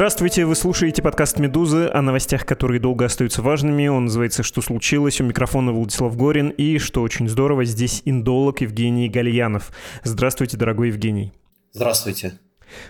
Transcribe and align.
Здравствуйте, 0.00 0.46
вы 0.46 0.54
слушаете 0.56 1.02
подкаст 1.02 1.38
«Медузы» 1.38 1.90
о 1.92 2.00
новостях, 2.00 2.46
которые 2.46 2.80
долго 2.80 3.04
остаются 3.04 3.42
важными. 3.42 3.86
Он 3.86 4.06
называется 4.06 4.42
«Что 4.42 4.62
случилось?». 4.62 5.20
У 5.20 5.24
микрофона 5.24 5.72
Владислав 5.72 6.16
Горин. 6.16 6.48
И, 6.48 6.78
что 6.78 7.02
очень 7.02 7.28
здорово, 7.28 7.66
здесь 7.66 8.00
индолог 8.06 8.62
Евгений 8.62 9.10
Гальянов. 9.10 9.70
Здравствуйте, 10.02 10.56
дорогой 10.56 10.88
Евгений. 10.88 11.34
Здравствуйте. 11.74 12.40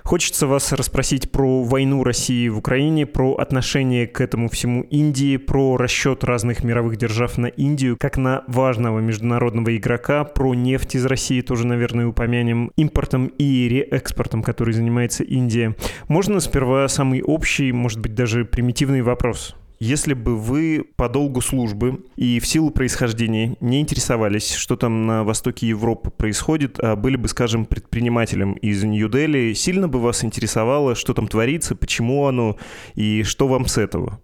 Хочется 0.03 0.47
вас 0.47 0.73
расспросить 0.73 1.31
про 1.31 1.63
войну 1.63 2.05
России 2.05 2.49
в 2.49 2.59
Украине, 2.59 3.07
про 3.07 3.35
отношение 3.35 4.07
к 4.07 4.21
этому 4.21 4.49
всему 4.49 4.83
Индии, 4.83 5.37
про 5.37 5.77
расчет 5.77 6.25
разных 6.25 6.65
мировых 6.65 6.97
держав 6.97 7.39
на 7.39 7.47
Индию, 7.47 7.97
как 7.99 8.17
на 8.17 8.45
важного 8.47 9.01
международного 9.01 9.77
игрока, 9.77 10.25
про 10.25 10.55
нефть 10.55 10.95
из 10.95 11.07
России 11.07 11.41
тоже, 11.41 11.67
наверное, 11.67 12.07
упомянем, 12.07 12.73
импортом 12.77 13.27
и 13.39 13.69
реэкспортом, 13.69 14.43
который 14.43 14.75
занимается 14.75 15.25
Индия. 15.25 15.77
Можно 16.09 16.41
сперва 16.41 16.89
самый 16.89 17.23
общий, 17.23 17.73
может 17.73 18.01
быть, 18.01 18.15
даже 18.15 18.45
примитивный 18.45 19.03
вопрос? 19.03 19.57
Если 19.83 20.13
бы 20.13 20.37
вы 20.37 20.85
по 20.97 21.09
долгу 21.09 21.41
службы 21.41 22.05
и 22.15 22.39
в 22.39 22.47
силу 22.47 22.71
происхождения 22.71 23.57
не 23.61 23.81
интересовались, 23.81 24.53
что 24.53 24.77
там 24.77 25.07
на 25.07 25.25
востоке 25.25 25.67
Европы 25.67 26.11
происходит, 26.11 26.79
а 26.79 26.97
были 26.97 27.17
бы, 27.17 27.29
скажем, 27.29 27.65
предпринимателем 27.65 28.53
из 28.53 28.85
Нью-Дели, 28.85 29.55
сильно 29.55 29.89
бы 29.89 29.99
вас 29.99 30.23
интересовало, 30.23 30.95
что 30.95 31.15
там 31.15 31.29
творится, 31.29 31.75
почему 31.75 32.27
оно 32.27 32.59
и 32.95 33.23
что 33.23 33.49
вам 33.49 33.65
с 33.65 33.79
этого? 33.79 34.21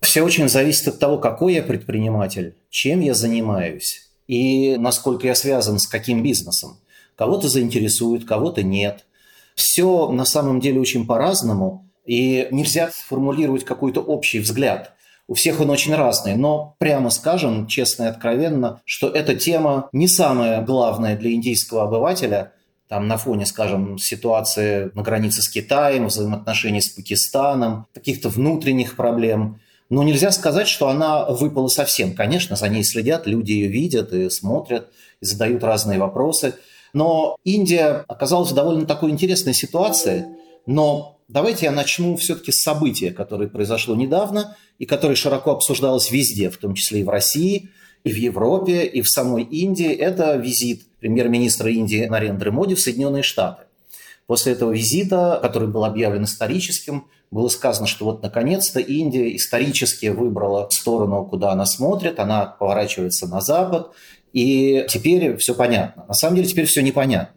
Все 0.00 0.22
очень 0.22 0.48
зависит 0.48 0.88
от 0.88 0.98
того, 0.98 1.18
какой 1.18 1.54
я 1.54 1.62
предприниматель, 1.62 2.56
чем 2.68 2.98
я 2.98 3.14
занимаюсь 3.14 4.10
и 4.26 4.76
насколько 4.76 5.28
я 5.28 5.36
связан 5.36 5.78
с 5.78 5.86
каким 5.86 6.24
бизнесом. 6.24 6.80
Кого-то 7.14 7.48
заинтересует, 7.48 8.24
кого-то 8.24 8.64
нет. 8.64 9.04
Все 9.54 10.10
на 10.10 10.24
самом 10.24 10.58
деле 10.58 10.80
очень 10.80 11.06
по-разному– 11.06 11.82
и 12.04 12.48
нельзя 12.50 12.90
сформулировать 12.90 13.64
какой-то 13.64 14.00
общий 14.00 14.40
взгляд. 14.40 14.92
У 15.26 15.34
всех 15.34 15.60
он 15.60 15.70
очень 15.70 15.94
разный, 15.94 16.36
но 16.36 16.76
прямо 16.78 17.08
скажем, 17.08 17.66
честно 17.66 18.04
и 18.04 18.08
откровенно, 18.08 18.82
что 18.84 19.08
эта 19.08 19.34
тема 19.34 19.88
не 19.92 20.06
самая 20.06 20.60
главная 20.62 21.16
для 21.16 21.32
индийского 21.32 21.84
обывателя, 21.84 22.52
там 22.88 23.08
на 23.08 23.16
фоне, 23.16 23.46
скажем, 23.46 23.96
ситуации 23.96 24.90
на 24.94 25.02
границе 25.02 25.40
с 25.40 25.48
Китаем, 25.48 26.06
взаимоотношений 26.06 26.82
с 26.82 26.90
Пакистаном, 26.90 27.86
каких-то 27.94 28.28
внутренних 28.28 28.96
проблем. 28.96 29.60
Но 29.88 30.02
нельзя 30.02 30.30
сказать, 30.30 30.68
что 30.68 30.88
она 30.88 31.24
выпала 31.24 31.68
совсем. 31.68 32.14
Конечно, 32.14 32.56
за 32.56 32.68
ней 32.68 32.84
следят, 32.84 33.26
люди 33.26 33.52
ее 33.52 33.68
видят 33.68 34.12
и 34.12 34.28
смотрят, 34.28 34.90
и 35.22 35.24
задают 35.24 35.64
разные 35.64 35.98
вопросы. 35.98 36.56
Но 36.92 37.36
Индия 37.44 38.04
оказалась 38.08 38.50
в 38.50 38.54
довольно 38.54 38.84
такой 38.84 39.10
интересной 39.10 39.54
ситуации. 39.54 40.26
Но 40.66 41.13
Давайте 41.28 41.66
я 41.66 41.72
начну 41.72 42.16
все-таки 42.16 42.52
с 42.52 42.62
события, 42.62 43.10
которое 43.10 43.48
произошло 43.48 43.94
недавно 43.96 44.56
и 44.78 44.84
которое 44.84 45.14
широко 45.14 45.52
обсуждалось 45.52 46.10
везде, 46.10 46.50
в 46.50 46.58
том 46.58 46.74
числе 46.74 47.00
и 47.00 47.04
в 47.04 47.08
России, 47.08 47.70
и 48.04 48.12
в 48.12 48.16
Европе, 48.16 48.84
и 48.84 49.00
в 49.00 49.08
самой 49.08 49.44
Индии. 49.44 49.90
Это 49.90 50.36
визит 50.36 50.82
премьер-министра 51.00 51.70
Индии 51.70 52.04
Нарендры 52.04 52.52
Моди 52.52 52.74
в 52.74 52.80
Соединенные 52.80 53.22
Штаты. 53.22 53.62
После 54.26 54.52
этого 54.52 54.72
визита, 54.72 55.38
который 55.40 55.68
был 55.68 55.84
объявлен 55.84 56.24
историческим, 56.24 57.06
было 57.30 57.48
сказано, 57.48 57.86
что 57.86 58.04
вот 58.04 58.22
наконец-то 58.22 58.80
Индия 58.80 59.34
исторически 59.34 60.06
выбрала 60.06 60.68
сторону, 60.70 61.24
куда 61.26 61.52
она 61.52 61.66
смотрит, 61.66 62.18
она 62.20 62.46
поворачивается 62.46 63.26
на 63.26 63.40
Запад, 63.40 63.92
и 64.32 64.84
теперь 64.88 65.36
все 65.36 65.54
понятно. 65.54 66.04
На 66.06 66.14
самом 66.14 66.36
деле 66.36 66.48
теперь 66.48 66.66
все 66.66 66.82
непонятно. 66.82 67.34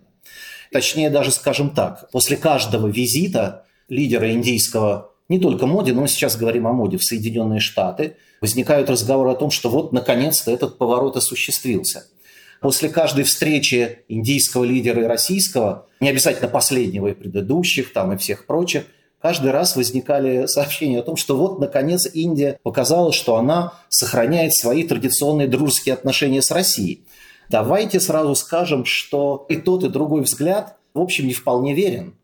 Точнее, 0.71 1.09
даже 1.09 1.31
скажем 1.31 1.69
так, 1.69 2.09
после 2.11 2.35
каждого 2.35 2.87
визита 2.87 3.65
лидера 3.89 4.31
индийского, 4.31 5.11
не 5.29 5.39
только 5.39 5.65
моде, 5.65 5.93
но 5.93 6.01
мы 6.01 6.07
сейчас 6.07 6.37
говорим 6.37 6.67
о 6.67 6.73
моде 6.73 6.97
в 6.97 7.03
Соединенные 7.03 7.59
Штаты, 7.59 8.15
возникают 8.41 8.89
разговоры 8.89 9.31
о 9.31 9.35
том, 9.35 9.51
что 9.51 9.69
вот 9.69 9.91
наконец-то 9.91 10.51
этот 10.51 10.77
поворот 10.77 11.17
осуществился. 11.17 12.07
После 12.61 12.89
каждой 12.89 13.23
встречи 13.23 13.99
индийского 14.07 14.63
лидера 14.63 15.03
и 15.03 15.05
российского, 15.05 15.87
не 15.99 16.09
обязательно 16.09 16.47
последнего 16.47 17.07
и 17.07 17.13
предыдущих, 17.13 17.93
там 17.93 18.13
и 18.13 18.17
всех 18.17 18.45
прочих, 18.45 18.85
каждый 19.21 19.51
раз 19.51 19.75
возникали 19.75 20.47
сообщения 20.47 20.99
о 20.99 21.03
том, 21.03 21.17
что 21.17 21.37
вот, 21.37 21.59
наконец, 21.59 22.07
Индия 22.11 22.59
показала, 22.63 23.13
что 23.13 23.35
она 23.35 23.73
сохраняет 23.89 24.53
свои 24.53 24.83
традиционные 24.83 25.47
дружеские 25.47 25.93
отношения 25.93 26.41
с 26.41 26.49
Россией. 26.49 27.03
Давайте 27.49 27.99
сразу 27.99 28.33
скажем, 28.35 28.85
что 28.85 29.45
и 29.49 29.55
тот, 29.55 29.83
и 29.83 29.89
другой 29.89 30.21
взгляд, 30.21 30.77
в 30.93 30.99
общем, 30.99 31.27
не 31.27 31.33
вполне 31.33 31.73
верен. 31.73 32.15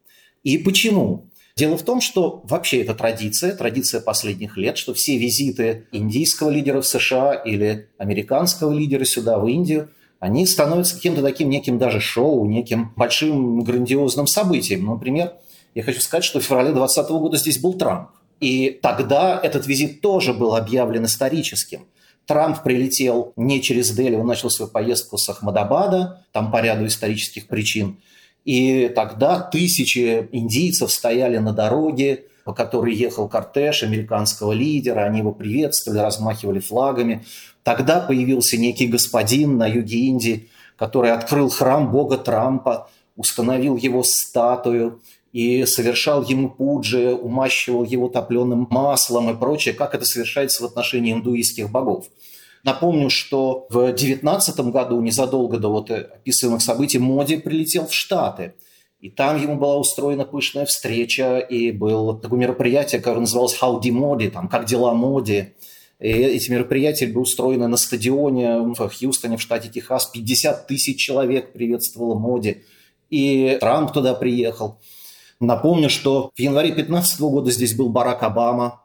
И 0.43 0.57
почему? 0.57 1.29
Дело 1.55 1.77
в 1.77 1.83
том, 1.83 2.01
что 2.01 2.41
вообще 2.45 2.81
это 2.81 2.95
традиция, 2.95 3.55
традиция 3.55 4.01
последних 4.01 4.57
лет, 4.57 4.75
что 4.75 4.95
все 4.95 5.17
визиты 5.17 5.85
индийского 5.91 6.49
лидера 6.49 6.81
в 6.81 6.87
США 6.87 7.35
или 7.35 7.89
американского 7.99 8.73
лидера 8.73 9.05
сюда, 9.05 9.37
в 9.37 9.47
Индию, 9.47 9.89
они 10.19 10.47
становятся 10.47 10.95
каким-то 10.95 11.21
таким 11.21 11.49
неким 11.49 11.77
даже 11.77 11.99
шоу, 11.99 12.45
неким 12.45 12.91
большим 12.95 13.63
грандиозным 13.63 14.25
событием. 14.25 14.85
Например, 14.85 15.33
я 15.75 15.83
хочу 15.83 16.01
сказать, 16.01 16.23
что 16.23 16.39
в 16.39 16.43
феврале 16.43 16.71
2020 16.71 17.11
года 17.11 17.37
здесь 17.37 17.59
был 17.59 17.73
Трамп. 17.73 18.09
И 18.39 18.79
тогда 18.81 19.39
этот 19.41 19.67
визит 19.67 20.01
тоже 20.01 20.33
был 20.33 20.55
объявлен 20.55 21.05
историческим. 21.05 21.85
Трамп 22.25 22.63
прилетел 22.63 23.33
не 23.35 23.61
через 23.61 23.91
Дели, 23.91 24.15
он 24.15 24.25
начал 24.25 24.49
свою 24.49 24.71
поездку 24.71 25.19
с 25.19 25.29
Ахмадабада, 25.29 26.25
там 26.31 26.51
по 26.51 26.61
ряду 26.61 26.87
исторических 26.87 27.45
причин– 27.45 27.99
и 28.45 28.91
тогда 28.93 29.39
тысячи 29.39 30.27
индийцев 30.31 30.91
стояли 30.91 31.37
на 31.37 31.53
дороге, 31.53 32.25
по 32.43 32.53
которой 32.53 32.93
ехал 32.93 33.27
кортеж 33.29 33.83
американского 33.83 34.51
лидера, 34.51 35.05
они 35.05 35.19
его 35.19 35.31
приветствовали, 35.31 35.99
размахивали 35.99 36.59
флагами. 36.59 37.23
Тогда 37.63 38.01
появился 38.01 38.57
некий 38.57 38.87
господин 38.87 39.57
на 39.57 39.67
юге 39.67 39.99
Индии, 39.99 40.49
который 40.75 41.11
открыл 41.11 41.49
храм 41.49 41.89
бога 41.89 42.17
Трампа, 42.17 42.89
установил 43.15 43.77
его 43.77 44.03
статую 44.03 45.01
и 45.31 45.65
совершал 45.65 46.23
ему 46.23 46.49
пуджи, 46.49 47.13
умащивал 47.13 47.83
его 47.83 48.09
топленым 48.09 48.67
маслом 48.69 49.29
и 49.29 49.37
прочее, 49.37 49.73
как 49.73 49.95
это 49.95 50.05
совершается 50.05 50.63
в 50.63 50.65
отношении 50.65 51.13
индуистских 51.13 51.71
богов. 51.71 52.07
Напомню, 52.63 53.09
что 53.09 53.65
в 53.69 53.73
2019 53.73 54.59
году, 54.71 55.01
незадолго 55.01 55.57
до 55.57 55.69
вот 55.69 55.91
описываемых 55.91 56.61
событий, 56.61 56.97
Моди 56.97 57.37
прилетел 57.37 57.87
в 57.87 57.93
Штаты. 57.93 58.53
И 59.01 59.09
там 59.09 59.41
ему 59.41 59.57
была 59.57 59.77
устроена 59.77 60.23
пышная 60.23 60.65
встреча, 60.65 61.39
и 61.39 61.71
было 61.71 62.17
такое 62.17 62.39
мероприятие, 62.39 63.01
которое 63.01 63.21
называлось 63.21 63.57
«Howdy 63.61 63.89
Modi», 63.89 64.29
там 64.29 64.47
«Как 64.47 64.63
дела 64.65 64.93
Моди?». 64.93 65.55
И 65.99 66.07
эти 66.07 66.51
мероприятия 66.51 67.07
были 67.07 67.17
устроены 67.17 67.67
на 67.67 67.75
стадионе 67.75 68.59
в 68.59 68.89
Хьюстоне, 68.89 69.35
в 69.35 69.41
штате 69.41 69.69
Техас. 69.69 70.05
50 70.05 70.67
тысяч 70.67 70.99
человек 70.99 71.51
приветствовало 71.51 72.15
Моди. 72.17 72.63
И 73.09 73.57
Трамп 73.59 73.91
туда 73.91 74.13
приехал. 74.13 74.79
Напомню, 75.41 75.89
что 75.89 76.31
в 76.35 76.39
январе 76.39 76.69
2015 76.69 77.19
года 77.21 77.51
здесь 77.51 77.75
был 77.75 77.89
Барак 77.89 78.23
Обама, 78.23 78.82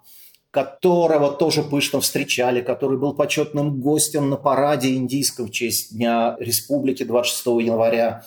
которого 0.50 1.31
тоже 1.31 1.62
пышно 1.62 2.00
встречали, 2.00 2.60
который 2.60 2.98
был 2.98 3.14
почетным 3.14 3.81
гостем 3.81 4.31
на 4.31 4.36
параде 4.36 4.94
индийском 4.94 5.47
в 5.47 5.50
честь 5.50 5.94
Дня 5.94 6.36
Республики 6.41 7.04
26 7.04 7.47
января. 7.66 8.25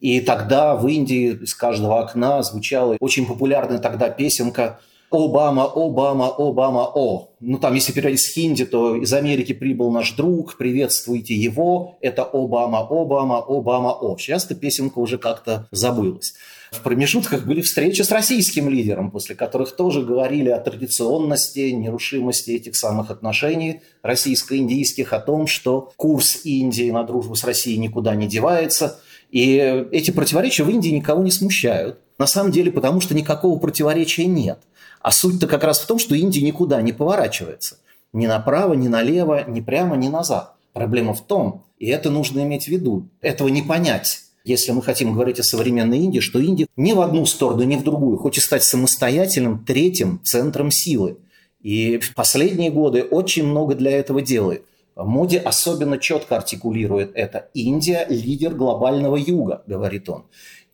И 0.00 0.20
тогда 0.20 0.74
в 0.74 0.86
Индии 0.88 1.32
из 1.32 1.54
каждого 1.54 2.00
окна 2.00 2.42
звучала 2.42 2.96
очень 3.00 3.24
популярная 3.26 3.78
тогда 3.78 4.10
песенка 4.10 4.80
«Обама, 5.12 5.64
Обама, 5.64 6.28
Обама, 6.36 6.90
О». 6.94 7.28
Ну, 7.40 7.58
там, 7.58 7.74
если 7.74 7.92
переводить 7.92 8.20
с 8.20 8.32
хинди, 8.32 8.64
то 8.64 8.96
из 8.96 9.12
Америки 9.12 9.52
прибыл 9.52 9.92
наш 9.92 10.12
друг, 10.12 10.56
приветствуйте 10.56 11.34
его. 11.34 11.98
Это 12.00 12.24
Обама, 12.24 12.80
Обама, 12.80 13.38
Обама, 13.46 13.92
О. 13.92 14.16
Сейчас 14.16 14.46
эта 14.46 14.54
песенка 14.54 14.98
уже 14.98 15.18
как-то 15.18 15.68
забылась. 15.70 16.34
В 16.72 16.80
промежутках 16.80 17.44
были 17.44 17.60
встречи 17.60 18.00
с 18.00 18.10
российским 18.10 18.68
лидером, 18.70 19.10
после 19.10 19.34
которых 19.34 19.76
тоже 19.76 20.02
говорили 20.02 20.48
о 20.48 20.58
традиционности, 20.58 21.70
нерушимости 21.70 22.52
этих 22.52 22.76
самых 22.76 23.10
отношений 23.10 23.82
российско-индийских, 24.02 25.12
о 25.12 25.20
том, 25.20 25.46
что 25.46 25.92
курс 25.96 26.40
Индии 26.44 26.90
на 26.90 27.04
дружбу 27.04 27.34
с 27.34 27.44
Россией 27.44 27.76
никуда 27.76 28.14
не 28.14 28.26
девается. 28.26 28.98
И 29.30 29.86
эти 29.92 30.10
противоречия 30.10 30.64
в 30.64 30.70
Индии 30.70 30.88
никого 30.88 31.22
не 31.22 31.30
смущают. 31.30 31.98
На 32.18 32.26
самом 32.26 32.52
деле, 32.52 32.72
потому 32.72 33.02
что 33.02 33.14
никакого 33.14 33.58
противоречия 33.58 34.24
нет. 34.24 34.58
А 35.02 35.12
суть-то 35.12 35.46
как 35.46 35.64
раз 35.64 35.78
в 35.78 35.86
том, 35.86 35.98
что 35.98 36.14
Индия 36.14 36.40
никуда 36.40 36.80
не 36.80 36.92
поворачивается. 36.92 37.78
Ни 38.14 38.26
направо, 38.26 38.72
ни 38.72 38.88
налево, 38.88 39.44
ни 39.46 39.60
прямо, 39.60 39.96
ни 39.96 40.08
назад. 40.08 40.54
Проблема 40.72 41.12
в 41.12 41.20
том, 41.20 41.64
и 41.78 41.88
это 41.88 42.08
нужно 42.08 42.40
иметь 42.40 42.64
в 42.64 42.68
виду, 42.68 43.08
этого 43.20 43.48
не 43.48 43.60
понять 43.60 44.22
если 44.44 44.72
мы 44.72 44.82
хотим 44.82 45.12
говорить 45.12 45.40
о 45.40 45.42
современной 45.42 45.98
Индии, 45.98 46.20
что 46.20 46.38
Индия 46.38 46.66
ни 46.76 46.92
в 46.92 47.00
одну 47.00 47.26
сторону, 47.26 47.62
ни 47.62 47.76
в 47.76 47.84
другую 47.84 48.18
хочет 48.18 48.44
стать 48.44 48.64
самостоятельным 48.64 49.64
третьим 49.64 50.20
центром 50.24 50.70
силы. 50.70 51.18
И 51.60 51.98
в 51.98 52.14
последние 52.14 52.70
годы 52.70 53.04
очень 53.04 53.44
много 53.44 53.74
для 53.74 53.92
этого 53.92 54.20
делает. 54.20 54.64
Моди 54.96 55.36
особенно 55.36 55.98
четко 55.98 56.36
артикулирует 56.36 57.12
это. 57.14 57.48
Индия– 57.54 58.06
лидер 58.08 58.54
глобального 58.54 59.16
юга, 59.16 59.62
говорит 59.66 60.08
он. 60.08 60.24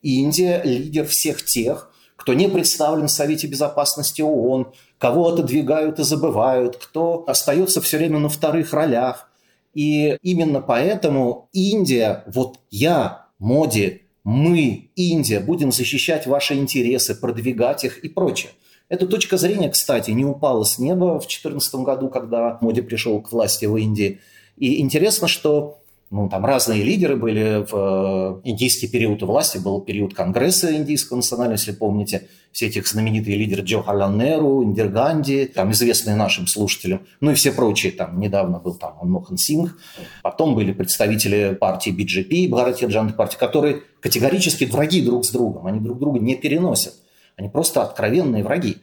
Индия– 0.03 0.63
лидер 0.65 1.07
всех 1.07 1.45
тех, 1.45 1.93
кто 2.17 2.35
не 2.35 2.49
представлен 2.49 3.07
в 3.07 3.13
Совете 3.13 3.47
Безопасности 3.47 4.23
ООН, 4.23 4.73
кого 4.99 5.29
отодвигают 5.29 6.01
и 6.01 6.05
забывают, 6.05 6.77
кто 6.77 7.25
остается 7.29 7.81
все 7.81 7.99
время 7.99 8.19
на 8.19 8.29
вторых 8.29 8.73
ролях. 8.73 9.31
И 9.73 10.19
именно 10.23 10.61
поэтому 10.61 11.49
Индия, 11.53 12.25
вот 12.27 12.59
я, 12.71 13.28
Моди, 13.39 14.03
мы, 14.25 14.91
Индия, 14.97 15.41
будем 15.41 15.73
защищать 15.73 16.27
ваши 16.27 16.55
интересы, 16.55 17.15
продвигать 17.15 17.85
их 17.85 17.99
и 18.05 18.09
прочее. 18.09 18.53
Эта 18.89 19.07
точка 19.07 19.37
зрения, 19.37 19.69
кстати, 19.69 20.11
не 20.11 20.25
упала 20.25 20.65
с 20.65 20.79
неба 20.79 21.19
в 21.19 21.21
2014 21.21 21.75
году, 21.77 22.09
когда 22.09 22.59
Моди 22.61 22.81
пришел 22.81 23.21
к 23.21 23.33
власти 23.33 23.67
в 23.67 23.77
Индии. 23.77 24.21
И 24.57 24.81
интересно, 24.81 25.29
что 25.29 25.83
ну, 26.11 26.29
там 26.31 26.47
разные 26.47 26.83
лидеры 26.83 27.17
были 27.17 27.67
в 27.71 28.41
э, 28.45 28.49
индийский 28.49 28.89
период 28.89 29.23
власти, 29.23 29.59
был 29.59 29.83
период 29.83 30.15
Конгресса 30.15 30.75
индийского 30.75 31.19
национального, 31.19 31.59
если 31.59 31.73
помните, 31.73 32.29
все 32.51 32.69
этих 32.69 32.89
знаменитые 32.89 33.37
лидеры 33.37 33.63
Джохарлан 33.63 34.17
Неру, 34.17 34.65
Индир 34.65 34.89
Ганди, 34.89 35.45
там 35.45 35.73
известные 35.73 36.17
нашим 36.17 36.47
слушателям, 36.47 37.03
ну 37.21 37.33
и 37.33 37.35
все 37.35 37.53
прочие, 37.53 37.93
там 37.93 38.19
недавно 38.19 38.59
был 38.59 38.75
там 38.75 38.97
Мохан 39.03 39.37
Сингх, 39.37 39.77
потом 40.23 40.55
были 40.55 40.73
представители 40.73 41.55
партии 41.55 41.91
BJP, 41.91 42.49
Бхаратия 42.49 42.87
Джанты 42.87 43.13
партии, 43.13 43.37
которые 43.37 43.83
категорически 44.01 44.65
враги 44.65 45.03
друг 45.03 45.27
с 45.27 45.31
другом, 45.31 45.67
они 45.67 45.79
друг 45.79 45.99
друга 45.99 46.19
не 46.21 46.37
переносят, 46.37 46.95
они 47.37 47.51
просто 47.51 47.83
откровенные 47.83 48.43
враги. 48.43 48.79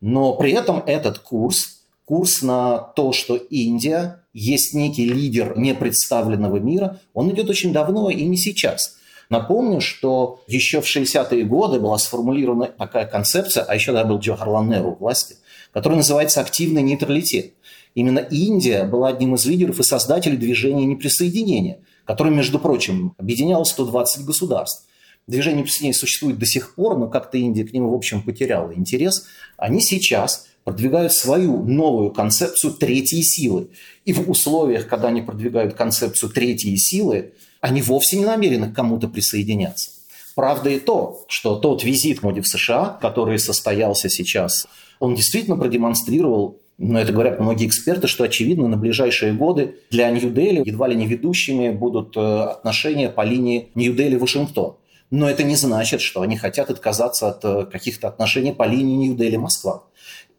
Но 0.00 0.34
при 0.34 0.52
этом 0.52 0.82
этот 0.86 1.18
курс, 1.18 1.82
курс 2.06 2.40
на 2.40 2.78
то, 2.78 3.12
что 3.12 3.36
Индия 3.36 4.19
есть 4.32 4.74
некий 4.74 5.06
лидер 5.06 5.58
непредставленного 5.58 6.56
мира, 6.56 7.00
он 7.14 7.30
идет 7.30 7.50
очень 7.50 7.72
давно 7.72 8.10
и 8.10 8.24
не 8.24 8.36
сейчас. 8.36 8.96
Напомню, 9.28 9.80
что 9.80 10.42
еще 10.48 10.80
в 10.80 10.84
60-е 10.84 11.44
годы 11.44 11.78
была 11.78 11.98
сформулирована 11.98 12.66
такая 12.66 13.06
концепция, 13.06 13.62
а 13.62 13.74
еще 13.74 13.92
тогда 13.92 14.04
был 14.04 14.18
Джохарлан 14.18 14.68
Неру 14.68 14.92
у 14.92 14.96
власти, 14.96 15.36
которая 15.72 15.98
называется 15.98 16.40
«активный 16.40 16.82
нейтралитет». 16.82 17.54
Именно 17.94 18.18
Индия 18.18 18.84
была 18.84 19.08
одним 19.08 19.34
из 19.36 19.46
лидеров 19.46 19.78
и 19.78 19.84
создателей 19.84 20.36
движения 20.36 20.84
неприсоединения, 20.84 21.80
которое, 22.04 22.30
между 22.30 22.58
прочим, 22.58 23.14
объединяло 23.18 23.64
120 23.64 24.24
государств. 24.24 24.86
Движение 25.26 25.60
неприсоединения 25.60 25.98
существует 25.98 26.38
до 26.38 26.46
сих 26.46 26.74
пор, 26.74 26.98
но 26.98 27.08
как-то 27.08 27.38
Индия 27.38 27.64
к 27.64 27.72
нему, 27.72 27.90
в 27.90 27.94
общем, 27.94 28.22
потеряла 28.22 28.74
интерес. 28.74 29.26
Они 29.56 29.80
сейчас 29.80 30.48
продвигают 30.64 31.12
свою 31.12 31.62
новую 31.62 32.10
концепцию 32.10 32.74
третьей 32.74 33.22
силы. 33.22 33.68
И 34.04 34.12
в 34.12 34.28
условиях, 34.28 34.88
когда 34.88 35.08
они 35.08 35.22
продвигают 35.22 35.74
концепцию 35.74 36.30
третьей 36.30 36.76
силы, 36.76 37.32
они 37.60 37.82
вовсе 37.82 38.16
не 38.16 38.24
намерены 38.24 38.70
к 38.70 38.74
кому-то 38.74 39.08
присоединяться. 39.08 39.90
Правда 40.34 40.70
и 40.70 40.78
то, 40.78 41.24
что 41.28 41.56
тот 41.56 41.84
визит 41.84 42.22
Моди 42.22 42.40
в 42.40 42.48
США, 42.48 42.98
который 43.00 43.38
состоялся 43.38 44.08
сейчас, 44.08 44.66
он 44.98 45.14
действительно 45.14 45.56
продемонстрировал, 45.56 46.58
но 46.78 46.98
это 46.98 47.12
говорят 47.12 47.40
многие 47.40 47.66
эксперты, 47.66 48.06
что, 48.06 48.24
очевидно, 48.24 48.68
на 48.68 48.76
ближайшие 48.76 49.32
годы 49.32 49.76
для 49.90 50.10
Нью-Дели 50.10 50.62
едва 50.64 50.88
ли 50.88 50.96
не 50.96 51.06
ведущими 51.06 51.70
будут 51.70 52.16
э, 52.16 52.20
отношения 52.20 53.10
по 53.10 53.22
линии 53.22 53.68
Нью-Дели-Вашингтон. 53.74 54.76
Но 55.10 55.28
это 55.28 55.42
не 55.42 55.56
значит, 55.56 56.00
что 56.00 56.22
они 56.22 56.36
хотят 56.36 56.70
отказаться 56.70 57.28
от 57.28 57.44
э, 57.44 57.66
каких-то 57.66 58.08
отношений 58.08 58.52
по 58.52 58.62
линии 58.66 59.08
Нью-Дели-Москва. 59.08 59.82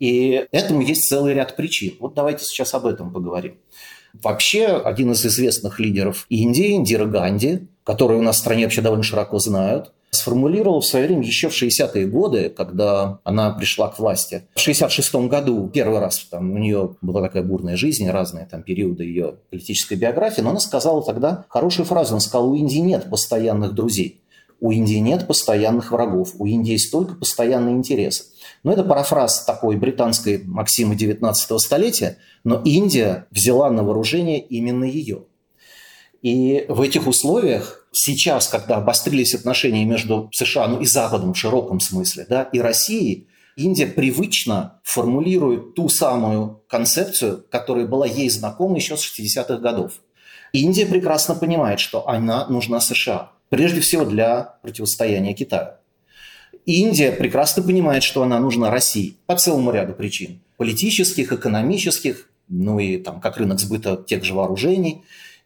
И 0.01 0.47
этому 0.51 0.81
есть 0.81 1.07
целый 1.07 1.35
ряд 1.35 1.55
причин. 1.55 1.93
Вот 1.99 2.15
давайте 2.15 2.43
сейчас 2.43 2.73
об 2.73 2.87
этом 2.87 3.13
поговорим. 3.13 3.57
Вообще, 4.13 4.65
один 4.65 5.11
из 5.11 5.23
известных 5.23 5.79
лидеров 5.79 6.25
Индии, 6.27 6.71
Индира 6.71 7.05
Ганди, 7.05 7.67
который 7.83 8.17
у 8.17 8.21
нас 8.23 8.37
в 8.37 8.39
стране 8.39 8.63
вообще 8.63 8.81
довольно 8.81 9.03
широко 9.03 9.37
знают, 9.37 9.91
сформулировал 10.09 10.81
в 10.81 10.87
свое 10.87 11.05
время 11.05 11.21
еще 11.23 11.49
в 11.49 11.53
60-е 11.53 12.07
годы, 12.07 12.49
когда 12.49 13.19
она 13.23 13.51
пришла 13.51 13.89
к 13.89 13.99
власти. 13.99 14.41
В 14.55 14.59
66 14.59 15.13
году 15.27 15.69
первый 15.71 15.99
раз 15.99 16.17
там, 16.31 16.51
у 16.51 16.57
нее 16.57 16.95
была 17.01 17.21
такая 17.21 17.43
бурная 17.43 17.77
жизнь, 17.77 18.09
разные 18.09 18.47
там 18.47 18.63
периоды 18.63 19.03
ее 19.03 19.35
политической 19.51 19.93
биографии, 19.93 20.41
но 20.41 20.49
она 20.49 20.59
сказала 20.59 21.03
тогда 21.03 21.45
хорошую 21.47 21.85
фразу. 21.85 22.15
Она 22.15 22.21
сказала, 22.21 22.47
у 22.47 22.55
Индии 22.55 22.79
нет 22.79 23.07
постоянных 23.07 23.73
друзей, 23.75 24.19
у 24.59 24.71
Индии 24.71 24.97
нет 24.97 25.27
постоянных 25.27 25.91
врагов, 25.91 26.33
у 26.39 26.47
Индии 26.47 26.71
есть 26.71 26.91
только 26.91 27.13
постоянные 27.13 27.75
интересы. 27.75 28.30
Но 28.63 28.73
это 28.73 28.83
парафраз 28.83 29.43
такой 29.45 29.75
британской 29.75 30.43
Максимы 30.45 30.95
19 30.95 31.59
столетия, 31.59 32.17
но 32.43 32.61
Индия 32.63 33.27
взяла 33.31 33.69
на 33.71 33.83
вооружение 33.83 34.39
именно 34.39 34.83
ее. 34.83 35.23
И 36.21 36.65
в 36.67 36.81
этих 36.81 37.07
условиях 37.07 37.87
сейчас, 37.91 38.47
когда 38.47 38.77
обострились 38.77 39.33
отношения 39.33 39.85
между 39.85 40.29
США 40.33 40.67
ну, 40.67 40.79
и 40.79 40.85
Западом 40.85 41.33
в 41.33 41.37
широком 41.37 41.79
смысле, 41.79 42.25
да, 42.29 42.43
и 42.43 42.59
Россией, 42.59 43.27
Индия 43.55 43.87
привычно 43.87 44.79
формулирует 44.83 45.73
ту 45.75 45.89
самую 45.89 46.63
концепцию, 46.67 47.45
которая 47.49 47.85
была 47.85 48.05
ей 48.05 48.29
знакома 48.29 48.77
еще 48.77 48.95
с 48.95 49.01
60-х 49.01 49.57
годов. 49.57 49.93
Индия 50.53 50.85
прекрасно 50.85 51.35
понимает, 51.35 51.79
что 51.79 52.07
она 52.07 52.47
нужна 52.47 52.79
США, 52.79 53.31
прежде 53.49 53.81
всего 53.81 54.05
для 54.05 54.57
противостояния 54.61 55.33
Китаю. 55.33 55.80
Индия 56.65 57.11
прекрасно 57.11 57.63
понимает, 57.63 58.03
что 58.03 58.23
она 58.23 58.39
нужна 58.39 58.69
России 58.69 59.15
по 59.25 59.35
целому 59.35 59.71
ряду 59.71 59.93
причин. 59.93 60.41
Политических, 60.57 61.33
экономических, 61.33 62.29
ну 62.47 62.79
и 62.79 62.97
там 62.97 63.19
как 63.19 63.37
рынок 63.37 63.59
сбыта 63.59 64.03
тех 64.05 64.23
же 64.23 64.33
вооружений. 64.33 65.03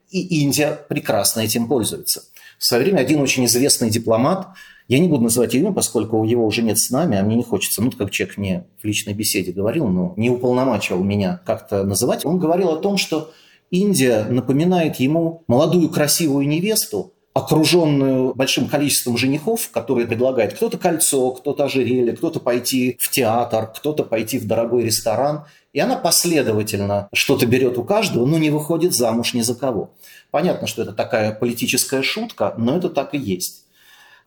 И 0.09 0.41
Индия 0.41 0.77
прекрасно 0.87 1.41
этим 1.41 1.67
пользуется. 1.67 2.23
В 2.57 2.65
свое 2.65 2.83
время 2.83 2.99
один 2.99 3.21
очень 3.21 3.45
известный 3.45 3.89
дипломат, 3.89 4.47
я 4.87 4.99
не 4.99 5.07
буду 5.07 5.23
называть 5.23 5.55
имя, 5.55 5.71
поскольку 5.71 6.23
его 6.23 6.45
уже 6.45 6.61
нет 6.61 6.77
с 6.77 6.91
нами, 6.91 7.17
а 7.17 7.23
мне 7.23 7.35
не 7.35 7.43
хочется, 7.43 7.81
ну, 7.81 7.91
как 7.91 8.11
человек 8.11 8.37
мне 8.37 8.65
в 8.81 8.85
личной 8.85 9.13
беседе 9.13 9.51
говорил, 9.51 9.87
но 9.87 10.13
не 10.15 10.29
уполномачивал 10.29 11.03
меня 11.03 11.41
как-то 11.45 11.83
называть, 11.83 12.23
он 12.23 12.37
говорил 12.37 12.69
о 12.69 12.77
том, 12.77 12.97
что 12.97 13.31
Индия 13.71 14.25
напоминает 14.25 14.97
ему 14.97 15.43
молодую 15.47 15.89
красивую 15.89 16.47
невесту, 16.47 17.14
окруженную 17.35 18.33
большим 18.33 18.69
количеством 18.69 19.17
женихов, 19.17 19.69
которые 19.69 20.07
предлагают 20.07 20.53
кто-то 20.53 20.77
кольцо, 20.77 21.31
кто-то 21.31 21.65
ожерелье, 21.65 22.13
кто-то 22.13 22.39
пойти 22.39 22.95
в 22.97 23.11
театр, 23.11 23.69
кто-то 23.75 24.05
пойти 24.05 24.39
в 24.39 24.47
дорогой 24.47 24.85
ресторан. 24.85 25.43
И 25.73 25.79
она 25.81 25.97
последовательно 25.97 27.09
что-то 27.13 27.45
берет 27.45 27.77
у 27.77 27.83
каждого, 27.83 28.25
но 28.25 28.37
не 28.37 28.51
выходит 28.51 28.95
замуж 28.95 29.33
ни 29.33 29.41
за 29.41 29.53
кого. 29.53 29.91
Понятно, 30.31 30.65
что 30.65 30.83
это 30.83 30.93
такая 30.93 31.33
политическая 31.33 32.01
шутка, 32.03 32.55
но 32.57 32.77
это 32.77 32.89
так 32.89 33.13
и 33.13 33.17
есть. 33.17 33.65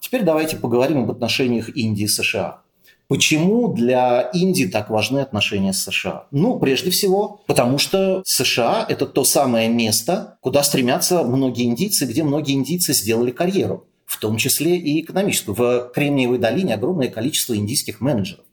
Теперь 0.01 0.23
давайте 0.23 0.57
поговорим 0.57 1.05
об 1.05 1.11
отношениях 1.11 1.75
Индии 1.75 2.05
и 2.05 2.09
США. 2.09 2.61
Почему 3.09 3.73
для 3.73 4.21
Индии 4.35 4.67
так 4.67 4.91
важны 4.91 5.21
отношения 5.21 5.73
с 5.73 5.83
США? 5.83 6.27
Ну, 6.31 6.59
прежде 6.59 6.91
всего, 6.91 7.41
потому 7.47 7.79
что 7.79 8.23
США– 8.27 8.85
это 8.89 9.07
то 9.07 9.25
самое 9.25 9.71
место, 9.71 10.37
куда 10.43 10.63
стремятся 10.63 11.25
многие 11.25 11.65
индийцы, 11.65 12.05
где 12.05 12.23
многие 12.23 12.53
индийцы 12.53 12.93
сделали 12.93 13.31
карьеру, 13.31 13.87
в 14.05 14.19
том 14.19 14.37
числе 14.37 14.77
и 14.77 15.01
экономическую. 15.01 15.55
В 15.55 15.91
Кремниевой 15.95 16.39
долине 16.39 16.75
огромное 16.75 17.09
количество 17.09 17.57
индийских 17.57 18.03
менеджеров. 18.03 18.45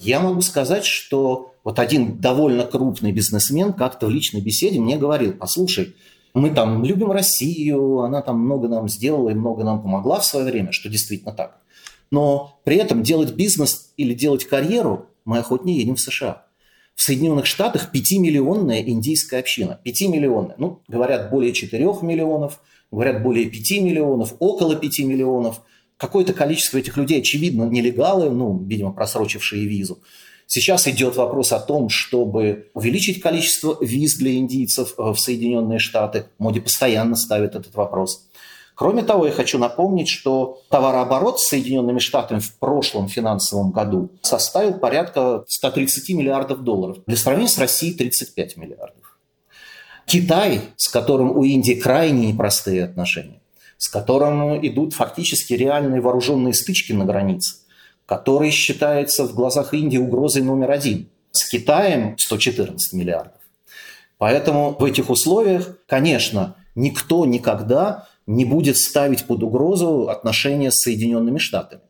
Я 0.00 0.18
могу 0.18 0.40
сказать, 0.42 0.84
что 0.84 1.54
вот 1.62 1.78
один 1.78 2.18
довольно 2.18 2.64
крупный 2.64 3.12
бизнесмен 3.12 3.72
как-то 3.72 4.06
в 4.06 4.10
личной 4.10 4.40
беседе 4.40 4.80
мне 4.80 4.96
говорил, 4.96 5.34
послушай, 5.34 5.94
мы 6.34 6.50
там 6.50 6.84
любим 6.84 7.12
Россию, 7.12 8.00
она 8.00 8.22
там 8.22 8.40
много 8.40 8.66
нам 8.66 8.88
сделала 8.88 9.30
и 9.30 9.34
много 9.34 9.62
нам 9.62 9.80
помогла 9.80 10.18
в 10.18 10.26
свое 10.26 10.44
время, 10.44 10.72
что 10.72 10.88
действительно 10.88 11.32
так. 11.32 11.60
Но 12.10 12.60
при 12.64 12.76
этом 12.76 13.02
делать 13.02 13.34
бизнес 13.34 13.92
или 13.96 14.14
делать 14.14 14.44
карьеру 14.44 15.08
мы 15.24 15.38
охотнее 15.38 15.78
едем 15.78 15.96
в 15.96 16.00
США. 16.00 16.46
В 16.94 17.02
Соединенных 17.02 17.46
Штатах 17.46 17.90
5-миллионная 17.92 18.82
индийская 18.82 19.40
община. 19.40 19.80
5-миллионная. 19.84 20.54
Ну, 20.58 20.82
говорят, 20.86 21.30
более 21.30 21.52
4 21.52 21.84
миллионов, 22.02 22.60
говорят, 22.90 23.22
более 23.22 23.46
5 23.46 23.70
миллионов, 23.82 24.34
около 24.38 24.76
5 24.76 25.00
миллионов. 25.00 25.62
Какое-то 25.96 26.32
количество 26.32 26.78
этих 26.78 26.96
людей, 26.96 27.20
очевидно, 27.20 27.64
нелегалы, 27.64 28.30
ну, 28.30 28.62
видимо, 28.64 28.92
просрочившие 28.92 29.66
визу. 29.66 30.00
Сейчас 30.46 30.86
идет 30.86 31.16
вопрос 31.16 31.52
о 31.52 31.60
том, 31.60 31.88
чтобы 31.88 32.70
увеличить 32.74 33.20
количество 33.20 33.76
виз 33.80 34.16
для 34.16 34.34
индийцев 34.36 34.94
э, 34.98 35.02
в 35.02 35.16
Соединенные 35.16 35.78
Штаты. 35.78 36.26
Моди 36.38 36.60
постоянно 36.60 37.16
ставит 37.16 37.54
этот 37.54 37.74
вопрос. 37.74 38.28
Кроме 38.74 39.02
того, 39.04 39.26
я 39.26 39.32
хочу 39.32 39.58
напомнить, 39.58 40.08
что 40.08 40.62
товарооборот 40.68 41.40
с 41.40 41.48
Соединенными 41.48 42.00
Штатами 42.00 42.40
в 42.40 42.58
прошлом 42.58 43.08
финансовом 43.08 43.70
году 43.70 44.10
составил 44.22 44.74
порядка 44.74 45.44
130 45.46 46.10
миллиардов 46.10 46.64
долларов. 46.64 46.98
Для 47.06 47.16
сравнения 47.16 47.48
с 47.48 47.58
Россией 47.58 47.94
35 47.94 48.56
миллиардов. 48.56 49.18
Китай, 50.06 50.60
с 50.76 50.88
которым 50.88 51.36
у 51.36 51.44
Индии 51.44 51.74
крайне 51.74 52.32
непростые 52.32 52.84
отношения, 52.84 53.40
с 53.78 53.88
которым 53.88 54.66
идут 54.66 54.92
фактически 54.92 55.54
реальные 55.54 56.00
вооруженные 56.00 56.52
стычки 56.52 56.92
на 56.92 57.04
границе, 57.04 57.58
который 58.06 58.50
считается 58.50 59.24
в 59.24 59.34
глазах 59.34 59.72
Индии 59.72 59.98
угрозой 59.98 60.42
номер 60.42 60.72
один. 60.72 61.08
С 61.30 61.48
Китаем 61.48 62.16
114 62.18 62.92
миллиардов. 62.92 63.40
Поэтому 64.18 64.76
в 64.78 64.84
этих 64.84 65.10
условиях, 65.10 65.76
конечно, 65.86 66.56
никто 66.74 67.24
никогда 67.24 68.08
не 68.26 68.44
будет 68.44 68.76
ставить 68.76 69.24
под 69.24 69.42
угрозу 69.42 70.08
отношения 70.08 70.70
с 70.70 70.80
Соединенными 70.82 71.38
Штатами. 71.38 71.82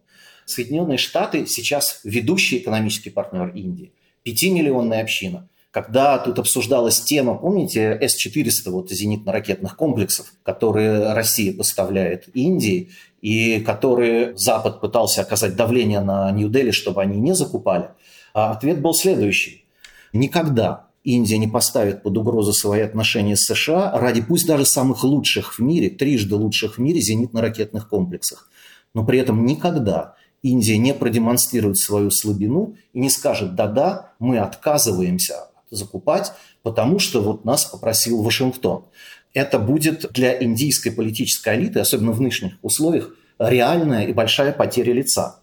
Соединенные 0.46 0.98
Штаты 0.98 1.46
сейчас 1.46 2.00
ведущий 2.04 2.58
экономический 2.58 3.10
партнер 3.10 3.48
Индии. 3.48 3.92
Пятимиллионная 4.22 5.02
община. 5.02 5.48
Когда 5.70 6.18
тут 6.18 6.38
обсуждалась 6.38 7.00
тема, 7.00 7.34
помните, 7.34 7.98
С-400, 8.00 8.70
вот 8.70 8.92
зенитно-ракетных 8.92 9.74
комплексов, 9.74 10.32
которые 10.44 11.14
Россия 11.14 11.52
поставляет 11.52 12.28
Индии, 12.32 12.90
и 13.20 13.58
которые 13.60 14.36
Запад 14.36 14.80
пытался 14.80 15.22
оказать 15.22 15.56
давление 15.56 16.00
на 16.00 16.30
Нью-Дели, 16.30 16.70
чтобы 16.70 17.02
они 17.02 17.18
не 17.18 17.34
закупали, 17.34 17.88
а 18.34 18.52
ответ 18.52 18.80
был 18.80 18.94
следующий. 18.94 19.64
Никогда 20.12 20.83
Индия 21.04 21.36
не 21.36 21.46
поставит 21.46 22.02
под 22.02 22.16
угрозу 22.16 22.54
свои 22.54 22.80
отношения 22.80 23.36
с 23.36 23.44
США 23.44 23.92
ради 23.92 24.22
пусть 24.22 24.46
даже 24.46 24.64
самых 24.64 25.04
лучших 25.04 25.58
в 25.58 25.62
мире, 25.62 25.90
трижды 25.90 26.34
лучших 26.34 26.76
в 26.76 26.80
мире 26.80 27.00
зенитно-ракетных 27.00 27.88
комплексах. 27.88 28.48
Но 28.94 29.04
при 29.04 29.18
этом 29.18 29.44
никогда 29.44 30.14
Индия 30.42 30.78
не 30.78 30.94
продемонстрирует 30.94 31.78
свою 31.78 32.10
слабину 32.10 32.76
и 32.94 33.00
не 33.00 33.10
скажет, 33.10 33.54
да-да, 33.54 34.12
мы 34.18 34.38
отказываемся 34.38 35.48
закупать, 35.70 36.32
потому 36.62 36.98
что 36.98 37.22
вот 37.22 37.44
нас 37.44 37.66
попросил 37.66 38.22
Вашингтон. 38.22 38.84
Это 39.34 39.58
будет 39.58 40.10
для 40.12 40.42
индийской 40.42 40.92
политической 40.92 41.56
элиты, 41.56 41.80
особенно 41.80 42.12
в 42.12 42.20
нынешних 42.20 42.54
условиях, 42.62 43.10
реальная 43.38 44.06
и 44.06 44.12
большая 44.12 44.52
потеря 44.52 44.92
лица. 44.92 45.40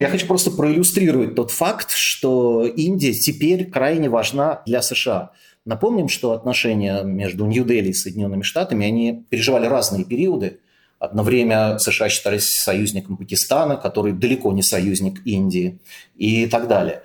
Я 0.00 0.08
хочу 0.08 0.26
просто 0.26 0.50
проиллюстрировать 0.50 1.34
тот 1.34 1.50
факт, 1.50 1.90
что 1.90 2.64
Индия 2.64 3.12
теперь 3.12 3.70
крайне 3.70 4.08
важна 4.08 4.62
для 4.64 4.80
США. 4.80 5.32
Напомним, 5.66 6.08
что 6.08 6.32
отношения 6.32 7.02
между 7.02 7.44
Нью-Дели 7.44 7.90
и 7.90 7.92
Соединенными 7.92 8.40
Штатами, 8.40 8.86
они 8.86 9.26
переживали 9.28 9.66
разные 9.66 10.06
периоды. 10.06 10.60
Одно 10.98 11.22
время 11.22 11.78
США 11.78 12.08
считались 12.08 12.60
союзником 12.62 13.18
Пакистана, 13.18 13.76
который 13.76 14.14
далеко 14.14 14.52
не 14.52 14.62
союзник 14.62 15.20
Индии 15.26 15.78
и 16.16 16.46
так 16.46 16.66
далее. 16.66 17.02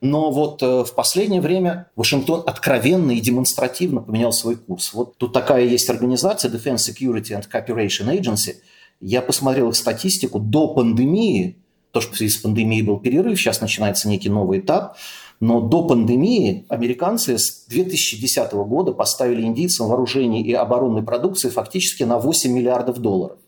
Но 0.00 0.30
вот 0.30 0.62
э, 0.62 0.84
в 0.84 0.94
последнее 0.94 1.40
время 1.40 1.90
Вашингтон 1.96 2.44
откровенно 2.46 3.10
и 3.10 3.20
демонстративно 3.20 4.02
поменял 4.02 4.32
свой 4.32 4.54
курс. 4.54 4.92
Вот 4.94 5.16
тут 5.16 5.32
такая 5.32 5.64
есть 5.64 5.90
организация 5.90 6.48
Defense 6.48 6.92
Security 6.92 7.30
and 7.32 7.48
Cooperation 7.50 8.16
Agency. 8.16 8.56
Я 9.00 9.20
посмотрел 9.20 9.70
их 9.70 9.74
статистику. 9.74 10.38
До 10.38 10.68
пандемии 10.68 11.56
то, 11.96 12.02
что 12.02 12.12
в 12.12 12.16
связи 12.18 12.30
с 12.30 12.36
пандемией 12.36 12.82
был 12.82 12.98
перерыв, 12.98 13.40
сейчас 13.40 13.62
начинается 13.62 14.06
некий 14.06 14.28
новый 14.28 14.58
этап. 14.58 14.98
Но 15.40 15.62
до 15.62 15.86
пандемии 15.86 16.66
американцы 16.68 17.38
с 17.38 17.64
2010 17.68 18.52
года 18.52 18.92
поставили 18.92 19.40
индийцам 19.40 19.88
вооружений 19.88 20.42
и 20.42 20.52
оборонной 20.52 21.02
продукции 21.02 21.48
фактически 21.48 22.02
на 22.02 22.18
8 22.18 22.52
миллиардов 22.52 22.98
долларов. 22.98 23.38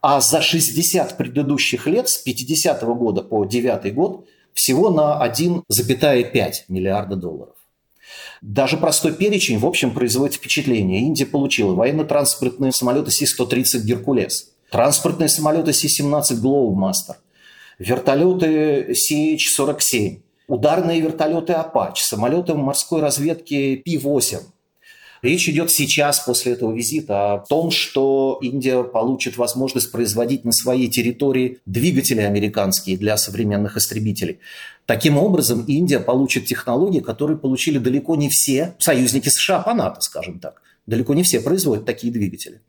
А 0.00 0.20
за 0.20 0.42
60 0.42 1.16
предыдущих 1.16 1.88
лет, 1.88 2.08
с 2.08 2.18
50 2.18 2.84
года 2.84 3.22
по 3.22 3.44
9 3.44 3.92
год, 3.92 4.28
всего 4.52 4.90
на 4.90 5.20
1,5 5.26 6.52
миллиарда 6.68 7.16
долларов. 7.16 7.56
Даже 8.42 8.76
простой 8.76 9.12
перечень, 9.12 9.58
в 9.58 9.66
общем, 9.66 9.90
производит 9.90 10.36
впечатление. 10.36 11.00
Индия 11.00 11.26
получила 11.26 11.74
военно-транспортные 11.74 12.70
самолеты 12.70 13.10
Си-130 13.10 13.80
«Геркулес», 13.80 14.52
транспортные 14.70 15.28
самолеты 15.28 15.72
Си-17 15.72 16.36
«Глоубмастер», 16.36 17.16
вертолеты 17.78 18.92
CH-47, 18.92 20.20
ударные 20.48 21.00
вертолеты 21.00 21.52
«Апач», 21.52 22.02
самолеты 22.02 22.54
морской 22.54 23.00
разведки 23.00 23.76
Пи-8. 23.76 24.40
Речь 25.22 25.48
идет 25.48 25.70
сейчас, 25.70 26.20
после 26.20 26.52
этого 26.52 26.72
визита, 26.72 27.34
о 27.34 27.38
том, 27.38 27.70
что 27.70 28.38
Индия 28.42 28.84
получит 28.84 29.36
возможность 29.36 29.90
производить 29.90 30.44
на 30.44 30.52
своей 30.52 30.88
территории 30.88 31.58
двигатели 31.66 32.20
американские 32.20 32.96
для 32.96 33.16
современных 33.16 33.76
истребителей. 33.76 34.38
Таким 34.84 35.18
образом, 35.18 35.64
Индия 35.66 36.00
получит 36.00 36.44
технологии, 36.44 37.00
которые 37.00 37.38
получили 37.38 37.78
далеко 37.78 38.14
не 38.14 38.28
все 38.28 38.74
союзники 38.78 39.28
США 39.28 39.60
по 39.60 39.74
НАТО, 39.74 40.00
скажем 40.00 40.38
так. 40.38 40.62
Далеко 40.86 41.14
не 41.14 41.24
все 41.24 41.40
производят 41.40 41.86
такие 41.86 42.12
двигатели. 42.12 42.60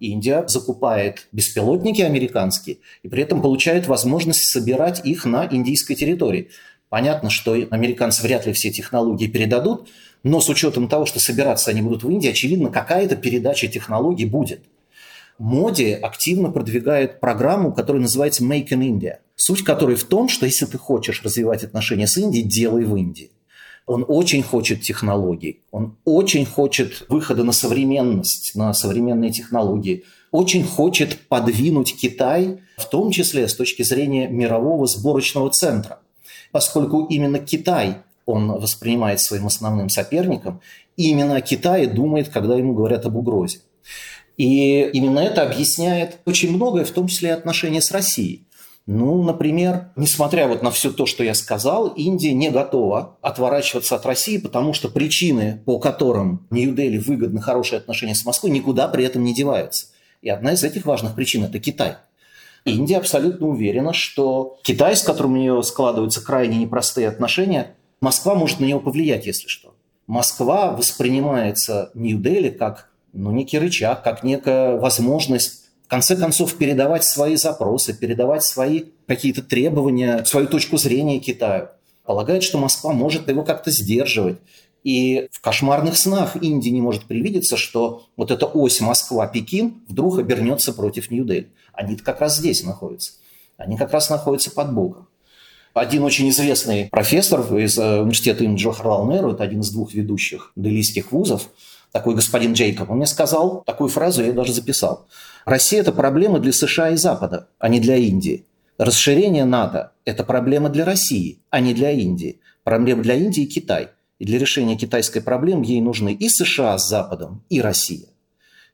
Индия 0.00 0.44
закупает 0.46 1.28
беспилотники 1.32 2.02
американские 2.02 2.78
и 3.02 3.08
при 3.08 3.22
этом 3.22 3.42
получает 3.42 3.86
возможность 3.86 4.50
собирать 4.50 5.04
их 5.04 5.24
на 5.24 5.46
индийской 5.50 5.96
территории. 5.96 6.50
Понятно, 6.88 7.30
что 7.30 7.52
американцы 7.70 8.22
вряд 8.22 8.46
ли 8.46 8.52
все 8.52 8.70
технологии 8.70 9.26
передадут, 9.26 9.88
но 10.22 10.40
с 10.40 10.48
учетом 10.48 10.88
того, 10.88 11.06
что 11.06 11.20
собираться 11.20 11.70
они 11.70 11.82
будут 11.82 12.02
в 12.02 12.10
Индии, 12.10 12.30
очевидно, 12.30 12.70
какая-то 12.70 13.16
передача 13.16 13.68
технологий 13.68 14.26
будет. 14.26 14.62
Моди 15.38 15.92
активно 15.92 16.50
продвигает 16.50 17.20
программу, 17.20 17.72
которая 17.72 18.02
называется 18.02 18.42
Make 18.42 18.70
in 18.70 18.80
India. 18.80 19.18
Суть 19.36 19.62
которой 19.62 19.94
в 19.94 20.04
том, 20.04 20.28
что 20.28 20.46
если 20.46 20.66
ты 20.66 20.78
хочешь 20.78 21.22
развивать 21.22 21.62
отношения 21.62 22.08
с 22.08 22.16
Индией, 22.16 22.44
делай 22.44 22.84
в 22.84 22.96
Индии. 22.96 23.30
Он 23.88 24.04
очень 24.06 24.42
хочет 24.42 24.82
технологий, 24.82 25.62
он 25.70 25.96
очень 26.04 26.44
хочет 26.44 27.06
выхода 27.08 27.42
на 27.42 27.52
современность, 27.52 28.54
на 28.54 28.74
современные 28.74 29.32
технологии, 29.32 30.04
очень 30.30 30.62
хочет 30.62 31.18
подвинуть 31.28 31.96
Китай, 31.96 32.58
в 32.76 32.84
том 32.84 33.10
числе 33.10 33.48
с 33.48 33.54
точки 33.54 33.82
зрения 33.82 34.28
мирового 34.28 34.86
сборочного 34.86 35.50
центра. 35.50 36.00
Поскольку 36.52 37.06
именно 37.06 37.38
Китай 37.38 37.96
он 38.26 38.52
воспринимает 38.52 39.20
своим 39.20 39.46
основным 39.46 39.88
соперником, 39.88 40.60
и 40.98 41.08
именно 41.10 41.36
о 41.36 41.40
Китае 41.40 41.86
думает, 41.86 42.28
когда 42.28 42.56
ему 42.56 42.74
говорят 42.74 43.06
об 43.06 43.16
угрозе. 43.16 43.60
И 44.36 44.82
именно 44.92 45.20
это 45.20 45.42
объясняет 45.42 46.18
очень 46.26 46.54
многое, 46.54 46.84
в 46.84 46.90
том 46.90 47.08
числе 47.08 47.30
и 47.30 47.32
отношения 47.32 47.80
с 47.80 47.90
Россией. 47.90 48.44
Ну, 48.90 49.22
например, 49.22 49.90
несмотря 49.96 50.48
вот 50.48 50.62
на 50.62 50.70
все 50.70 50.90
то, 50.90 51.04
что 51.04 51.22
я 51.22 51.34
сказал, 51.34 51.88
Индия 51.88 52.32
не 52.32 52.48
готова 52.48 53.18
отворачиваться 53.20 53.96
от 53.96 54.06
России, 54.06 54.38
потому 54.38 54.72
что 54.72 54.88
причины, 54.88 55.60
по 55.66 55.78
которым 55.78 56.46
Нью-Дели 56.48 56.96
выгодны 56.96 57.42
хорошие 57.42 57.76
отношения 57.80 58.14
с 58.14 58.24
Москвой, 58.24 58.50
никуда 58.50 58.88
при 58.88 59.04
этом 59.04 59.24
не 59.24 59.34
деваются. 59.34 59.88
И 60.22 60.30
одна 60.30 60.54
из 60.54 60.64
этих 60.64 60.86
важных 60.86 61.14
причин– 61.14 61.44
это 61.44 61.58
Китай. 61.58 61.96
Индия 62.64 62.96
абсолютно 62.96 63.48
уверена, 63.48 63.92
что 63.92 64.56
Китай, 64.62 64.96
с 64.96 65.02
которым 65.02 65.34
у 65.34 65.36
нее 65.36 65.62
складываются 65.62 66.24
крайне 66.24 66.56
непростые 66.56 67.08
отношения, 67.08 67.74
Москва 68.00 68.34
может 68.34 68.58
на 68.58 68.64
него 68.64 68.80
повлиять, 68.80 69.26
если 69.26 69.48
что. 69.48 69.74
Москва 70.06 70.70
воспринимается 70.70 71.90
Нью-Дели 71.92 72.48
как 72.48 72.88
ну, 73.12 73.32
некий 73.32 73.58
рычаг, 73.58 74.02
как 74.02 74.24
некая 74.24 74.78
возможность 74.78 75.67
конце 75.88 76.16
концов 76.16 76.54
передавать 76.54 77.04
свои 77.04 77.36
запросы, 77.36 77.94
передавать 77.94 78.44
свои 78.44 78.84
какие-то 79.06 79.42
требования, 79.42 80.24
свою 80.24 80.46
точку 80.46 80.76
зрения 80.76 81.18
Китаю. 81.18 81.68
Полагает, 82.04 82.42
что 82.42 82.58
Москва 82.58 82.92
может 82.92 83.28
его 83.28 83.42
как-то 83.42 83.70
сдерживать. 83.70 84.38
И 84.84 85.28
в 85.32 85.40
кошмарных 85.40 85.96
снах 85.96 86.36
Индии 86.36 86.70
не 86.70 86.80
может 86.80 87.04
привидеться, 87.04 87.56
что 87.56 88.06
вот 88.16 88.30
эта 88.30 88.46
ось 88.46 88.80
Москва-Пекин 88.80 89.82
вдруг 89.88 90.18
обернется 90.18 90.72
против 90.72 91.10
Нью-Дели. 91.10 91.48
Они 91.72 91.96
как 91.96 92.20
раз 92.20 92.36
здесь 92.36 92.62
находятся. 92.62 93.12
Они 93.56 93.76
как 93.76 93.92
раз 93.92 94.08
находятся 94.08 94.50
под 94.50 94.72
боком. 94.72 95.08
Один 95.74 96.02
очень 96.02 96.28
известный 96.30 96.86
профессор 96.86 97.40
из 97.56 97.78
э, 97.78 98.00
университета 98.00 98.44
имени 98.44 98.56
Джохарлал 98.56 99.10
это 99.10 99.44
один 99.44 99.60
из 99.60 99.70
двух 99.70 99.94
ведущих 99.94 100.52
делийских 100.56 101.12
вузов, 101.12 101.50
такой 101.92 102.14
господин 102.14 102.52
Джейкоб, 102.52 102.90
он 102.90 102.98
мне 102.98 103.06
сказал 103.06 103.62
такую 103.66 103.88
фразу, 103.88 104.20
я 104.20 104.28
ее 104.28 104.34
даже 104.34 104.52
записал. 104.52 105.06
Россия– 105.44 105.80
это 105.82 105.92
проблема 105.92 106.38
для 106.38 106.52
США 106.52 106.90
и 106.90 106.96
Запада, 106.96 107.48
а 107.58 107.68
не 107.68 107.80
для 107.80 107.96
Индии. 107.96 108.46
Расширение 108.76 109.44
НАТО– 109.44 109.92
это 110.04 110.24
проблема 110.24 110.68
для 110.68 110.84
России, 110.84 111.40
а 111.50 111.60
не 111.60 111.74
для 111.74 111.90
Индии. 111.90 112.40
Проблема 112.64 113.02
для 113.02 113.14
Индии 113.14 113.44
и 113.44 113.46
Китай. 113.46 113.88
И 114.18 114.24
для 114.24 114.38
решения 114.38 114.76
китайской 114.76 115.20
проблемы 115.20 115.64
ей 115.64 115.80
нужны 115.80 116.12
и 116.12 116.28
США 116.28 116.76
с 116.76 116.88
Западом, 116.88 117.44
и 117.48 117.60
Россия. 117.60 118.08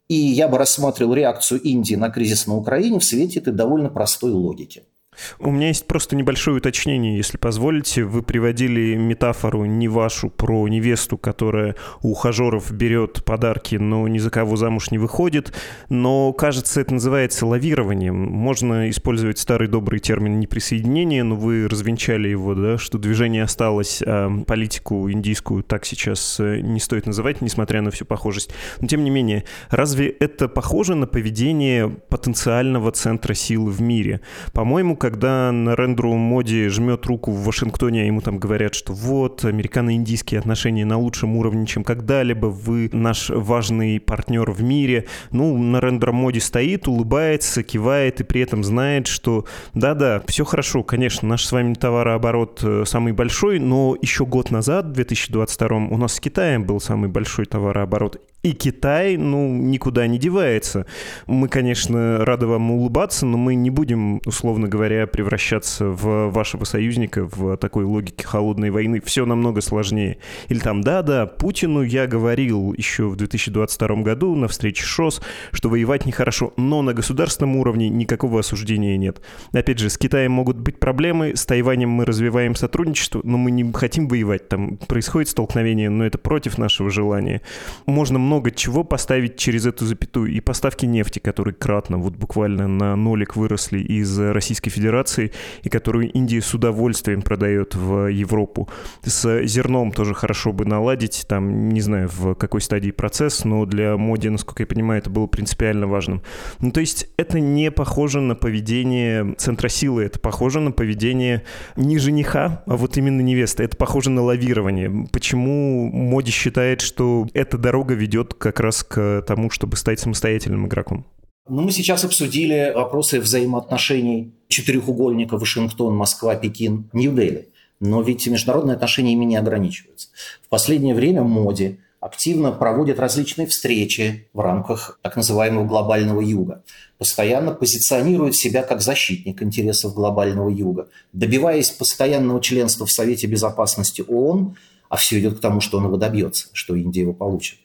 И 0.09 0.15
я 0.15 0.49
бы 0.49 0.59
рассматривал 0.59 1.15
реакцию 1.15 1.61
Индии 1.61 1.95
на 1.95 2.11
кризис 2.11 2.47
на 2.47 2.57
Украине 2.57 2.99
в 2.99 3.05
свете 3.05 3.41
этой 3.41 3.53
довольно 3.53 3.91
простой 3.91 4.33
логики– 4.33 4.85
у 5.39 5.51
меня 5.51 5.69
есть 5.69 5.87
просто 5.87 6.17
небольшое 6.17 6.57
уточнение, 6.57 7.17
если 7.17 7.37
позволите. 7.37 8.05
Вы 8.05 8.23
приводили 8.23 8.95
метафору 8.95 9.65
не 9.65 9.89
вашу 9.89 10.31
про 10.31 10.67
невесту, 10.69 11.19
которая 11.19 11.77
у 12.03 12.15
ухажеров 12.15 12.73
берет 12.73 13.25
подарки, 13.25 13.77
но 13.77 14.07
ни 14.09 14.19
за 14.19 14.31
кого 14.31 14.57
замуж 14.57 14.91
не 14.93 14.99
выходит. 14.99 15.53
Но, 15.89 16.33
кажется, 16.33 16.81
это 16.81 16.95
называется 16.95 17.45
лавированием. 17.45 18.15
Можно 18.15 18.89
использовать 18.89 19.39
старый 19.39 19.69
добрый 19.69 19.99
термин 19.99 20.39
неприсоединение, 20.39 21.25
но 21.25 21.35
вы 21.35 21.69
развенчали 21.69 22.29
его, 22.29 22.55
да, 22.55 22.79
что 22.79 22.99
движение 22.99 23.43
осталось, 23.43 24.03
а 24.07 24.31
политику 24.47 25.11
индийскую 25.11 25.63
так 25.65 25.85
сейчас 25.85 26.39
э, 26.39 26.61
не 26.61 26.79
стоит 26.81 27.07
называть, 27.07 27.41
несмотря 27.41 27.83
на 27.83 27.91
всю 27.91 28.05
похожесть. 28.05 28.51
Но, 28.81 28.87
тем 28.87 29.03
не 29.03 29.11
менее, 29.11 29.45
разве 29.71 30.09
это 30.09 30.49
похоже 30.49 30.95
на 30.95 31.07
поведение 31.07 31.89
потенциального 31.89 32.93
центра 32.93 33.35
силы 33.35 33.71
в 33.73 33.83
мире? 33.83 34.21
По-моему, 34.53 34.97
когда 35.05 35.53
Нарендру 35.53 36.15
Моди 36.15 36.69
жмет 36.69 37.05
руку 37.05 37.31
в 37.31 37.45
Вашингтоне, 37.45 38.05
а 38.05 38.05
ему 38.07 38.23
там 38.23 38.39
говорят, 38.39 38.75
что 38.75 38.95
вот, 38.95 39.45
американо-индийские 39.45 40.41
отношения 40.41 40.87
на 40.87 40.97
лучшем 40.97 41.37
уровне, 41.37 41.67
чем 41.67 41.85
когда-либо, 41.85 42.47
вы 42.47 42.89
наш 42.91 43.29
важный 43.29 44.01
партнер 44.01 44.51
в 44.51 44.63
мире. 44.63 45.07
Ну, 45.31 45.59
Нарендра 45.59 46.11
Моди 46.11 46.41
стоит, 46.41 46.89
улыбается, 46.89 47.63
кивает 47.63 48.23
и 48.23 48.25
при 48.25 48.41
этом 48.41 48.65
знает, 48.65 49.07
что 49.07 49.45
да-да, 49.75 50.23
все 50.27 50.47
хорошо, 50.47 50.83
конечно, 50.83 51.29
наш 51.29 51.45
с 51.45 51.53
вами 51.53 51.75
товарооборот 51.75 52.61
э, 52.63 52.85
самый 52.87 53.13
большой, 53.13 53.59
но 53.59 53.99
еще 54.01 54.25
год 54.25 54.51
назад, 54.51 54.87
в 54.87 54.93
2022 54.93 55.77
у 55.77 55.99
нас 55.99 56.15
с 56.15 56.21
Китаем 56.21 56.65
был 56.65 56.81
самый 56.81 57.11
большой 57.11 57.45
товарооборот. 57.45 58.23
И 58.45 58.53
Китай, 58.53 59.17
ну, 59.17 59.49
никуда 59.49 60.07
не 60.07 60.19
девается. 60.19 60.85
Мы, 61.27 61.49
конечно, 61.49 62.27
рады 62.27 62.47
вам 62.47 62.73
улыбаться, 62.73 63.25
но 63.25 63.39
мы 63.39 63.55
не 63.55 63.71
будем, 63.71 64.21
условно 64.27 64.69
говоря, 64.69 65.07
превращаться 65.07 65.87
в 65.87 66.29
вашего 66.29 66.65
союзника 66.65 67.27
в 67.27 67.57
такой 67.57 67.85
логике 67.85 68.27
холодной 68.27 68.71
войны. 68.71 69.01
Все 69.03 69.25
намного 69.25 69.63
сложнее. 69.63 70.19
Или 70.51 70.59
там, 70.59 70.83
да-да, 70.83 71.25
Путину 71.25 71.81
я 71.81 72.07
говорил 72.07 72.75
еще 72.75 73.09
в 73.09 73.17
2022 73.17 74.03
году 74.03 74.35
на 74.35 74.47
встрече 74.47 74.85
ШОС, 74.85 75.23
что 75.51 75.71
воевать 75.71 76.05
нехорошо, 76.05 76.53
но 76.59 76.83
на 76.83 76.93
государственном 76.93 77.57
уровне 77.57 77.89
никакого 77.89 78.41
осуждения 78.41 78.99
нет. 78.99 79.23
Опять 79.55 79.79
же, 79.79 79.89
с 79.89 79.97
Китаем 79.97 80.33
могут 80.33 80.59
быть 80.59 80.79
проблемы, 80.79 81.35
с 81.35 81.47
Тайванем 81.47 81.89
мы 81.89 82.05
развиваем 82.05 82.57
сотрудничество, 82.57 83.23
но 83.25 83.39
мы 83.39 83.51
не 83.51 83.73
хотим 83.73 84.07
воевать. 84.07 84.51
Там 84.51 84.77
происходит 84.77 85.31
столкновение, 85.31 85.89
но 85.89 86.05
это 86.05 86.19
против 86.19 86.59
нашего 86.59 86.91
желания. 86.91 87.41
Можно 87.87 88.19
много 88.19 88.34
много 88.35 88.51
чего 88.51 88.83
поставить 88.83 89.37
через 89.37 89.65
эту 89.65 89.87
запятую. 89.87 90.33
И 90.33 90.41
поставки 90.41 90.87
нефти, 90.87 91.21
которые 91.21 91.55
кратно, 91.55 91.99
вот 91.99 92.17
буквально 92.17 92.67
на 92.67 92.97
нолик 92.97 93.37
выросли 93.37 93.79
из 93.79 94.19
Российской 94.19 94.71
Федерации, 94.71 95.31
и 95.63 95.69
которую 95.69 96.11
Индия 96.11 96.41
с 96.41 96.53
удовольствием 96.53 97.23
продает 97.23 97.77
в 97.77 98.09
Европу. 98.09 98.69
С 99.05 99.45
зерном 99.45 99.93
тоже 99.93 100.15
хорошо 100.15 100.53
бы 100.53 100.65
наладить, 100.65 101.27
там, 101.29 101.69
не 101.69 101.81
знаю, 101.81 102.11
в 102.13 102.35
какой 102.35 102.61
стадии 102.61 102.91
процесс, 102.91 103.45
но 103.45 103.67
для 103.67 103.97
Моди, 103.97 104.29
насколько 104.29 104.65
я 104.65 104.67
понимаю, 104.67 105.01
это 105.01 105.11
было 105.11 105.29
принципиально 105.29 105.87
важным. 105.87 106.23
Ну, 106.59 106.73
то 106.73 106.81
есть 106.81 107.09
это 107.17 107.39
не 107.39 107.71
похоже 107.71 108.21
на 108.21 108.35
поведение 108.35 109.35
центра 109.39 109.69
силы, 109.69 110.03
это 110.03 110.19
похоже 110.19 110.59
на 110.59 110.73
поведение 110.73 111.45
не 111.77 111.99
жениха, 111.99 112.65
а 112.67 112.77
вот 112.77 112.97
именно 112.97 113.21
невесты. 113.21 113.63
Это 113.63 113.77
похоже 113.77 114.11
на 114.11 114.23
лавирование. 114.23 115.07
Почему 115.13 115.89
Моди 115.93 116.33
считает, 116.33 116.81
что 116.81 117.29
эта 117.33 117.59
дорога 117.59 117.95
ведет 117.95 118.24
ведет 118.25 118.35
как 118.35 118.61
раз 118.61 118.83
к 118.83 119.23
тому, 119.27 119.51
чтобы 119.51 119.77
стать 119.77 120.01
самостоятельным 120.01 120.67
игроком? 120.67 121.07
Ну, 121.49 121.63
мы 121.63 121.73
сейчас 121.73 122.05
обсудили 122.05 122.73
вопросы 122.75 123.21
взаимоотношений 123.21 124.33
четырехугольника 124.49 125.37
Вашингтон, 125.37 125.95
Москва, 125.95 126.35
Пекин, 126.37 126.89
Нью-Дели. 126.93 127.49
Но 127.81 128.03
ведь 128.03 128.27
международные 128.27 128.77
отношения 128.77 129.13
ими 129.13 129.27
не 129.27 129.37
ограничиваются. 129.37 130.09
В 130.43 130.49
последнее 130.49 130.95
время 130.95 131.23
Моди 131.23 131.81
активно 132.01 132.53
проводит 132.53 132.99
различные 132.99 133.47
встречи 133.47 134.29
в 134.33 134.41
рамках 134.41 134.99
так 135.03 135.17
называемого 135.17 135.67
глобального 135.67 136.21
юга. 136.23 136.63
Постоянно 136.99 137.53
позиционирует 137.53 138.37
себя 138.37 138.63
как 138.63 138.81
защитник 138.81 139.43
интересов 139.43 139.95
глобального 139.95 140.49
юга, 140.49 140.89
добиваясь 141.13 141.71
постоянного 141.71 142.41
членства 142.41 142.87
в 142.87 142.93
Совете 142.93 143.27
Безопасности 143.27 144.03
ООН, 144.07 144.57
а 144.89 144.97
все 144.97 145.19
идет 145.19 145.39
к 145.39 145.41
тому, 145.41 145.61
что 145.61 145.79
он 145.79 145.87
его 145.87 145.97
добьется, 145.97 146.49
что 146.53 146.75
Индия 146.75 147.01
его 147.01 147.13
получит. 147.13 147.59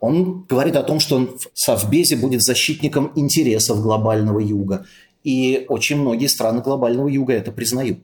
Он 0.00 0.44
говорит 0.48 0.76
о 0.76 0.82
том, 0.82 1.00
что 1.00 1.16
он 1.16 1.38
в 1.38 1.48
Совбезе 1.54 2.16
будет 2.16 2.42
защитником 2.42 3.12
интересов 3.16 3.80
глобального 3.80 4.40
юга. 4.40 4.86
И 5.24 5.64
очень 5.68 5.96
многие 5.96 6.26
страны 6.26 6.60
глобального 6.60 7.08
юга 7.08 7.32
это 7.32 7.50
признают. 7.50 7.98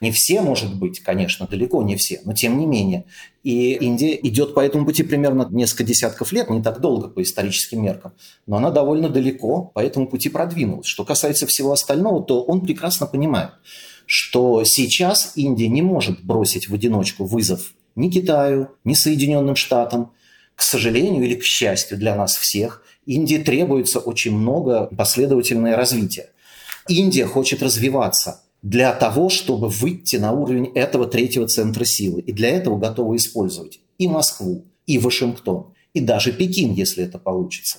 Не 0.00 0.12
все, 0.12 0.40
может 0.40 0.78
быть, 0.78 1.00
конечно, 1.00 1.46
далеко 1.46 1.82
не 1.82 1.96
все, 1.96 2.20
но 2.24 2.32
тем 2.32 2.58
не 2.58 2.66
менее. 2.66 3.04
И 3.42 3.72
Индия 3.72 4.18
идет 4.22 4.54
по 4.54 4.60
этому 4.60 4.84
пути 4.84 5.02
примерно 5.02 5.48
несколько 5.50 5.84
десятков 5.84 6.32
лет, 6.32 6.50
не 6.50 6.62
так 6.62 6.80
долго 6.80 7.08
по 7.08 7.22
историческим 7.22 7.82
меркам, 7.82 8.12
но 8.46 8.56
она 8.58 8.70
довольно 8.70 9.08
далеко 9.08 9.62
по 9.74 9.80
этому 9.80 10.06
пути 10.06 10.28
продвинулась. 10.28 10.86
Что 10.86 11.04
касается 11.04 11.46
всего 11.46 11.72
остального, 11.72 12.22
то 12.22 12.42
он 12.42 12.60
прекрасно 12.60 13.06
понимает, 13.06 13.50
что 14.06 14.62
сейчас 14.64 15.32
Индия 15.34 15.68
не 15.68 15.82
может 15.82 16.22
бросить 16.22 16.68
в 16.68 16.74
одиночку 16.74 17.24
вызов 17.24 17.72
ни 17.96 18.10
Китаю, 18.10 18.68
ни 18.84 18.94
Соединенным 18.94 19.56
Штатам, 19.56 20.12
к 20.58 20.62
сожалению 20.62 21.22
или 21.22 21.36
к 21.36 21.44
счастью 21.44 21.98
для 21.98 22.16
нас 22.16 22.36
всех, 22.36 22.82
Индии 23.06 23.36
требуется 23.36 24.00
очень 24.00 24.36
много 24.36 24.86
последовательное 24.86 25.76
развитие. 25.76 26.30
Индия 26.88 27.26
хочет 27.26 27.62
развиваться 27.62 28.42
для 28.60 28.92
того, 28.92 29.28
чтобы 29.28 29.68
выйти 29.68 30.16
на 30.16 30.32
уровень 30.32 30.72
этого 30.74 31.06
третьего 31.06 31.46
центра 31.46 31.84
силы. 31.84 32.22
И 32.22 32.32
для 32.32 32.48
этого 32.48 32.76
готовы 32.76 33.18
использовать 33.18 33.78
и 33.98 34.08
Москву, 34.08 34.64
и 34.84 34.98
Вашингтон, 34.98 35.74
и 35.94 36.00
даже 36.00 36.32
Пекин, 36.32 36.72
если 36.72 37.04
это 37.04 37.20
получится. 37.20 37.78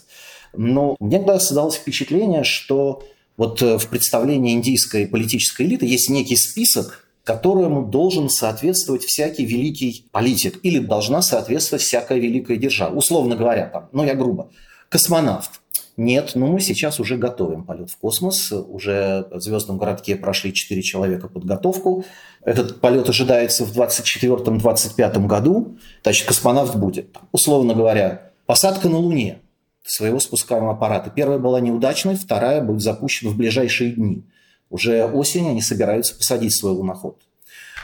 Но 0.55 0.95
мне 1.01 1.17
тогда 1.17 1.37
создалось 1.41 1.75
впечатление, 1.75 2.45
что 2.45 3.03
вот 3.35 3.61
э, 3.61 3.77
в 3.77 3.87
представлении 3.89 4.53
индийской 4.53 5.05
политической 5.05 5.65
элиты 5.65 5.85
есть 5.85 6.09
некий 6.09 6.37
список 6.37 7.08
которому 7.29 7.85
должен 7.85 8.27
соответствовать 8.27 9.03
всякий 9.03 9.45
великий 9.45 10.09
политик 10.11 10.59
или 10.63 10.79
должна 10.79 11.21
соответствовать 11.21 11.83
всякая 11.83 12.17
великая 12.17 12.57
держава. 12.57 12.95
Условно 12.95 13.35
говоря, 13.35 13.67
там, 13.67 13.87
ну 13.91 14.03
я 14.03 14.15
грубо, 14.15 14.49
космонавт. 14.89 15.61
Нет, 15.95 16.31
но 16.33 16.47
мы 16.47 16.59
сейчас 16.59 16.99
уже 16.99 17.17
готовим 17.17 17.65
полет 17.65 17.91
в 17.91 17.97
космос. 17.99 18.51
Уже 18.51 19.27
в 19.29 19.41
звездном 19.41 19.77
городке 19.77 20.15
прошли 20.15 20.51
4 20.51 20.81
человека 20.81 21.27
подготовку. 21.27 22.03
Этот 22.43 22.81
полет 22.81 23.07
ожидается 23.07 23.63
в 23.63 23.77
2024-2025 23.77 25.27
году. 25.27 25.77
Значит, 26.01 26.27
космонавт 26.27 26.75
будет. 26.77 27.15
Условно 27.31 27.75
говоря, 27.75 28.31
посадка 28.47 28.89
на 28.89 28.97
Луне 28.97 29.37
своего 29.83 30.19
спускаемого 30.19 30.71
аппарата. 30.71 31.11
Первая 31.11 31.37
была 31.37 31.59
неудачной, 31.59 32.15
вторая 32.15 32.63
будет 32.63 32.81
запущена 32.81 33.29
в 33.29 33.37
ближайшие 33.37 33.91
дни. 33.91 34.23
Уже 34.69 35.05
осенью 35.05 35.51
они 35.51 35.61
собираются 35.61 36.15
посадить 36.15 36.55
свой 36.55 36.73
луноход. 36.73 37.17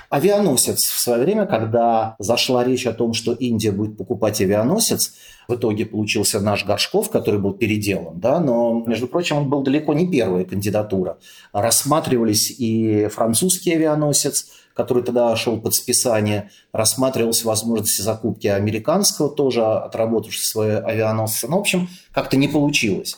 Авианосец. 0.09 0.83
В 0.83 0.99
свое 0.99 1.23
время, 1.23 1.45
когда 1.45 2.15
зашла 2.19 2.63
речь 2.63 2.85
о 2.85 2.93
том, 2.93 3.13
что 3.13 3.33
Индия 3.33 3.71
будет 3.71 3.97
покупать 3.97 4.39
авианосец, 4.39 5.13
в 5.47 5.55
итоге 5.55 5.85
получился 5.85 6.39
наш 6.39 6.65
Горшков, 6.65 7.09
который 7.09 7.39
был 7.39 7.53
переделан, 7.53 8.19
да, 8.19 8.39
но, 8.39 8.83
между 8.85 9.07
прочим, 9.07 9.37
он 9.37 9.49
был 9.49 9.61
далеко 9.61 9.93
не 9.93 10.07
первая 10.07 10.43
кандидатура. 10.43 11.17
Рассматривались 11.53 12.51
и 12.51 13.07
французский 13.07 13.73
авианосец, 13.73 14.47
который 14.73 15.03
тогда 15.03 15.35
шел 15.35 15.59
под 15.59 15.73
списание, 15.73 16.49
рассматривалась 16.71 17.43
возможность 17.43 18.01
закупки 18.01 18.47
американского, 18.47 19.29
тоже 19.29 19.63
отработавшего 19.63 20.43
свой 20.43 20.79
авианосец. 20.79 21.49
Ну, 21.49 21.57
в 21.57 21.61
общем, 21.61 21.89
как-то 22.11 22.37
не 22.37 22.47
получилось. 22.47 23.17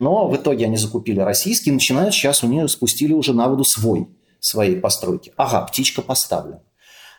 Но 0.00 0.28
в 0.28 0.34
итоге 0.34 0.64
они 0.64 0.78
закупили 0.78 1.20
российский, 1.20 1.70
начинают 1.70 2.14
сейчас 2.14 2.42
у 2.42 2.48
нее 2.48 2.66
спустили 2.68 3.12
уже 3.12 3.34
на 3.34 3.48
воду 3.48 3.64
свой, 3.64 4.08
своей 4.40 4.76
постройки. 4.76 5.32
Ага, 5.36 5.60
птичка 5.66 6.00
поставлена. 6.00 6.62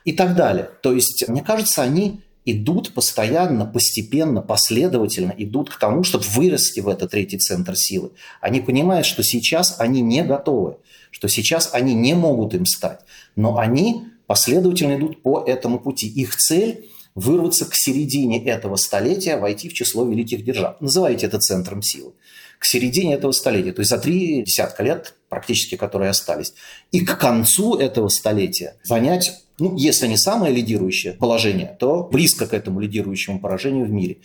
И 0.04 0.14
так 0.14 0.36
далее. 0.36 0.72
То 0.82 0.92
есть, 0.92 1.28
мне 1.28 1.44
кажется, 1.44 1.84
они 1.84 2.22
идут 2.44 2.92
постоянно, 2.96 3.68
постепенно, 3.68 4.42
последовательно 4.42 5.32
идут 5.38 5.70
к 5.70 5.78
тому, 5.78 6.04
чтобы 6.04 6.26
вырасти 6.26 6.80
в 6.80 6.88
этот 6.88 7.12
третий 7.12 7.38
центр 7.38 7.76
силы. 7.76 8.14
Они 8.42 8.62
понимают, 8.62 9.06
что 9.06 9.22
сейчас 9.22 9.76
они 9.78 10.02
не 10.02 10.24
готовы, 10.24 10.78
что 11.12 11.28
сейчас 11.28 11.70
они 11.74 11.94
не 11.94 12.16
могут 12.16 12.56
им 12.56 12.66
стать, 12.66 13.02
но 13.36 13.60
они 13.60 14.06
последовательно 14.26 14.98
идут 14.98 15.22
по 15.22 15.44
этому 15.46 15.80
пути. 15.80 16.08
Их 16.08 16.36
цель– 16.36 16.90
вырваться 17.14 17.66
к 17.66 17.76
середине 17.76 18.44
этого 18.44 18.78
столетия, 18.78 19.36
войти 19.38 19.70
в 19.70 19.74
число 19.74 20.06
великих 20.06 20.44
держав. 20.44 20.80
Называйте 20.80 21.28
это 21.28 21.40
центром 21.40 21.84
силы 21.84 22.14
к 22.62 22.66
середине 22.66 23.16
этого 23.16 23.32
столетия, 23.32 23.74
то 23.74 23.80
есть 23.80 23.90
за 23.90 23.98
три 23.98 24.44
десятка 24.44 24.84
лет 24.84 25.16
практически, 25.30 25.76
которые 25.76 26.12
остались. 26.12 26.54
И 26.92 27.04
к 27.04 27.18
концу 27.18 27.76
этого 27.76 28.08
столетия 28.10 28.76
занять, 28.84 29.34
ну, 29.58 29.76
если 29.76 30.06
не 30.06 30.16
самое 30.16 30.54
лидирующее 30.54 31.14
положение, 31.14 31.76
то 31.80 32.04
близко 32.04 32.46
к 32.46 32.54
этому 32.54 32.80
лидирующему 32.80 33.40
поражению 33.40 33.88
в 33.88 33.90
мире. 33.90 34.18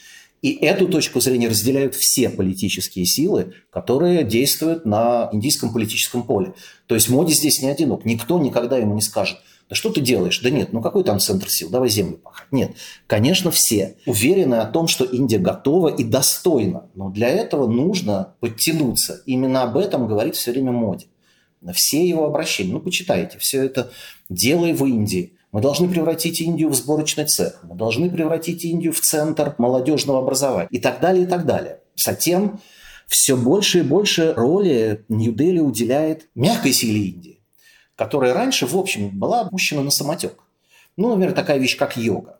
И 0.43 0.53
эту 0.53 0.87
точку 0.87 1.21
зрения 1.21 1.49
разделяют 1.49 1.95
все 1.95 2.29
политические 2.29 3.07
силы, 3.07 3.55
которые 3.71 4.23
действуют 4.23 4.85
на 4.85 5.31
индийском 5.33 5.73
политическом 5.73 6.23
поле. 6.23 6.53
То 6.89 6.95
есть 6.95 7.09
Моди 7.09 7.33
здесь 7.33 7.63
не 7.63 7.71
одинок. 7.71 8.05
Никто 8.05 8.39
никогда 8.39 8.77
ему 8.77 8.95
не 8.95 9.01
скажет– 9.01 9.39
да 9.69 9.75
что 9.75 9.91
ты 9.91 10.01
делаешь? 10.01 10.41
Да 10.41 10.51
нет, 10.51 10.73
ну 10.73 10.81
какой 10.81 11.03
там 11.03 11.19
центр 11.19 11.51
сил? 11.51 11.69
Давай 11.71 11.89
землю 11.89 12.19
пахать. 12.19 12.47
Нет, 12.53 12.77
конечно, 13.09 13.51
все 13.51 13.97
уверены 14.07 14.57
о 14.57 14.67
том, 14.67 14.87
что 14.87 15.05
Индия 15.05 15.39
готова 15.39 15.89
и 15.89 16.05
достойна. 16.05 16.89
Но 16.95 17.11
для 17.11 17.29
этого 17.29 17.67
нужно 17.67 18.35
подтянуться. 18.39 19.23
Именно 19.27 19.65
об 19.65 19.77
этом 19.77 20.07
говорит 20.07 20.37
все 20.37 20.53
время 20.53 20.71
Моди. 20.71 21.09
Все 21.73 22.07
его 22.07 22.27
обращения. 22.27 22.73
Ну, 22.73 22.81
почитайте. 22.81 23.39
Все 23.39 23.65
это 23.65 23.91
«делай 24.29 24.73
в 24.73 24.85
Индии». 24.85 25.33
Мы 25.51 25.61
должны 25.61 25.89
превратить 25.89 26.41
Индию 26.41 26.69
в 26.69 26.75
сборочный 26.75 27.25
цех. 27.25 27.61
Мы 27.65 27.77
должны 27.77 28.11
превратить 28.11 28.65
Индию 28.65 28.93
в 28.93 29.01
центр 29.01 29.55
молодежного 29.59 30.21
образования. 30.21 30.69
И 30.71 30.79
так 30.79 31.01
далее, 31.01 31.25
и 31.25 31.27
так 31.27 31.47
далее. 31.47 31.81
Затем 31.97 32.61
все 33.09 33.37
больше 33.37 33.81
и 33.81 33.83
больше 33.83 34.35
роли 34.35 35.05
Нью-Дели 35.09 35.59
уделяет 35.59 36.29
мягкой 36.35 36.73
силе 36.73 37.07
Индии 37.09 37.36
которая 37.97 38.35
раньше, 38.35 38.67
в 38.67 38.77
общем, 38.77 39.09
была 39.09 39.41
опущена 39.41 39.83
на 39.83 39.91
самотек. 39.91 40.39
Ну, 40.97 41.09
например, 41.09 41.33
такая 41.33 41.59
вещь, 41.59 41.77
как 41.77 41.97
йога. 41.97 42.39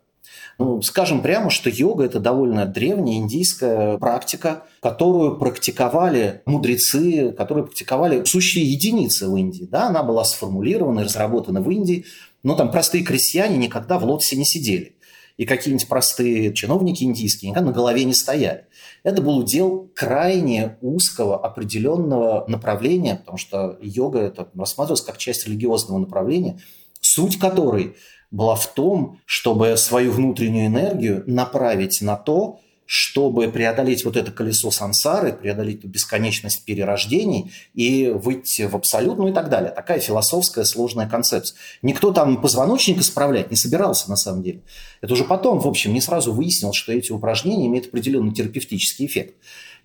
Ну, 0.59 0.81
скажем 0.81 1.21
прямо, 1.21 1.51
что 1.51 1.69
йога– 1.69 2.03
это 2.05 2.19
довольно 2.19 2.65
древняя 2.65 3.17
индийская 3.17 3.97
практика, 3.99 4.63
которую 4.81 5.37
практиковали 5.37 6.41
мудрецы, 6.45 7.31
которую 7.31 7.67
практиковали 7.67 8.23
сущие 8.25 8.65
единицы 8.65 9.27
в 9.27 9.35
Индии. 9.35 9.65
Да, 9.65 9.87
она 9.87 10.01
была 10.01 10.23
сформулирована 10.25 11.01
и 11.01 11.03
разработана 11.03 11.61
в 11.61 11.69
Индии, 11.69 12.05
но 12.41 12.55
там 12.55 12.71
простые 12.71 13.03
крестьяне 13.03 13.57
никогда 13.57 13.99
в 13.99 14.05
лотосе 14.05 14.35
не 14.35 14.45
сидели. 14.45 14.96
И 15.37 15.45
какие-нибудь 15.45 15.87
простые 15.87 16.53
чиновники 16.53 17.03
индийские 17.03 17.51
никогда 17.51 17.69
на 17.69 17.73
голове 17.73 18.03
не 18.03 18.13
стояли. 18.13 18.65
Это 19.03 19.21
был 19.21 19.37
удел 19.37 19.91
крайне 19.95 20.77
узкого 20.81 21.37
определенного 21.45 22.45
направления, 22.47 23.15
потому 23.15 23.37
что 23.37 23.77
йога 23.81 24.19
это 24.19 24.49
рассматривалась 24.57 25.01
как 25.01 25.17
часть 25.17 25.47
религиозного 25.47 25.99
направления, 25.99 26.59
суть 27.01 27.37
которой 27.37 27.95
была 28.31 28.55
в 28.55 28.73
том, 28.73 29.19
чтобы 29.25 29.77
свою 29.77 30.11
внутреннюю 30.11 30.67
энергию 30.67 31.23
направить 31.27 32.01
на 32.01 32.17
то, 32.17 32.59
чтобы 32.87 33.49
преодолеть 33.49 34.05
вот 34.05 34.15
это 34.15 34.31
колесо 34.31 34.71
сансары, 34.71 35.33
преодолеть 35.33 35.79
эту 35.79 35.89
бесконечность 35.89 36.63
перерождений 36.63 37.51
и 37.73 38.07
выйти 38.07 38.61
в 38.63 38.75
абсолют, 38.75 39.17
ну 39.17 39.27
и 39.27 39.33
так 39.33 39.49
далее. 39.49 39.71
Такая 39.71 39.99
философская 39.99 40.63
сложная 40.63 41.07
концепция. 41.07 41.57
Никто 41.81 42.13
там 42.13 42.41
позвоночник 42.41 42.99
исправлять 42.99 43.51
не 43.51 43.57
собирался 43.57 44.09
на 44.09 44.15
самом 44.15 44.41
деле. 44.41 44.61
Это 45.01 45.13
уже 45.13 45.25
потом, 45.25 45.59
в 45.59 45.67
общем, 45.67 45.93
не 45.93 45.99
сразу 45.99 46.31
выяснил, 46.31 46.71
что 46.71 46.93
эти 46.93 47.11
упражнения 47.11 47.67
имеют 47.67 47.87
определенный 47.87 48.33
терапевтический 48.33 49.05
эффект. 49.05 49.35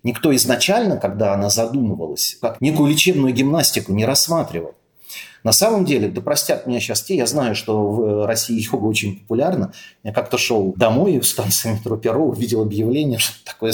Никто 0.03 0.33
изначально, 0.35 0.95
когда 0.95 1.33
она 1.33 1.49
задумывалась, 1.49 2.37
как 2.39 2.61
некую 2.61 2.89
лечебную 2.89 3.33
гимнастику 3.33 3.91
не 3.91 4.05
рассматривал. 4.05 4.75
На 5.43 5.51
самом 5.51 5.83
деле, 5.83 6.07
да 6.07 6.21
простят 6.21 6.67
меня 6.67 6.79
сейчас 6.79 7.01
те, 7.03 7.17
я 7.17 7.25
знаю, 7.25 7.55
что 7.55 7.89
в 7.89 8.25
России 8.25 8.61
йога 8.61 8.85
очень 8.85 9.19
популярна. 9.19 9.73
Я 10.03 10.13
как-то 10.13 10.37
шел 10.37 10.73
домой 10.77 11.19
в 11.19 11.27
станции 11.27 11.73
метро 11.73 11.97
Перо, 11.97 12.25
увидел 12.25 12.61
объявление, 12.61 13.19
что 13.19 13.33
такое 13.43 13.73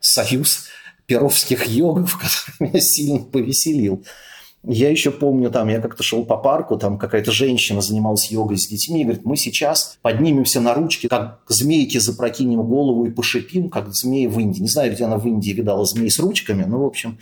союз 0.00 0.66
перовских 1.06 1.66
йогов, 1.66 2.18
который 2.58 2.70
меня 2.70 2.80
сильно 2.80 3.20
повеселил. 3.20 4.04
Я 4.68 4.90
еще 4.90 5.12
помню, 5.12 5.48
там, 5.52 5.68
я 5.68 5.80
как-то 5.80 6.02
шел 6.02 6.24
по 6.24 6.36
парку, 6.36 6.76
там 6.76 6.98
какая-то 6.98 7.30
женщина 7.30 7.80
занималась 7.80 8.32
йогой 8.32 8.58
с 8.58 8.66
детьми, 8.66 9.02
и 9.02 9.04
говорит, 9.04 9.24
мы 9.24 9.36
сейчас 9.36 9.96
поднимемся 10.02 10.60
на 10.60 10.74
ручки, 10.74 11.06
как 11.06 11.38
змейки 11.46 11.98
запрокинем 11.98 12.62
голову 12.64 13.06
и 13.06 13.10
пошипим, 13.10 13.70
как 13.70 13.94
змеи 13.94 14.26
в 14.26 14.40
Индии. 14.40 14.62
Не 14.62 14.68
знаю, 14.68 14.92
где 14.92 15.04
она 15.04 15.18
в 15.18 15.26
Индии 15.26 15.52
видала 15.52 15.86
змей 15.86 16.10
с 16.10 16.18
ручками, 16.18 16.64
но, 16.64 16.80
в 16.80 16.84
общем, 16.84 17.18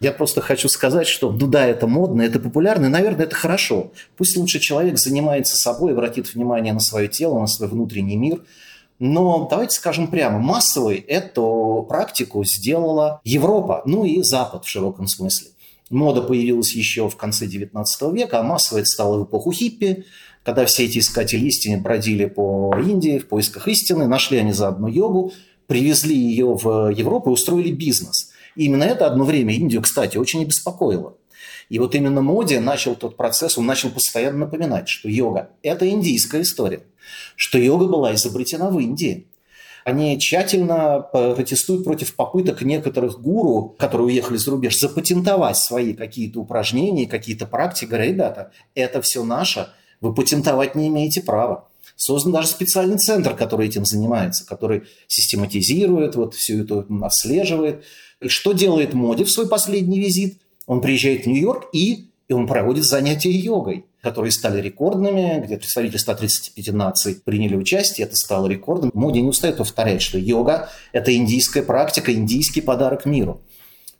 я 0.00 0.10
просто 0.10 0.40
хочу 0.40 0.70
сказать, 0.70 1.06
что, 1.06 1.30
ну 1.30 1.46
да, 1.46 1.66
это 1.66 1.86
модно, 1.86 2.22
это 2.22 2.40
популярно, 2.40 2.86
и, 2.86 2.88
наверное, 2.88 3.26
это 3.26 3.34
хорошо. 3.34 3.92
Пусть 4.16 4.34
лучше 4.38 4.58
человек 4.58 4.98
занимается 4.98 5.58
собой, 5.58 5.92
обратит 5.92 6.32
внимание 6.32 6.72
на 6.72 6.80
свое 6.80 7.08
тело, 7.08 7.38
на 7.38 7.46
свой 7.46 7.68
внутренний 7.68 8.16
мир, 8.16 8.40
но 8.98 9.46
давайте 9.50 9.76
скажем 9.76 10.06
прямо, 10.06 10.38
массовой 10.38 10.96
эту 10.96 11.84
практику 11.86 12.42
сделала 12.44 13.20
Европа, 13.24 13.82
ну 13.84 14.06
и 14.06 14.22
Запад 14.22 14.64
в 14.64 14.68
широком 14.68 15.06
смысле. 15.08 15.48
Мода 15.90 16.22
появилась 16.22 16.72
еще 16.72 17.08
в 17.08 17.16
конце 17.16 17.46
XIX 17.46 17.84
века, 18.12 18.40
а 18.40 18.42
массово 18.42 18.78
это 18.78 18.86
стало 18.86 19.20
в 19.20 19.24
эпоху 19.24 19.52
хиппи, 19.52 20.04
когда 20.42 20.64
все 20.66 20.84
эти 20.84 20.98
искатели 20.98 21.46
истины 21.46 21.80
бродили 21.80 22.26
по 22.26 22.74
Индии 22.78 23.18
в 23.18 23.28
поисках 23.28 23.68
истины, 23.68 24.06
нашли 24.06 24.38
они 24.38 24.52
заодно 24.52 24.88
йогу, 24.88 25.32
привезли 25.66 26.16
ее 26.16 26.54
в 26.54 26.90
Европу 26.90 27.30
и 27.30 27.32
устроили 27.32 27.70
бизнес. 27.70 28.30
И 28.56 28.64
именно 28.64 28.84
это 28.84 29.06
одно 29.06 29.24
время 29.24 29.54
Индию, 29.54 29.82
кстати, 29.82 30.16
очень 30.16 30.42
обеспокоило. 30.42 31.16
И 31.68 31.78
вот 31.78 31.94
именно 31.94 32.22
Моди 32.22 32.58
начал 32.58 32.94
тот 32.94 33.16
процесс, 33.16 33.58
он 33.58 33.66
начал 33.66 33.90
постоянно 33.90 34.38
напоминать, 34.38 34.88
что 34.88 35.08
йога– 35.08 35.50
это 35.62 35.88
индийская 35.88 36.42
история, 36.42 36.82
что 37.34 37.58
йога 37.58 37.86
была 37.86 38.14
изобретена 38.14 38.70
в 38.70 38.78
Индии, 38.78 39.26
они 39.86 40.18
тщательно 40.18 40.98
протестуют 41.12 41.84
против 41.84 42.16
попыток 42.16 42.62
некоторых 42.62 43.20
гуру, 43.20 43.76
которые 43.78 44.08
уехали 44.08 44.36
за 44.36 44.50
рубеж, 44.50 44.76
запатентовать 44.76 45.58
свои 45.58 45.94
какие-то 45.94 46.40
упражнения, 46.40 47.06
какие-то 47.06 47.46
практики. 47.46 47.88
Говорят, 47.88 48.08
ребята, 48.08 48.50
это 48.74 49.00
все 49.00 49.22
наше, 49.22 49.68
вы 50.00 50.12
патентовать 50.12 50.74
не 50.74 50.88
имеете 50.88 51.22
права. 51.22 51.68
Создан 51.94 52.32
даже 52.32 52.48
специальный 52.48 52.98
центр, 52.98 53.36
который 53.36 53.68
этим 53.68 53.84
занимается, 53.84 54.44
который 54.44 54.82
систематизирует, 55.06 56.16
вот 56.16 56.34
всю 56.34 56.64
эту 56.64 56.84
отслеживает. 57.04 57.84
И 58.20 58.26
что 58.26 58.54
делает 58.54 58.92
Моди 58.92 59.22
в 59.22 59.30
свой 59.30 59.48
последний 59.48 60.00
визит? 60.00 60.40
Он 60.66 60.80
приезжает 60.80 61.22
в 61.22 61.26
Нью-Йорк 61.26 61.68
и, 61.72 62.10
и 62.26 62.32
он 62.32 62.48
проводит 62.48 62.82
занятия 62.82 63.30
йогой 63.30 63.84
которые 64.06 64.30
стали 64.30 64.60
рекордными, 64.60 65.42
где 65.44 65.56
представители 65.56 65.96
135 65.96 66.72
наций 66.72 67.20
приняли 67.24 67.56
участие, 67.56 68.06
это 68.06 68.14
стало 68.14 68.46
рекордом. 68.46 68.92
Моди 68.94 69.20
не 69.20 69.28
устает 69.30 69.56
повторять, 69.56 70.00
что 70.00 70.16
йога– 70.16 70.68
это 70.92 71.12
индийская 71.12 71.64
практика, 71.64 72.14
индийский 72.14 72.60
подарок 72.60 73.04
миру. 73.04 73.42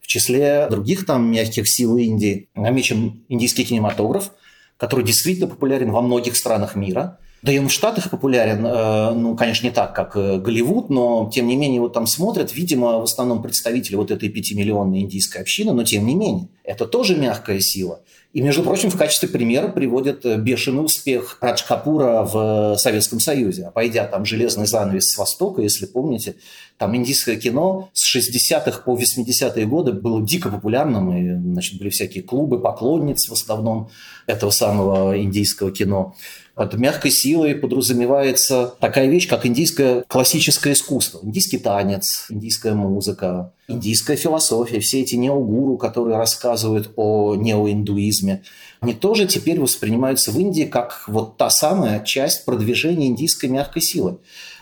В 0.01 0.07
числе 0.07 0.69
других 0.71 1.07
там 1.07 1.29
мягких 1.29 1.69
сил 1.69 1.97
Индии 1.97 2.49
намечен 2.55 3.25
индийский 3.29 3.65
кинематограф, 3.65 4.31
который 4.77 5.05
действительно 5.05 5.49
популярен 5.49 5.91
во 5.91 6.03
многих 6.03 6.37
странах 6.37 6.77
мира. 6.77 7.19
Да 7.47 7.53
и 7.53 7.59
он 7.61 7.69
в 7.69 7.73
Штатах 7.73 8.11
популярен, 8.11 8.67
э, 8.67 9.13
ну, 9.13 9.37
конечно, 9.37 9.67
не 9.67 9.73
так, 9.73 9.95
как 9.95 10.17
э, 10.17 10.39
Голливуд, 10.39 10.91
но, 10.91 11.31
тем 11.33 11.47
не 11.47 11.55
менее, 11.55 11.81
вот 11.81 11.93
там 11.93 12.09
смотрят, 12.09 12.53
видимо, 12.53 12.99
в 12.99 13.05
основном 13.05 13.41
представители 13.41 13.95
вот 13.95 14.11
этой 14.11 14.29
пятимиллионной 14.29 15.03
индийской 15.03 15.43
общины, 15.43 15.73
но, 15.73 15.85
тем 15.85 16.05
не 16.05 16.17
менее, 16.17 16.49
это 16.65 16.87
тоже 16.87 17.15
мягкая 17.15 17.61
сила– 17.61 18.01
и, 18.37 18.43
между 18.43 18.63
прочим, 18.63 18.91
в 18.91 18.99
качестве 18.99 19.31
примера 19.31 19.69
приводят 19.69 20.27
э, 20.27 20.37
бешеный 20.37 20.85
успех 20.85 21.39
Радж 21.41 21.63
Капура 21.67 22.21
в 22.23 22.77
Советском 22.77 23.19
Союзе. 23.19 23.65
Обойдя 23.69 24.05
там 24.05 24.27
железный 24.27 24.67
занавес 24.67 25.05
с 25.07 25.17
Востока, 25.17 25.63
если 25.63 25.87
помните, 25.87 26.35
там 26.77 26.95
индийское 26.95 27.37
кино 27.37 27.89
с 27.95 28.15
60-х 28.15 28.83
по 28.83 28.95
80-е 28.95 29.65
годы 29.65 29.93
было 29.93 30.21
дико 30.23 30.51
популярным, 30.51 31.17
и, 31.17 31.53
значит, 31.53 31.79
были 31.79 31.89
всякие 31.89 32.23
клубы 32.25 32.61
поклонниц 32.61 33.27
в 33.27 33.33
основном 33.33 33.89
этого 34.27 34.51
самого 34.51 35.19
индийского 35.19 35.73
кино. 35.73 36.15
Под 36.57 36.73
мягкой 36.73 37.11
силой 37.11 37.55
подразумевается 37.55 38.75
такая 38.81 39.09
вещь, 39.09 39.29
как 39.29 39.45
индийское 39.45 40.05
классическое 40.09 40.73
искусство. 40.73 41.21
Индийский 41.23 41.59
танец, 41.59 42.29
индийская 42.31 42.73
музыка, 42.73 43.53
индийская 43.69 44.17
философия, 44.17 44.81
все 44.81 45.03
эти 45.03 45.17
неогуру, 45.17 45.77
которые 45.77 46.17
рассказывают 46.17 46.93
о 46.97 47.35
неоиндуизме, 47.35 48.43
они 48.81 48.95
тоже 48.95 49.27
теперь 49.27 49.61
воспринимаются 49.61 50.31
в 50.33 50.39
Индии 50.39 50.63
как 50.63 51.05
вот 51.09 51.37
та 51.37 51.51
самая 51.51 52.03
часть 52.03 52.47
продвижения 52.47 53.09
индийской 53.09 53.51
мягкой 53.51 53.83
силы. 53.83 54.17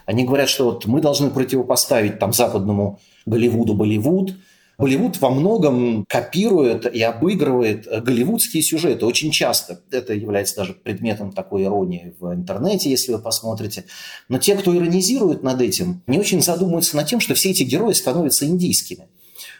Они 0.05 0.25
говорят, 0.25 0.49
что 0.49 0.65
вот 0.65 0.87
мы 0.87 1.01
должны 1.01 1.31
противопоставить 1.31 2.19
там 2.19 2.33
западному 2.33 2.99
Голливуду 3.25 3.75
Болливуд, 3.75 4.35
Болливуд 4.77 5.21
во 5.21 5.31
многом 5.31 6.05
копирует 6.09 6.93
и 6.93 7.01
обыгрывает 7.01 7.87
голливудские 8.03 8.63
сюжеты 8.63 9.07
очень 9.07 9.31
часто. 9.31 9.81
Это 9.91 10.15
является 10.15 10.57
даже 10.57 10.73
предметом 10.73 11.33
такой 11.33 11.65
иронии 11.65 12.15
в 12.19 12.33
интернете, 12.35 12.91
если 12.91 13.13
вы 13.13 13.19
посмотрите. 13.19 13.85
Но 14.29 14.39
те, 14.39 14.57
кто 14.57 14.77
иронизирует 14.77 15.43
над 15.43 15.61
этим, 15.61 16.03
не 16.07 16.19
очень 16.19 16.43
задумываются 16.43 16.97
над 16.97 17.07
тем, 17.07 17.21
что 17.21 17.35
все 17.35 17.51
эти 17.51 17.63
герои 17.63 17.93
становятся 17.93 18.47
индийскими. 18.47 19.07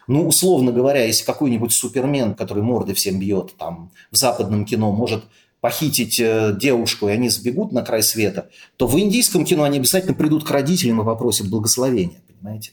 Ну, 0.07 0.27
условно 0.27 0.73
говоря, 0.73 1.05
если 1.05 1.25
какой-нибудь 1.25 1.73
супермен, 1.73 2.35
который 2.35 2.63
морды 2.63 2.95
всем 2.95 3.19
бьет, 3.19 3.55
там, 3.57 3.91
в 4.11 4.17
западном 4.17 4.67
кино 4.67 4.93
может 4.93 5.25
похитить 5.61 6.21
э, 6.21 6.55
девушку, 6.61 7.09
и 7.09 7.13
они 7.13 7.31
сбегут 7.31 7.73
на 7.73 7.81
край 7.81 8.03
света, 8.03 8.51
то 8.77 8.87
в 8.87 8.99
индийском 8.99 9.47
кино 9.47 9.63
они 9.63 9.79
обязательно 9.79 10.13
придут 10.13 10.45
к 10.45 10.51
родителям 10.51 11.01
и 11.01 11.05
попросят 11.07 11.49
благословения, 11.49 12.21
понимаете? 12.29 12.73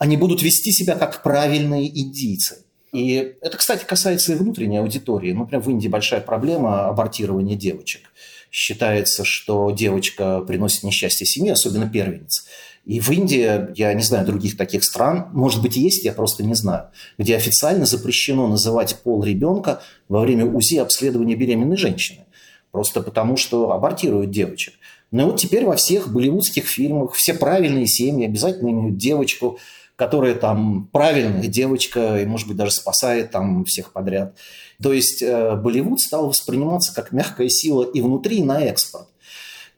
Они 0.00 0.16
будут 0.16 0.42
вести 0.42 0.72
себя 0.72 0.96
как 0.96 1.22
правильные 1.22 1.86
индийцы. 2.00 2.64
И 2.90 3.34
это, 3.42 3.58
кстати, 3.58 3.84
касается 3.84 4.32
и 4.32 4.34
внутренней 4.34 4.78
аудитории. 4.78 5.32
Например, 5.32 5.62
в 5.62 5.70
Индии 5.70 5.88
большая 5.88 6.22
проблема 6.22 6.88
абортирования 6.88 7.54
девочек. 7.54 8.10
Считается, 8.50 9.24
что 9.24 9.70
девочка 9.70 10.40
приносит 10.40 10.84
несчастье 10.84 11.26
семье, 11.26 11.52
особенно 11.52 11.88
первенец. 11.88 12.46
И 12.86 12.98
в 12.98 13.10
Индии, 13.10 13.78
я 13.78 13.92
не 13.92 14.02
знаю 14.02 14.26
других 14.26 14.56
таких 14.56 14.84
стран, 14.84 15.28
может 15.34 15.60
быть, 15.60 15.76
есть, 15.76 16.02
я 16.04 16.14
просто 16.14 16.42
не 16.44 16.54
знаю, 16.54 16.86
где 17.18 17.36
официально 17.36 17.84
запрещено 17.84 18.48
называть 18.48 18.96
пол 19.02 19.22
ребенка 19.22 19.82
во 20.08 20.22
время 20.22 20.46
УЗИ 20.46 20.76
обследования 20.76 21.36
беременной 21.36 21.76
женщины. 21.76 22.24
Просто 22.70 23.02
потому, 23.02 23.36
что 23.36 23.70
абортируют 23.70 24.30
девочек. 24.30 24.74
Но 25.10 25.26
вот 25.26 25.38
теперь 25.38 25.66
во 25.66 25.76
всех 25.76 26.10
болливудских 26.10 26.66
фильмах 26.66 27.12
все 27.12 27.34
правильные 27.34 27.86
семьи 27.86 28.24
обязательно 28.24 28.70
имеют 28.70 28.96
девочку, 28.96 29.58
которая 30.00 30.34
там 30.34 30.88
правильная 30.92 31.46
девочка 31.46 32.22
и, 32.22 32.24
может 32.24 32.48
быть, 32.48 32.56
даже 32.56 32.70
спасает 32.70 33.32
там 33.32 33.66
всех 33.66 33.92
подряд. 33.92 34.34
То 34.82 34.94
есть 34.94 35.20
э, 35.20 35.56
Болливуд 35.56 36.00
стал 36.00 36.28
восприниматься 36.28 36.94
как 36.94 37.12
мягкая 37.12 37.50
сила 37.50 37.82
и 37.82 38.00
внутри, 38.00 38.38
и 38.38 38.42
на 38.42 38.62
экспорт. 38.62 39.08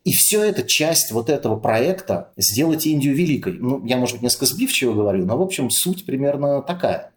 И 0.05 0.13
все 0.13 0.45
это 0.45 0.63
часть 0.63 1.11
вот 1.11 1.29
этого 1.29 1.57
проекта 1.57 2.31
«Сделать 2.37 2.87
Индию 2.87 3.17
великой». 3.17 3.55
Ну, 3.55 3.85
я, 3.85 3.97
может 3.97 4.15
быть, 4.15 4.23
несколько 4.23 4.47
сбивчиво 4.47 4.95
говорю, 4.95 5.27
но, 5.27 5.37
в 5.37 5.43
общем, 5.43 5.71
суть 5.71 6.07
примерно 6.07 6.63
такая. 6.63 7.12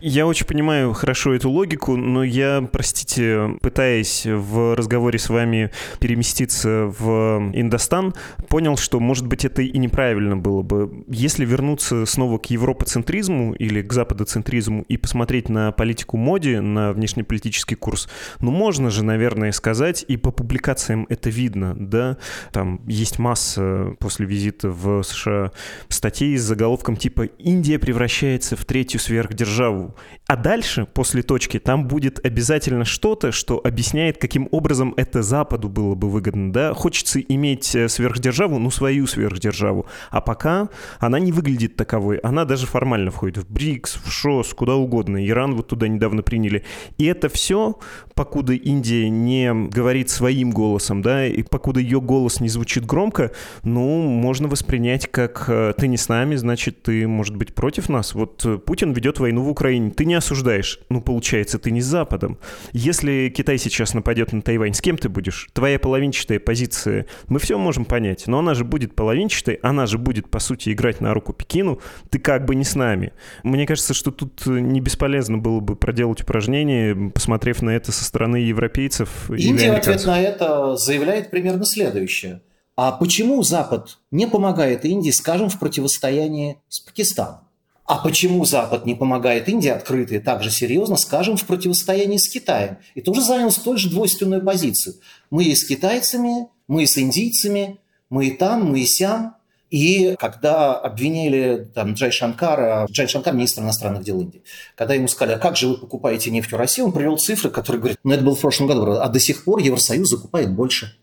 Я 0.00 0.26
очень 0.26 0.46
понимаю 0.46 0.92
хорошо 0.92 1.34
эту 1.34 1.50
логику, 1.50 1.96
но 1.96 2.22
я, 2.22 2.66
простите, 2.70 3.56
пытаясь 3.60 4.26
в 4.26 4.74
разговоре 4.74 5.18
с 5.18 5.28
вами 5.28 5.70
переместиться 6.00 6.92
в 6.98 7.50
Индостан, 7.52 8.14
понял, 8.48 8.76
что, 8.76 9.00
может 9.00 9.26
быть, 9.26 9.44
это 9.44 9.62
и 9.62 9.78
неправильно 9.78 10.36
было 10.36 10.62
бы. 10.62 11.04
Если 11.08 11.44
вернуться 11.44 12.06
снова 12.06 12.38
к 12.38 12.46
европоцентризму 12.46 13.54
или 13.54 13.82
к 13.82 13.92
западоцентризму 13.92 14.84
и 14.88 14.96
посмотреть 14.96 15.48
на 15.48 15.72
политику 15.72 16.16
моди, 16.16 16.56
на 16.56 16.92
внешнеполитический 16.92 17.76
курс, 17.76 18.08
ну, 18.40 18.50
можно 18.50 18.90
же, 18.90 19.04
наверное, 19.04 19.52
сказать, 19.52 20.04
и 20.06 20.16
по 20.16 20.30
публикациям 20.30 21.06
это 21.08 21.30
видно, 21.30 21.74
да, 21.76 22.18
там 22.52 22.80
есть 22.86 23.18
масса 23.18 23.94
после 23.98 24.26
визита 24.26 24.70
в 24.70 25.02
США 25.02 25.52
статей 25.88 26.36
с 26.36 26.42
заголовком 26.42 26.96
типа 26.96 27.22
«Индия 27.38 27.78
превращается 27.78 28.56
в 28.56 28.64
третью 28.64 29.00
сверхдержаву 29.00 29.55
державу. 29.56 29.94
А 30.26 30.36
дальше, 30.36 30.86
после 30.92 31.22
точки, 31.22 31.58
там 31.58 31.86
будет 31.86 32.24
обязательно 32.24 32.84
что-то, 32.84 33.30
что 33.30 33.60
объясняет, 33.62 34.18
каким 34.18 34.48
образом 34.50 34.92
это 34.96 35.22
Западу 35.22 35.68
было 35.68 35.94
бы 35.94 36.10
выгодно. 36.10 36.52
Да? 36.52 36.74
Хочется 36.74 37.20
иметь 37.20 37.74
э, 37.76 37.88
сверхдержаву, 37.88 38.58
ну, 38.58 38.70
свою 38.70 39.06
сверхдержаву. 39.06 39.86
А 40.10 40.20
пока 40.20 40.68
она 40.98 41.20
не 41.20 41.30
выглядит 41.30 41.76
таковой. 41.76 42.18
Она 42.18 42.44
даже 42.44 42.66
формально 42.66 43.10
входит 43.10 43.38
в 43.38 43.52
БРИКС, 43.52 43.98
в 44.04 44.10
ШОС, 44.10 44.52
куда 44.54 44.74
угодно. 44.74 45.24
Иран 45.24 45.54
вот 45.54 45.68
туда 45.68 45.86
недавно 45.86 46.22
приняли. 46.22 46.64
И 46.98 47.04
это 47.04 47.28
все, 47.28 47.78
покуда 48.14 48.52
Индия 48.52 49.08
не 49.08 49.54
говорит 49.54 50.10
своим 50.10 50.50
голосом, 50.50 51.02
да, 51.02 51.26
и 51.26 51.42
покуда 51.44 51.78
ее 51.78 52.00
голос 52.00 52.40
не 52.40 52.48
звучит 52.48 52.84
громко, 52.84 53.30
ну, 53.62 54.02
можно 54.08 54.48
воспринять 54.48 55.08
как 55.08 55.44
э, 55.48 55.72
«ты 55.76 55.86
не 55.86 55.96
с 55.96 56.08
нами, 56.08 56.34
значит, 56.34 56.82
ты, 56.82 57.06
может 57.06 57.36
быть, 57.36 57.54
против 57.54 57.88
нас». 57.88 58.14
Вот 58.14 58.44
э, 58.44 58.58
Путин 58.58 58.92
ведет 58.92 59.20
войну 59.20 59.45
в 59.46 59.50
Украине, 59.50 59.90
ты 59.90 60.04
не 60.04 60.14
осуждаешь. 60.14 60.80
Ну, 60.90 61.00
получается, 61.00 61.58
ты 61.58 61.70
не 61.70 61.80
с 61.80 61.86
Западом. 61.86 62.38
Если 62.72 63.32
Китай 63.34 63.58
сейчас 63.58 63.94
нападет 63.94 64.32
на 64.32 64.42
Тайвань, 64.42 64.74
с 64.74 64.80
кем 64.80 64.98
ты 64.98 65.08
будешь? 65.08 65.48
Твоя 65.52 65.78
половинчатая 65.78 66.38
позиция, 66.38 67.06
мы 67.28 67.38
все 67.38 67.56
можем 67.56 67.84
понять, 67.84 68.26
но 68.26 68.40
она 68.40 68.54
же 68.54 68.64
будет 68.64 68.94
половинчатой, 68.94 69.54
она 69.62 69.86
же 69.86 69.98
будет, 69.98 70.28
по 70.28 70.38
сути, 70.38 70.72
играть 70.72 71.00
на 71.00 71.14
руку 71.14 71.32
Пекину, 71.32 71.80
ты 72.10 72.18
как 72.18 72.44
бы 72.44 72.54
не 72.54 72.64
с 72.64 72.74
нами. 72.74 73.12
Мне 73.42 73.66
кажется, 73.66 73.94
что 73.94 74.10
тут 74.10 74.46
не 74.46 74.80
бесполезно 74.80 75.38
было 75.38 75.60
бы 75.60 75.76
проделать 75.76 76.20
упражнение, 76.20 77.10
посмотрев 77.10 77.62
на 77.62 77.70
это 77.70 77.92
со 77.92 78.04
стороны 78.04 78.36
европейцев 78.36 79.30
Индия 79.30 79.72
в 79.72 79.76
ответ 79.76 80.04
на 80.06 80.20
это 80.20 80.76
заявляет 80.76 81.30
примерно 81.30 81.64
следующее. 81.64 82.42
А 82.76 82.92
почему 82.92 83.42
Запад 83.42 83.98
не 84.10 84.26
помогает 84.26 84.84
Индии, 84.84 85.10
скажем, 85.10 85.48
в 85.48 85.58
противостоянии 85.58 86.60
с 86.68 86.80
Пакистаном? 86.80 87.45
А 87.86 87.98
почему 87.98 88.44
Запад 88.44 88.84
не 88.84 88.96
помогает 88.96 89.48
Индии 89.48 89.68
открыто 89.68 90.16
и 90.16 90.18
также 90.18 90.50
серьезно, 90.50 90.96
скажем, 90.96 91.36
в 91.36 91.44
противостоянии 91.44 92.16
с 92.16 92.28
Китаем? 92.28 92.78
И 92.96 93.00
тоже 93.00 93.20
занял 93.22 93.50
столь 93.52 93.78
же 93.78 93.88
двойственную 93.90 94.44
позицию. 94.44 94.96
Мы 95.30 95.44
и 95.44 95.54
с 95.54 95.64
китайцами, 95.64 96.48
мы 96.66 96.82
и 96.82 96.86
с 96.86 96.98
индийцами, 96.98 97.78
мы 98.10 98.26
и 98.26 98.30
там, 98.32 98.64
мы 98.72 98.80
и 98.80 98.86
сям. 98.86 99.36
И 99.70 100.16
когда 100.18 100.74
обвинили 100.74 101.68
там, 101.74 101.94
Джай 101.94 102.10
Шанкара, 102.10 102.86
Джай 102.90 103.06
Шанкар, 103.06 103.34
министр 103.34 103.62
иностранных 103.62 104.02
дел 104.02 104.20
Индии, 104.20 104.42
когда 104.74 104.94
ему 104.94 105.06
сказали, 105.06 105.36
а 105.36 105.38
как 105.38 105.56
же 105.56 105.68
вы 105.68 105.76
покупаете 105.76 106.30
нефть 106.30 106.52
в 106.52 106.56
России, 106.56 106.82
он 106.82 106.92
привел 106.92 107.18
цифры, 107.18 107.50
которые 107.50 107.80
говорят, 107.80 107.98
ну 108.02 108.12
это 108.12 108.24
было 108.24 108.34
в 108.34 108.40
прошлом 108.40 108.66
году, 108.66 108.92
а 108.92 109.08
до 109.08 109.20
сих 109.20 109.44
пор 109.44 109.60
Евросоюз 109.60 110.08
закупает 110.08 110.52
больше. 110.52 110.96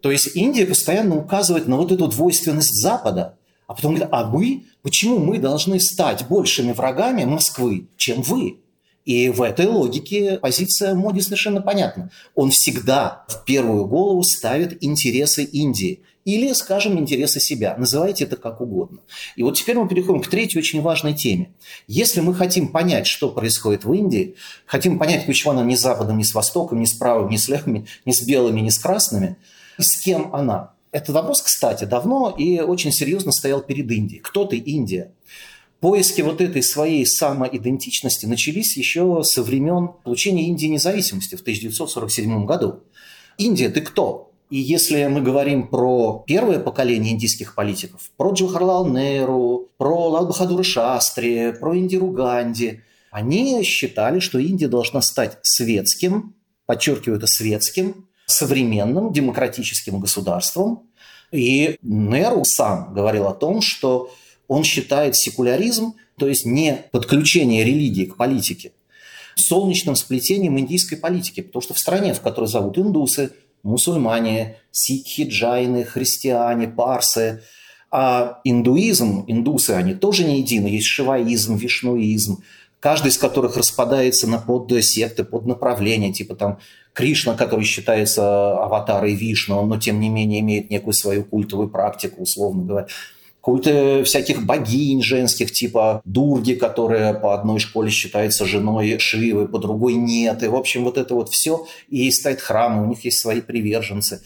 То 0.00 0.10
есть 0.10 0.34
Индия 0.34 0.66
постоянно 0.66 1.16
указывает 1.16 1.68
на 1.68 1.76
вот 1.76 1.92
эту 1.92 2.08
двойственность 2.08 2.80
Запада– 2.80 3.36
а 3.66 3.74
потом 3.74 3.94
говорит, 3.94 4.08
а 4.12 4.24
вы, 4.24 4.64
почему 4.82 5.18
мы 5.18 5.38
должны 5.38 5.80
стать 5.80 6.28
большими 6.28 6.72
врагами 6.72 7.24
Москвы, 7.24 7.88
чем 7.96 8.22
вы? 8.22 8.60
И 9.04 9.28
в 9.28 9.40
этой 9.42 9.66
логике 9.66 10.38
позиция 10.38 10.94
Моди 10.94 11.20
совершенно 11.20 11.62
понятна. 11.62 12.10
Он 12.34 12.50
всегда 12.50 13.24
в 13.28 13.44
первую 13.44 13.86
голову 13.86 14.22
ставит 14.24 14.82
интересы 14.84 15.44
Индии 15.44 16.00
или, 16.24 16.52
скажем, 16.54 16.98
интересы 16.98 17.38
себя. 17.38 17.76
Называйте 17.78 18.24
это 18.24 18.36
как 18.36 18.60
угодно. 18.60 18.98
И 19.36 19.44
вот 19.44 19.56
теперь 19.56 19.76
мы 19.76 19.88
переходим 19.88 20.20
к 20.20 20.26
третьей 20.26 20.58
очень 20.58 20.82
важной 20.82 21.14
теме. 21.14 21.52
Если 21.86 22.20
мы 22.20 22.34
хотим 22.34 22.66
понять, 22.68 23.06
что 23.06 23.30
происходит 23.30 23.84
в 23.84 23.92
Индии, 23.92 24.34
хотим 24.66 24.98
понять, 24.98 25.24
почему 25.24 25.52
она 25.52 25.62
не 25.62 25.76
с 25.76 25.80
Западом, 25.80 26.18
не 26.18 26.24
с 26.24 26.34
Востоком, 26.34 26.80
не 26.80 26.86
с 26.86 26.94
правым, 26.94 27.30
не 27.30 27.38
с 27.38 27.46
левыми, 27.46 27.86
не 28.04 28.12
с 28.12 28.26
белыми, 28.26 28.60
не 28.60 28.72
с 28.72 28.78
красными, 28.80 29.36
с 29.78 30.02
кем 30.02 30.34
она, 30.34 30.72
этот 30.92 31.10
вопрос, 31.10 31.42
кстати, 31.42 31.84
давно 31.84 32.34
и 32.36 32.60
очень 32.60 32.92
серьезно 32.92 33.32
стоял 33.32 33.60
перед 33.62 33.90
Индией. 33.90 34.20
Кто 34.20 34.44
ты, 34.44 34.56
Индия? 34.56 35.12
Поиски 35.80 36.22
вот 36.22 36.40
этой 36.40 36.62
своей 36.62 37.04
самоидентичности 37.04 38.24
начались 38.26 38.76
еще 38.76 39.22
со 39.22 39.42
времен 39.42 39.90
получения 40.04 40.46
Индии 40.48 40.66
независимости 40.66 41.34
в 41.34 41.42
1947 41.42 42.46
году. 42.46 42.80
Индия, 43.36 43.68
ты 43.68 43.82
кто? 43.82 44.32
И 44.48 44.58
если 44.58 45.04
мы 45.06 45.20
говорим 45.20 45.68
про 45.68 46.24
первое 46.26 46.60
поколение 46.60 47.12
индийских 47.12 47.54
политиков, 47.54 48.10
про 48.16 48.32
Джавахарлал 48.32 48.86
Неру, 48.86 49.68
про 49.76 50.08
Лал 50.08 50.26
Бахадура 50.26 50.62
Шастри, 50.62 51.52
про 51.58 51.76
Индиру 51.76 52.10
Ганди, 52.10 52.80
они 53.10 53.62
считали, 53.64 54.20
что 54.20 54.38
Индия 54.38 54.68
должна 54.68 55.02
стать 55.02 55.38
светским, 55.42 56.34
подчеркиваю 56.64 57.18
это 57.18 57.26
светским, 57.26 58.05
современным 58.26 59.12
демократическим 59.12 60.00
государством. 60.00 60.82
И 61.32 61.78
Неру 61.82 62.44
сам 62.44 62.92
говорил 62.92 63.26
о 63.26 63.34
том, 63.34 63.60
что 63.60 64.10
он 64.48 64.62
считает 64.64 65.16
секуляризм, 65.16 65.94
то 66.18 66.28
есть 66.28 66.44
не 66.44 66.84
подключение 66.92 67.64
религии 67.64 68.04
к 68.04 68.16
политике, 68.16 68.72
солнечным 69.34 69.96
сплетением 69.96 70.58
индийской 70.58 70.98
политики. 70.98 71.40
Потому 71.40 71.62
что 71.62 71.74
в 71.74 71.78
стране, 71.78 72.14
в 72.14 72.20
которой 72.20 72.46
зовут 72.46 72.78
индусы, 72.78 73.32
мусульмане, 73.62 74.56
сикхи, 74.70 75.22
джайны, 75.28 75.84
христиане, 75.84 76.68
парсы, 76.68 77.42
а 77.90 78.40
индуизм, 78.44 79.24
индусы, 79.26 79.70
они 79.70 79.94
тоже 79.94 80.24
не 80.24 80.40
едины. 80.40 80.68
Есть 80.68 80.86
шиваизм, 80.86 81.56
вишнуизм, 81.56 82.42
каждый 82.80 83.08
из 83.08 83.18
которых 83.18 83.56
распадается 83.56 84.28
на 84.28 84.38
подсекты, 84.38 85.24
под 85.24 85.46
направления, 85.46 86.12
типа 86.12 86.34
там 86.34 86.58
Кришна, 86.96 87.34
который 87.34 87.64
считается 87.64 88.56
аватарой 88.56 89.14
Вишну, 89.14 89.64
но 89.66 89.78
тем 89.78 90.00
не 90.00 90.08
менее 90.08 90.40
имеет 90.40 90.70
некую 90.70 90.94
свою 90.94 91.24
культовую 91.24 91.68
практику, 91.68 92.22
условно 92.22 92.64
говоря. 92.64 92.86
Культы 93.42 94.02
всяких 94.02 94.44
богинь 94.44 95.02
женских, 95.02 95.52
типа 95.52 96.00
Дурги, 96.04 96.54
которая 96.54 97.14
по 97.14 97.34
одной 97.34 97.60
школе 97.60 97.90
считается 97.90 98.46
женой 98.46 98.98
Шивы, 98.98 99.46
по 99.46 99.58
другой 99.58 99.94
нет. 99.94 100.42
И, 100.42 100.48
в 100.48 100.56
общем, 100.56 100.84
вот 100.84 100.98
это 100.98 101.14
вот 101.14 101.28
все. 101.28 101.66
И 101.88 102.10
стоит 102.10 102.40
храмы, 102.40 102.82
у 102.82 102.88
них 102.88 103.04
есть 103.04 103.20
свои 103.20 103.40
приверженцы 103.40 104.22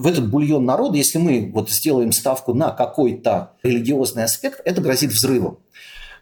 в 0.00 0.06
этот 0.06 0.30
бульон 0.30 0.64
народа, 0.64 0.96
если 0.96 1.18
мы 1.18 1.50
вот 1.52 1.70
сделаем 1.70 2.12
ставку 2.12 2.54
на 2.54 2.70
какой-то 2.70 3.52
религиозный 3.62 4.24
аспект, 4.24 4.62
это 4.64 4.80
грозит 4.80 5.10
взрывом. 5.10 5.58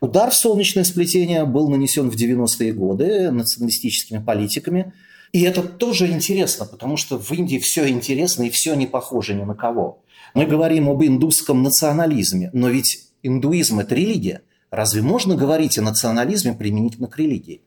Удар 0.01 0.31
в 0.31 0.35
солнечное 0.35 0.83
сплетение 0.83 1.45
был 1.45 1.69
нанесен 1.69 2.11
в 2.11 2.17
90-е 2.17 2.73
годы 2.73 3.31
националистическими 3.31 4.19
политиками. 4.19 4.93
И 5.33 5.43
это 5.43 5.63
тоже 5.63 6.11
интересно, 6.11 6.65
потому 6.65 6.97
что 6.97 7.19
в 7.19 7.31
Индии 7.33 7.59
все 7.59 7.89
интересно 7.89 8.45
и 8.45 8.51
все 8.51 8.75
не 8.75 8.87
похоже 8.87 9.35
ни 9.35 9.43
на 9.43 9.55
кого. 9.55 10.03
Мы 10.35 10.47
говорим 10.47 10.89
об 10.89 11.03
индусском 11.03 11.63
национализме, 11.63 12.51
но 12.53 12.69
ведь 12.69 13.09
индуизм– 13.23 13.79
это 13.81 13.95
религия. 13.95 14.43
Разве 14.71 15.03
можно 15.03 15.35
говорить 15.35 15.79
о 15.79 15.83
национализме 15.83 16.53
применительно 16.53 17.09
к 17.09 17.19
религии? 17.19 17.63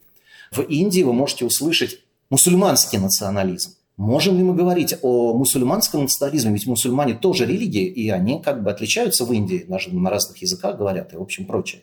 В 0.51 0.61
Индии 0.61 1.01
вы 1.01 1.13
можете 1.13 1.45
услышать 1.45 1.99
мусульманский 2.29 2.99
национализм. 2.99 3.75
Можем 3.97 4.37
ли 4.37 4.43
мы 4.43 4.55
говорить 4.55 4.95
о 5.01 5.33
мусульманском 5.33 6.03
национализме? 6.03 6.53
Ведь 6.53 6.65
мусульмане 6.65 7.13
тоже 7.13 7.45
религии, 7.45 7.85
и 7.85 8.09
они 8.09 8.41
как 8.41 8.63
бы 8.63 8.71
отличаются 8.71 9.25
в 9.25 9.31
Индии, 9.31 9.65
даже 9.67 9.93
на 9.93 10.09
разных 10.09 10.37
языках 10.37 10.77
говорят 10.77 11.13
и 11.13 11.17
в 11.17 11.21
общем 11.21 11.45
прочее. 11.45 11.81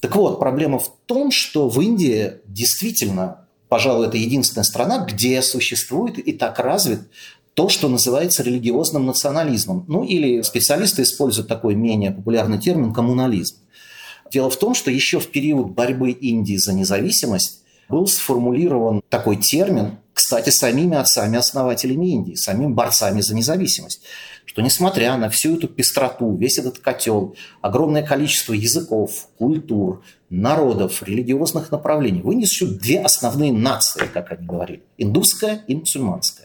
Так 0.00 0.16
вот, 0.16 0.38
проблема 0.38 0.78
в 0.78 0.92
том, 1.06 1.30
что 1.30 1.68
в 1.68 1.80
Индии 1.80 2.34
действительно, 2.46 3.43
пожалуй, 3.74 4.06
это 4.06 4.16
единственная 4.16 4.62
страна, 4.62 5.04
где 5.04 5.42
существует 5.42 6.16
и 6.20 6.32
так 6.32 6.60
развит 6.60 7.00
то, 7.54 7.68
что 7.68 7.88
называется 7.88 8.44
религиозным 8.44 9.04
национализмом. 9.04 9.84
Ну 9.88 10.04
или 10.04 10.42
специалисты 10.42 11.02
используют 11.02 11.48
такой 11.48 11.74
менее 11.74 12.12
популярный 12.12 12.60
термин 12.60 12.94
коммунализм. 12.94 13.56
Дело 14.30 14.48
в 14.48 14.56
том, 14.60 14.74
что 14.74 14.92
еще 14.92 15.18
в 15.18 15.26
период 15.26 15.72
борьбы 15.72 16.12
Индии 16.12 16.54
за 16.54 16.72
независимость 16.72 17.64
был 17.88 18.06
сформулирован 18.06 19.02
такой 19.08 19.38
термин, 19.38 19.98
кстати, 20.14 20.50
самими 20.50 20.96
отцами-основателями 20.96 22.06
Индии, 22.06 22.34
самими 22.34 22.72
борцами 22.72 23.20
за 23.20 23.34
независимость 23.34 24.00
что 24.54 24.62
несмотря 24.62 25.16
на 25.16 25.30
всю 25.30 25.56
эту 25.56 25.66
пестроту, 25.66 26.36
весь 26.36 26.58
этот 26.58 26.78
котел, 26.78 27.34
огромное 27.60 28.04
количество 28.04 28.52
языков, 28.52 29.28
культур, 29.36 30.04
народов, 30.30 31.02
религиозных 31.02 31.72
направлений, 31.72 32.22
в 32.22 32.30
Индии 32.30 32.46
существуют 32.46 32.80
две 32.80 33.00
основные 33.00 33.52
нации, 33.52 34.06
как 34.06 34.30
они 34.30 34.46
говорили, 34.46 34.84
индусская 34.96 35.64
и 35.66 35.74
мусульманская. 35.74 36.43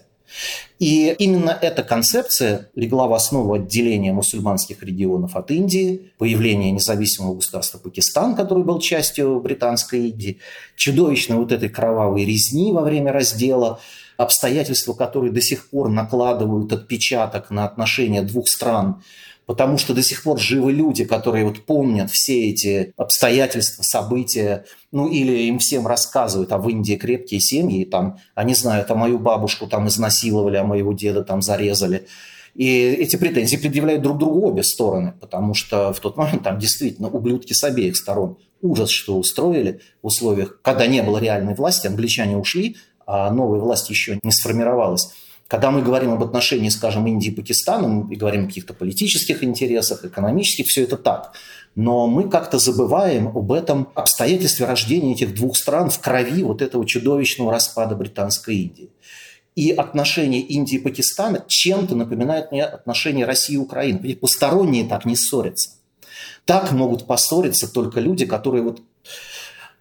И 0.79 1.15
именно 1.19 1.57
эта 1.61 1.83
концепция 1.83 2.69
легла 2.75 3.07
в 3.07 3.13
основу 3.13 3.53
отделения 3.53 4.13
мусульманских 4.13 4.81
регионов 4.83 5.35
от 5.35 5.51
Индии, 5.51 6.11
появления 6.17 6.71
независимого 6.71 7.35
государства 7.35 7.77
Пакистан, 7.77 8.35
который 8.35 8.63
был 8.63 8.79
частью 8.79 9.39
британской 9.41 10.09
Индии, 10.09 10.39
чудовищной 10.75 11.37
вот 11.37 11.51
этой 11.51 11.69
кровавой 11.69 12.25
резни 12.25 12.71
во 12.71 12.81
время 12.81 13.11
раздела, 13.11 13.79
обстоятельства, 14.17 14.93
которые 14.93 15.31
до 15.31 15.41
сих 15.41 15.69
пор 15.69 15.89
накладывают 15.89 16.73
отпечаток 16.73 17.49
на 17.49 17.65
отношения 17.65 18.21
двух 18.21 18.47
стран– 18.47 19.01
потому 19.49 19.79
что 19.79 19.95
до 19.95 20.03
сих 20.03 20.21
пор 20.21 20.39
живы 20.39 20.71
люди, 20.71 21.05
которые 21.05 21.43
вот 21.43 21.65
помнят 21.65 22.11
все 22.11 22.51
эти 22.51 22.93
обстоятельства, 22.97 23.81
события, 23.81 24.65
ну 24.91 25.07
или 25.09 25.47
им 25.47 25.57
всем 25.57 25.87
рассказывают, 25.87 26.51
а 26.51 26.59
в 26.59 26.69
Индии 26.69 26.93
крепкие 26.93 27.41
семьи, 27.41 27.83
там 27.83 28.19
они 28.35 28.53
знают, 28.53 28.91
а 28.91 28.95
мою 28.95 29.17
бабушку 29.17 29.65
там 29.65 29.87
изнасиловали, 29.87 30.57
а 30.57 30.63
моего 30.63 30.93
деда 30.93 31.23
там 31.23 31.41
зарезали. 31.41 32.05
И 32.53 32.79
эти 32.79 33.15
претензии 33.15 33.57
предъявляют 33.57 34.03
друг 34.03 34.19
другу 34.19 34.47
обе 34.47 34.61
стороны, 34.61 35.15
потому 35.19 35.55
что 35.55 35.93
в 35.93 35.99
тот 35.99 36.15
момент 36.15 36.43
там 36.43 36.59
действительно 36.59 37.09
ублюдки 37.09 37.53
с 37.53 37.63
обеих 37.63 37.97
сторон. 37.97 38.37
Ужас, 38.61 38.91
что 38.91 39.17
устроили 39.17 39.79
в 40.03 40.07
условиях, 40.07 40.59
когда 40.61 40.85
не 40.85 41.01
было 41.01 41.17
реальной 41.17 41.55
власти, 41.55 41.87
англичане 41.87 42.37
ушли, 42.37 42.77
а 43.07 43.31
новая 43.31 43.59
власть 43.59 43.89
еще 43.89 44.19
не 44.21 44.31
сформировалась. 44.31 45.09
Когда 45.49 45.71
мы 45.71 45.81
говорим 45.81 46.11
об 46.11 46.21
отношении, 46.21 46.69
скажем, 46.69 47.07
Индии 47.07 47.29
и 47.29 47.35
Пакистана, 47.35 47.87
мы 47.87 48.15
говорим 48.15 48.43
о 48.43 48.47
каких-то 48.47 48.75
политических 48.75 49.43
интересах, 49.43 50.05
экономических, 50.05 50.67
все 50.67 50.83
это 50.83 50.95
так. 50.95 51.33
Но 51.73 52.05
мы 52.05 52.29
как-то 52.29 52.59
забываем 52.59 53.29
об 53.35 53.51
этом 53.51 53.89
обстоятельстве 53.95 54.67
рождения 54.67 55.13
этих 55.13 55.33
двух 55.33 55.57
стран 55.57 55.89
в 55.89 55.99
крови 55.99 56.43
вот 56.43 56.61
этого 56.61 56.85
чудовищного 56.85 57.51
распада 57.51 57.95
Британской 57.95 58.57
Индии. 58.57 58.91
И 59.55 59.71
отношения 59.71 60.39
Индии 60.39 60.75
и 60.75 60.79
Пакистана 60.79 61.43
чем-то 61.47 61.95
напоминают 61.95 62.51
мне 62.51 62.63
отношения 62.63 63.25
России 63.25 63.55
и 63.55 63.57
Украины. 63.57 64.15
Посторонние 64.17 64.85
так 64.85 65.05
не 65.05 65.15
ссорятся. 65.15 65.71
Так 66.45 66.71
могут 66.73 67.07
поссориться 67.07 67.67
только 67.67 67.99
люди, 67.99 68.27
которые 68.27 68.61
вот 68.61 68.83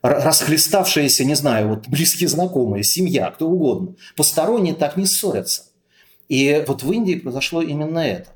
расхлеставшиеся, 0.02 1.24
не 1.24 1.34
знаю, 1.34 1.68
вот 1.68 1.88
близкие 1.88 2.28
знакомые, 2.28 2.84
семья, 2.84 3.30
кто 3.30 3.48
угодно. 3.48 3.94
Посторонние 4.16 4.74
так 4.74 4.96
не 4.96 5.06
ссорятся. 5.06 5.64
И 6.28 6.64
вот 6.66 6.82
в 6.82 6.92
Индии 6.92 7.14
произошло 7.14 7.62
именно 7.62 7.98
это. 7.98 8.30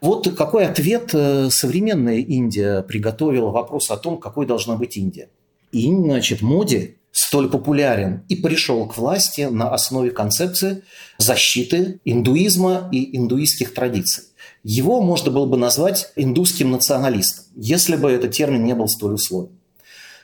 Вот 0.00 0.34
какой 0.36 0.66
ответ 0.66 1.10
э, 1.14 1.48
современная 1.50 2.16
Индия 2.16 2.82
приготовила 2.82 3.50
вопрос 3.50 3.90
о 3.90 3.96
том, 3.96 4.18
какой 4.18 4.46
должна 4.46 4.74
быть 4.74 4.96
Индия. 4.96 5.28
И, 5.70 5.86
значит, 5.86 6.42
Моди 6.42 6.96
столь 7.12 7.48
популярен 7.48 8.24
и 8.28 8.34
пришел 8.34 8.84
к 8.86 8.96
власти 8.96 9.42
на 9.42 9.72
основе 9.72 10.10
концепции 10.10 10.82
защиты 11.18 12.00
индуизма 12.04 12.88
и 12.90 13.16
индуистских 13.16 13.74
традиций. 13.74 14.24
Его 14.64 15.00
можно 15.00 15.30
было 15.30 15.46
бы 15.46 15.56
назвать 15.56 16.10
индусским 16.16 16.72
националистом, 16.72 17.44
если 17.54 17.96
бы 17.96 18.10
этот 18.10 18.32
термин 18.32 18.64
не 18.64 18.74
был 18.74 18.88
столь 18.88 19.14
условен. 19.14 19.50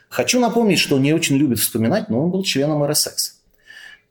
Хочу 0.08 0.40
напомнить, 0.40 0.78
что 0.78 0.96
он 0.96 1.02
не 1.02 1.12
очень 1.12 1.36
любит 1.36 1.58
вспоминать, 1.58 2.08
но 2.08 2.24
он 2.24 2.30
был 2.30 2.42
членом 2.42 2.84
РСС. 2.84 3.40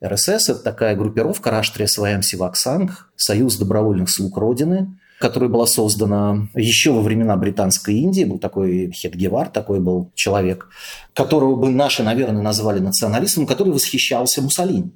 РСС– 0.04 0.48
это 0.48 0.60
такая 0.60 0.94
группировка 0.94 1.50
Раштре 1.50 1.88
Сваям 1.88 2.22
Сиваксанг, 2.22 3.10
Союз 3.16 3.56
добровольных 3.56 4.10
слуг 4.10 4.36
Родины, 4.36 4.96
которая 5.18 5.50
была 5.50 5.66
создана 5.66 6.48
еще 6.54 6.92
во 6.92 7.02
времена 7.02 7.36
Британской 7.36 7.96
Индии. 7.96 8.22
Был 8.22 8.38
такой 8.38 8.92
Хедгевар, 8.92 9.48
такой 9.48 9.80
был 9.80 10.12
человек, 10.14 10.68
которого 11.14 11.56
бы 11.56 11.70
наши, 11.70 12.04
наверное, 12.04 12.42
назвали 12.42 12.78
националистом, 12.78 13.46
который 13.46 13.72
восхищался 13.72 14.40
Муссолини. 14.40 14.92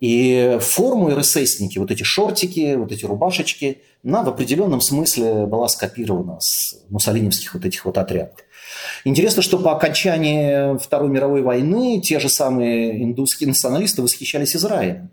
И 0.00 0.58
форму 0.60 1.14
РССники, 1.14 1.78
вот 1.78 1.90
эти 1.90 2.02
шортики, 2.02 2.74
вот 2.74 2.92
эти 2.92 3.04
рубашечки, 3.04 3.82
она 4.04 4.22
в 4.22 4.28
определенном 4.28 4.80
смысле 4.80 5.46
была 5.46 5.68
скопирована 5.68 6.40
с 6.40 6.76
муссолиневских 6.88 7.54
вот 7.54 7.64
этих 7.64 7.84
вот 7.84 7.96
отрядов. 7.96 8.38
Интересно, 9.04 9.42
что 9.42 9.58
по 9.58 9.76
окончании 9.76 10.78
Второй 10.78 11.10
мировой 11.10 11.42
войны 11.42 12.00
те 12.00 12.18
же 12.18 12.28
самые 12.28 13.02
индусские 13.02 13.48
националисты 13.48 14.02
восхищались 14.02 14.56
Израилем. 14.56 15.10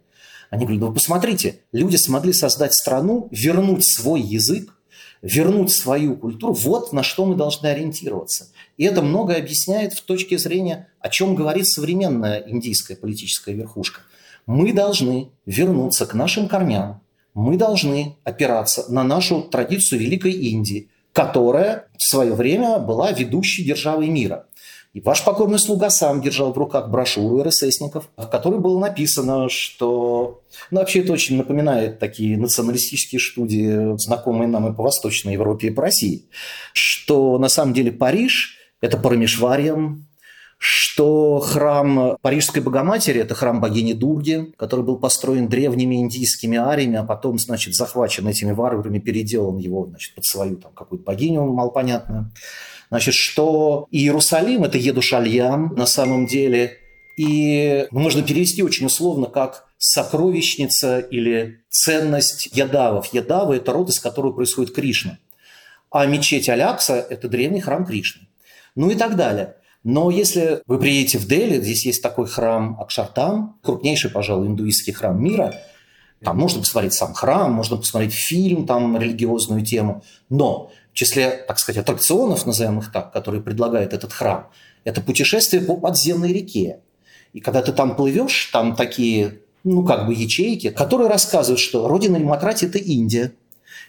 Они 0.49 0.65
говорили, 0.65 0.83
вы 0.83 0.93
посмотрите, 0.93 1.59
люди 1.71 1.95
смогли 1.95 2.33
создать 2.33 2.73
страну, 2.73 3.29
вернуть 3.31 3.85
свой 3.85 4.21
язык, 4.21 4.73
вернуть 5.21 5.71
свою 5.71 6.17
культуру. 6.17 6.53
Вот 6.53 6.93
на 6.93 7.03
что 7.03 7.25
мы 7.25 7.35
должны 7.35 7.67
ориентироваться. 7.67 8.47
И 8.77 8.83
это 8.83 9.01
многое 9.01 9.37
объясняет 9.37 9.93
в 9.93 10.01
точке 10.01 10.37
зрения, 10.37 10.89
о 10.99 11.09
чем 11.09 11.35
говорит 11.35 11.67
современная 11.67 12.43
индийская 12.45 12.95
политическая 12.95 13.53
верхушка. 13.53 14.01
Мы 14.45 14.73
должны 14.73 15.29
вернуться 15.45 16.05
к 16.05 16.13
нашим 16.13 16.47
корням, 16.47 17.01
мы 17.33 17.57
должны 17.57 18.17
опираться 18.23 18.91
на 18.91 19.03
нашу 19.03 19.43
традицию 19.43 20.01
Великой 20.01 20.31
Индии, 20.31 20.89
которая 21.13 21.87
в 21.97 22.03
свое 22.03 22.33
время 22.33 22.79
была 22.79 23.11
ведущей 23.11 23.63
державой 23.63 24.09
мира. 24.09 24.45
И 24.93 24.99
ваш 24.99 25.23
покорный 25.23 25.59
слуга 25.59 25.89
сам 25.89 26.21
держал 26.21 26.51
в 26.51 26.57
руках 26.57 26.89
брошюру 26.89 27.43
РССников, 27.43 28.09
в 28.17 28.27
которой 28.27 28.59
было 28.59 28.77
написано, 28.77 29.47
что... 29.47 30.41
Ну, 30.69 30.79
вообще 30.79 30.99
это 30.99 31.13
очень 31.13 31.37
напоминает 31.37 31.99
такие 31.99 32.37
националистические 32.37 33.21
студии, 33.21 33.97
знакомые 33.97 34.49
нам 34.49 34.67
и 34.67 34.75
по 34.75 34.83
Восточной 34.83 35.33
Европе, 35.33 35.67
и 35.67 35.71
по 35.71 35.83
России, 35.83 36.25
что 36.73 37.37
на 37.37 37.47
самом 37.47 37.73
деле 37.73 37.93
Париж– 37.93 38.57
это 38.81 38.97
Парамишварием, 38.97 40.07
что 40.63 41.39
храм 41.39 42.17
Парижской 42.21 42.61
Богоматери– 42.61 43.19
это 43.21 43.33
храм 43.33 43.59
богини 43.59 43.93
Дурги, 43.93 44.53
который 44.57 44.85
был 44.85 44.99
построен 44.99 45.47
древними 45.47 45.95
индийскими 45.95 46.55
ариями, 46.55 46.97
а 46.97 47.03
потом, 47.03 47.39
значит, 47.39 47.73
захвачен 47.73 48.27
этими 48.27 48.51
варварами, 48.51 48.99
переделан 48.99 49.57
его, 49.57 49.87
значит, 49.87 50.13
под 50.13 50.23
свою 50.23 50.57
там 50.57 50.71
какую-то 50.73 51.03
богиню 51.03 51.45
малопонятную. 51.45 52.31
Значит, 52.89 53.15
что 53.15 53.87
Иерусалим– 53.89 54.63
это 54.65 54.77
Едушальям 54.77 55.73
на 55.73 55.87
самом 55.87 56.27
деле, 56.27 56.77
и 57.17 57.87
можно 57.89 58.21
перевести 58.21 58.61
очень 58.61 58.85
условно 58.85 59.25
как 59.25 59.65
сокровищница 59.79 60.99
или 60.99 61.63
ценность 61.69 62.55
ядавов. 62.55 63.07
Ядавы– 63.07 63.55
это 63.57 63.73
род, 63.73 63.89
из 63.89 63.99
которого 63.99 64.31
происходит 64.31 64.75
Кришна. 64.75 65.17
А 65.89 66.05
мечеть 66.05 66.49
Алякса– 66.49 67.03
это 67.09 67.27
древний 67.27 67.61
храм 67.61 67.83
Кришны. 67.83 68.27
Ну 68.75 68.91
и 68.91 68.95
так 68.95 69.15
далее– 69.15 69.55
но 69.83 70.11
если 70.11 70.61
вы 70.67 70.79
приедете 70.79 71.17
в 71.17 71.27
Дели, 71.27 71.59
здесь 71.61 71.85
есть 71.85 72.03
такой 72.03 72.27
храм 72.27 72.79
Акшартам, 72.79 73.57
крупнейший, 73.63 74.11
пожалуй, 74.11 74.47
индуистский 74.47 74.93
храм 74.93 75.21
мира. 75.21 75.55
Там 76.23 76.37
можно 76.37 76.59
посмотреть 76.59 76.93
сам 76.93 77.13
храм, 77.13 77.51
можно 77.51 77.77
посмотреть 77.77 78.13
фильм, 78.13 78.67
там 78.67 78.97
религиозную 78.99 79.65
тему. 79.65 80.03
Но 80.29 80.71
в 80.91 80.95
числе, 80.95 81.31
так 81.47 81.57
сказать, 81.57 81.81
аттракционов, 81.81 82.45
назовем 82.45 82.77
их 82.79 82.91
так, 82.91 83.11
которые 83.11 83.41
предлагает 83.41 83.93
этот 83.93 84.13
храм, 84.13 84.49
это 84.83 85.01
путешествие 85.01 85.63
по 85.63 85.75
подземной 85.75 86.31
реке. 86.31 86.81
И 87.33 87.39
когда 87.39 87.63
ты 87.63 87.71
там 87.71 87.95
плывешь, 87.95 88.49
там 88.51 88.75
такие, 88.75 89.39
ну, 89.63 89.83
как 89.83 90.05
бы 90.05 90.13
ячейки, 90.13 90.69
которые 90.69 91.09
рассказывают, 91.09 91.59
что 91.59 91.87
родина 91.87 92.19
демократии– 92.19 92.67
это 92.67 92.77
Индия. 92.77 93.31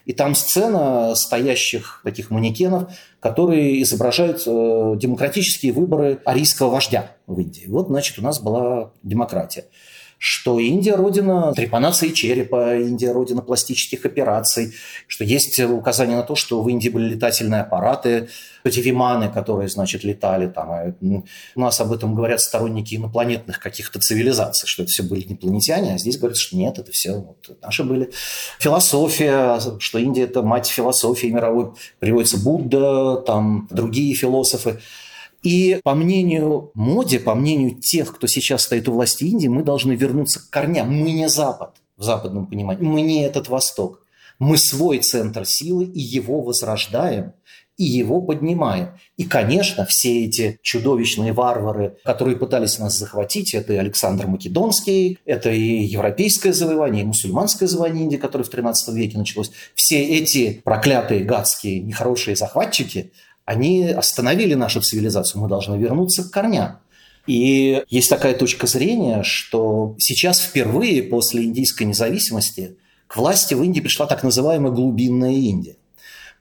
И 0.05 0.13
там 0.13 0.35
сцена 0.35 1.15
стоящих 1.15 2.01
таких 2.05 2.31
манекенов, 2.31 2.93
которые 3.21 3.83
изображают 3.83 4.43
э, 4.47 4.95
демократические 4.97 5.73
выборы 5.73 6.21
арийского 6.25 6.71
вождя 6.71 7.13
в 7.27 7.39
Индии. 7.39 7.67
Вот, 7.69 7.87
значит, 7.89 8.19
у 8.19 8.23
нас 8.23 8.41
была 8.41 8.93
демократия 9.03 9.65
что 10.25 10.61
Индия– 10.61 10.95
родина 10.97 11.53
трепанации 11.53 12.11
черепа, 12.11 12.77
Индия– 12.77 13.13
родина 13.13 13.43
пластических 13.43 14.07
операций, 14.07 14.73
что 15.09 15.25
есть 15.25 15.59
указание 15.59 16.17
на 16.17 16.23
то, 16.23 16.37
что 16.37 16.63
в 16.63 16.69
Индии 16.69 16.91
были 16.91 17.15
летательные 17.15 17.63
аппараты, 17.63 18.29
эти 18.63 18.79
виманы, 18.79 19.29
которые, 19.29 19.69
значит, 19.69 20.05
летали 20.05 20.47
там. 20.47 20.71
А, 20.71 20.95
у 21.57 21.61
нас 21.61 21.81
об 21.81 21.91
этом 21.91 22.15
говорят 22.15 22.41
сторонники 22.41 22.95
инопланетных 22.95 23.59
каких-то 23.59 23.99
цивилизаций, 23.99 24.69
что 24.69 24.85
это 24.85 24.93
все 24.93 25.03
были 25.03 25.27
инопланетяне, 25.27 25.95
а 25.95 25.99
здесь 25.99 26.19
говорят, 26.19 26.39
что 26.39 26.57
нет, 26.57 26.79
это 26.79 26.93
все 26.93 27.15
вот, 27.15 27.59
наши 27.61 27.83
были. 27.83 28.13
Философия, 28.61 29.59
что 29.81 29.99
Индия– 29.99 30.23
это 30.31 30.43
мать 30.43 30.69
философии 30.69 31.27
мировой, 31.27 31.73
приводится 31.99 32.39
Будда, 32.39 33.17
там 33.17 33.67
другие 33.73 34.15
философы. 34.15 34.79
И 35.43 35.81
по 35.83 35.95
мнению 35.95 36.71
Моди, 36.75 37.19
по 37.19 37.35
мнению 37.35 37.81
тех, 37.81 38.15
кто 38.15 38.27
сейчас 38.27 38.63
стоит 38.63 38.89
у 38.89 38.93
власти 38.93 39.25
Индии, 39.25 39.49
мы 39.49 39.63
должны 39.63 39.93
вернуться 39.93 40.41
к 40.41 40.51
корням. 40.51 40.93
Мы 40.93 41.13
не 41.13 41.29
Запад 41.29 41.77
в 41.97 42.03
западном 42.05 42.47
понимании, 42.47 42.85
мы 42.85 43.03
не 43.03 43.23
этот 43.23 43.49
Восток. 43.49 44.01
Мы 44.39 44.57
свой 44.57 44.99
центр 44.99 45.45
силы 45.45 45.85
и 45.85 46.01
его 46.01 46.41
возрождаем, 46.41 47.35
и 47.77 47.85
его 47.85 48.21
поднимаем. 48.21 48.91
И, 49.17 49.25
конечно, 49.25 49.85
все 49.87 50.25
эти 50.25 50.59
чудовищные 50.63 51.33
варвары, 51.33 51.97
которые 52.05 52.37
пытались 52.37 52.79
нас 52.79 52.99
захватить, 52.99 53.55
это 53.55 53.73
и 53.73 53.77
Александр 53.77 54.27
Македонский, 54.27 55.19
это 55.25 55.51
и 55.51 55.85
европейское 55.85 56.53
завоевание, 56.53 57.03
и 57.03 57.07
мусульманское 57.07 57.69
завоевание 57.69 58.05
Индии, 58.05 58.17
которое 58.17 58.45
в 58.45 58.51
13 58.51 58.95
веке 58.95 59.19
началось. 59.19 59.51
Все 59.75 60.03
эти 60.03 60.61
проклятые, 60.65 61.25
гадские, 61.25 61.81
нехорошие 61.81 62.37
захватчики, 62.37 63.13
они 63.45 63.89
остановили 63.89 64.55
нашу 64.55 64.81
цивилизацию. 64.81 65.43
Мы 65.43 65.49
должны 65.49 65.77
вернуться 65.77 66.25
к 66.25 66.31
корням. 66.31 66.79
И 67.27 67.85
есть 67.89 68.11
такая 68.11 68.35
точка 68.35 68.67
зрения, 68.67 69.23
что 69.23 69.95
сейчас 69.99 70.41
впервые 70.41 71.03
после 71.03 71.45
индийской 71.45 71.87
независимости 71.87 72.77
к 73.07 73.17
власти 73.17 73.55
в 73.55 73.63
Индии 73.63 73.81
пришла 73.81 74.07
так 74.07 74.23
называемая 74.23 74.73
глубинная 74.73 75.33
Индия. 75.33 75.77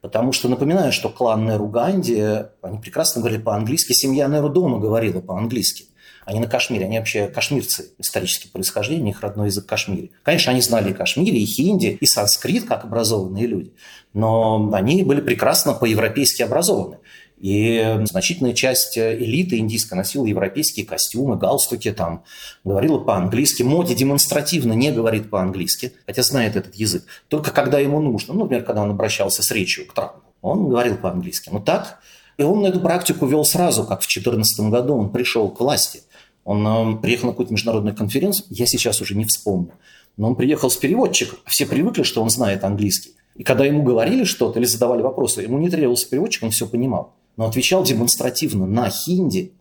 Потому 0.01 0.31
что 0.31 0.49
напоминаю, 0.49 0.91
что 0.91 1.09
клан 1.09 1.45
Неру 1.45 1.67
Ганди, 1.67 2.45
они 2.61 2.79
прекрасно 2.79 3.21
говорили 3.21 3.41
по-английски, 3.41 3.93
семья 3.93 4.27
Неру 4.27 4.49
говорила 4.79 5.21
по-английски. 5.21 5.85
Они 6.25 6.39
на 6.39 6.47
Кашмире, 6.47 6.85
они 6.85 6.99
вообще 6.99 7.27
кашмирцы, 7.27 7.93
исторически 7.97 8.47
происхождения, 8.47 9.11
их 9.11 9.21
родной 9.21 9.47
язык 9.47 9.65
Кашмире. 9.65 10.11
Конечно, 10.23 10.51
они 10.51 10.61
знали 10.61 10.91
и 10.91 10.93
Кашмире, 10.93 11.39
и 11.39 11.45
хинди, 11.45 11.97
и 11.99 12.05
санскрит, 12.05 12.65
как 12.65 12.83
образованные 12.83 13.47
люди, 13.47 13.73
но 14.13 14.71
они 14.73 15.03
были 15.03 15.21
прекрасно 15.21 15.73
по-европейски 15.73 16.43
образованы. 16.43 16.97
И 17.39 17.97
значительная 18.03 18.53
часть 18.53 18.99
элиты 18.99 19.57
индийской 19.57 19.97
носила 19.97 20.27
европейские 20.27 20.85
костюмы, 20.85 21.37
галстуки, 21.37 21.91
там, 21.91 22.23
говорила 22.63 22.99
по-английски. 22.99 23.63
Моди 23.63 23.95
демонстративно 23.95 24.73
не 24.73 24.91
говорит 24.91 25.31
по-английски, 25.31 25.93
хотя 26.05 26.21
знает 26.21 26.55
этот 26.55 26.75
язык. 26.75 27.03
Только 27.29 27.49
когда 27.49 27.79
ему 27.79 27.99
нужно, 27.99 28.35
ну, 28.35 28.41
например, 28.41 28.63
когда 28.63 28.83
он 28.83 28.91
обращался 28.91 29.41
с 29.41 29.49
речью 29.49 29.87
к 29.87 29.93
Трампу, 29.93 30.21
он 30.43 30.69
говорил 30.69 30.97
по-английски. 30.97 31.49
Но 31.51 31.59
так, 31.59 31.99
и 32.37 32.43
он 32.43 32.63
эту 32.63 32.79
практику 32.79 33.25
вел 33.25 33.43
сразу, 33.43 33.85
как 33.85 34.01
в 34.01 34.07
2014 34.07 34.69
году 34.69 34.95
он 34.95 35.11
пришел 35.11 35.49
к 35.49 35.59
власти. 35.61 36.03
Он 36.43 36.99
приехал 37.01 37.27
на 37.27 37.33
какую-то 37.33 37.53
международную 37.53 37.95
конференцию, 37.95 38.47
я 38.49 38.65
сейчас 38.65 38.99
уже 39.01 39.15
не 39.15 39.25
вспомню, 39.25 39.73
но 40.17 40.29
он 40.29 40.35
приехал 40.35 40.69
с 40.69 40.77
переводчиком. 40.77 41.39
Все 41.45 41.65
привыкли, 41.65 42.03
что 42.03 42.21
он 42.21 42.29
знает 42.29 42.63
английский. 42.63 43.11
И 43.35 43.43
когда 43.43 43.65
ему 43.65 43.83
говорили 43.83 44.23
что-то 44.23 44.59
или 44.59 44.65
задавали 44.65 45.01
вопросы, 45.01 45.41
ему 45.41 45.57
не 45.59 45.69
требовался 45.69 46.09
переводчик, 46.09 46.43
он 46.43 46.51
все 46.51 46.67
понимал 46.67 47.13
но 47.37 47.47
отвечал 47.47 47.83
демонстративно 47.83 48.65
на 48.65 48.89
хинди. 48.89 49.53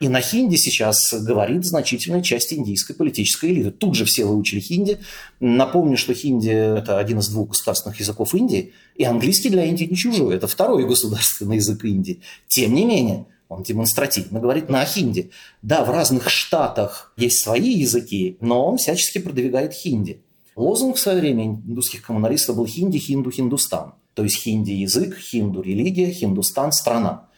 И 0.00 0.08
на 0.08 0.20
хинди 0.20 0.54
сейчас 0.54 1.12
говорит 1.12 1.64
значительная 1.64 2.22
часть 2.22 2.52
индийской 2.52 2.94
политической 2.94 3.50
элиты. 3.50 3.72
Тут 3.72 3.96
же 3.96 4.04
все 4.04 4.24
выучили 4.24 4.60
хинди. 4.60 4.98
Напомню, 5.40 5.96
что 5.96 6.14
хинди– 6.14 6.50
это 6.78 6.98
один 6.98 7.18
из 7.18 7.28
двух 7.28 7.50
государственных 7.50 7.98
языков 7.98 8.32
Индии, 8.34 8.72
и 8.94 9.02
английский 9.02 9.50
для 9.50 9.64
Индии 9.64 9.84
не 9.84 9.96
чужой. 9.96 10.36
Это 10.36 10.46
второй 10.46 10.86
государственный 10.86 11.56
язык 11.56 11.84
Индии. 11.84 12.20
Тем 12.46 12.74
не 12.74 12.84
менее, 12.84 13.26
он 13.48 13.62
демонстративно 13.62 14.40
говорит 14.40 14.68
на 14.68 14.84
хинди. 14.84 15.30
Да, 15.62 15.84
в 15.84 15.90
разных 15.90 16.30
штатах 16.30 17.12
есть 17.16 17.42
свои 17.42 17.70
языки, 17.70 18.36
но 18.40 18.66
он 18.66 18.76
всячески 18.76 19.18
продвигает 19.18 19.72
хинди. 19.72 20.22
Лозунг 20.56 20.96
в 20.96 21.00
свое 21.00 21.20
время 21.20 21.46
индусских 21.46 22.02
коммуналистов 22.02 22.56
был 22.56 22.66
«Хинди, 22.66 22.98
Хинду, 22.98 23.30
Хиндустан». 23.30 23.94
То 24.14 24.24
есть 24.24 24.42
хинди– 24.42 24.70
язык, 24.72 25.16
хинду– 25.16 25.62
религия, 25.62 26.10
Хиндустан– 26.10 26.72
страна 26.72 27.28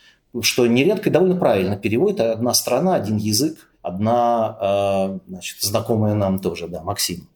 что 0.43 0.67
нередко 0.67 1.11
довольно 1.11 1.37
правильно 1.37 1.77
переводит 1.77 2.21
одна 2.21 2.55
страна, 2.55 2.95
один 2.95 3.17
язык, 3.17 3.71
одна, 3.83 4.57
э, 4.61 5.19
значит, 5.29 5.61
знакомая 5.61 6.15
нам 6.15 6.39
тоже, 6.39 6.69
да, 6.69 6.83
Максим. 6.83 7.29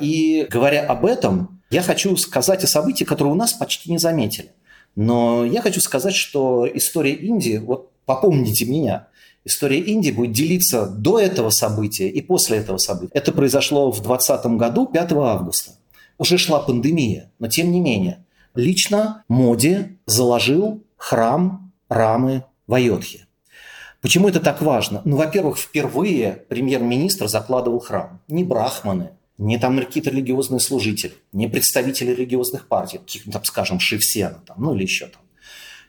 И 0.00 0.46
говоря 0.50 0.84
об 0.86 1.06
этом, 1.06 1.62
я 1.70 1.82
хочу 1.82 2.16
сказать 2.16 2.64
о 2.64 2.66
событии, 2.66 3.04
которые 3.04 3.32
у 3.32 3.36
нас 3.36 3.52
почти 3.52 3.90
не 3.90 3.98
заметили. 3.98 4.50
Но 4.96 5.44
я 5.44 5.62
хочу 5.62 5.80
сказать, 5.80 6.14
что 6.14 6.68
история 6.72 7.14
Индии, 7.14 7.58
вот 7.58 7.90
попомните 8.04 8.64
меня, 8.64 9.08
история 9.44 9.80
Индии 9.80 10.10
будет 10.10 10.32
делиться 10.32 10.86
до 10.86 11.18
этого 11.18 11.50
события 11.50 12.08
и 12.08 12.20
после 12.20 12.58
этого 12.58 12.78
события. 12.78 13.12
Это 13.14 13.32
произошло 13.32 13.90
в 13.90 14.02
2020 14.02 14.46
году, 14.58 14.86
5 14.86 15.12
августа. 15.12 15.72
Уже 16.18 16.38
шла 16.38 16.60
пандемия, 16.60 17.30
но 17.38 17.48
тем 17.48 17.72
не 17.72 17.80
менее. 17.80 18.24
Лично 18.54 19.24
Моди 19.28 19.98
заложил 20.06 20.84
храм 20.96 21.72
рамы 21.88 22.44
в 22.66 22.74
Айодхе. 22.74 23.26
Почему 24.00 24.28
это 24.28 24.38
так 24.38 24.60
важно? 24.60 25.00
Ну, 25.04 25.16
во-первых, 25.16 25.58
впервые 25.58 26.44
премьер-министр 26.48 27.26
закладывал 27.26 27.80
храм. 27.80 28.20
Не 28.28 28.44
брахманы, 28.44 29.10
не 29.38 29.58
там 29.58 29.78
какие-то 29.78 30.10
религиозные 30.10 30.60
служители, 30.60 31.14
не 31.32 31.48
представители 31.48 32.10
религиозных 32.12 32.68
партий, 32.68 33.00
там, 33.32 33.42
скажем, 33.44 33.80
Шивсена, 33.80 34.42
там, 34.46 34.56
ну 34.60 34.74
или 34.74 34.82
еще 34.82 35.06
там. 35.06 35.22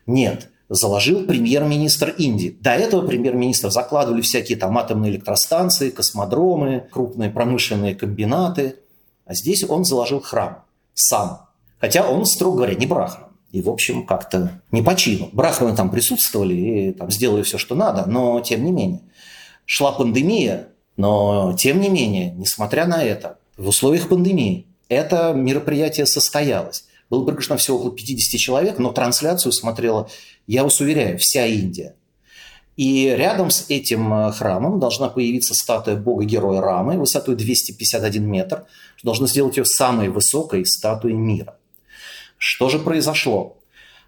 Нет, 0.05 0.49
заложил 0.70 1.26
премьер-министр 1.26 2.16
Индии. 2.18 2.57
До 2.59 2.72
этого 2.72 3.05
премьер-министр 3.05 3.70
закладывали 3.70 4.22
всякие 4.22 4.57
там 4.57 4.78
атомные 4.78 5.11
электростанции, 5.11 5.89
космодромы, 5.89 6.88
крупные 6.91 7.30
промышленные 7.30 7.95
комбинаты. 7.95 8.78
А 9.26 9.34
здесь 9.34 9.63
он 9.68 9.86
заложил 9.86 10.22
храм 10.22 10.63
сам. 10.93 11.47
Хотя 11.80 12.07
он, 12.09 12.26
строго 12.26 12.57
говоря, 12.57 12.76
не 12.76 12.86
брахман 12.86 13.26
и, 13.55 13.61
в 13.61 13.70
общем, 13.70 14.05
как-то 14.05 14.61
не 14.72 14.82
по 14.82 14.95
чину. 14.95 15.30
Брахманы 15.32 15.76
там 15.78 15.89
присутствовали 15.89 16.53
и 16.53 16.91
там 16.91 17.09
сделали 17.09 17.41
все, 17.43 17.57
что 17.57 17.74
надо, 17.74 18.05
но 18.05 18.41
тем 18.41 18.66
не 18.66 18.72
менее. 18.74 19.01
Шла 19.66 19.93
пандемия, 19.93 20.68
но 20.97 21.55
тем 21.57 21.80
не 21.80 21.88
менее, 21.88 22.32
несмотря 22.32 22.86
на 22.86 23.01
это, 23.01 23.38
в 23.55 23.70
условиях 23.70 24.09
пандемии 24.09 24.68
это 24.89 25.32
мероприятие 25.34 26.05
состоялось. 26.05 26.85
Было 27.10 27.26
приглашено 27.26 27.58
всего 27.58 27.78
около 27.78 27.91
50 27.91 28.39
человек, 28.39 28.80
но 28.80 28.91
трансляцию 28.91 29.51
смотрела, 29.51 30.10
я 30.47 30.64
вас 30.64 30.80
уверяю, 30.80 31.18
вся 31.20 31.45
Индия. 31.45 31.95
И 32.78 33.14
рядом 33.16 33.51
с 33.51 33.70
этим 33.70 34.14
э, 34.14 34.32
храмом 34.34 34.80
должна 34.80 35.08
появиться 35.08 35.53
статуя 35.53 35.95
бога-героя 35.95 36.60
Рамы 36.60 36.97
высотой 36.97 37.36
251 37.36 38.26
метр, 38.26 38.66
что 38.97 39.08
должно 39.08 39.28
сделать 39.28 39.56
ее 39.56 39.66
самой 39.66 40.10
высокой 40.10 40.66
статуей 40.66 41.16
мира. 41.16 41.58
Что 42.38 42.68
же 42.68 42.80
произошло? 42.80 43.58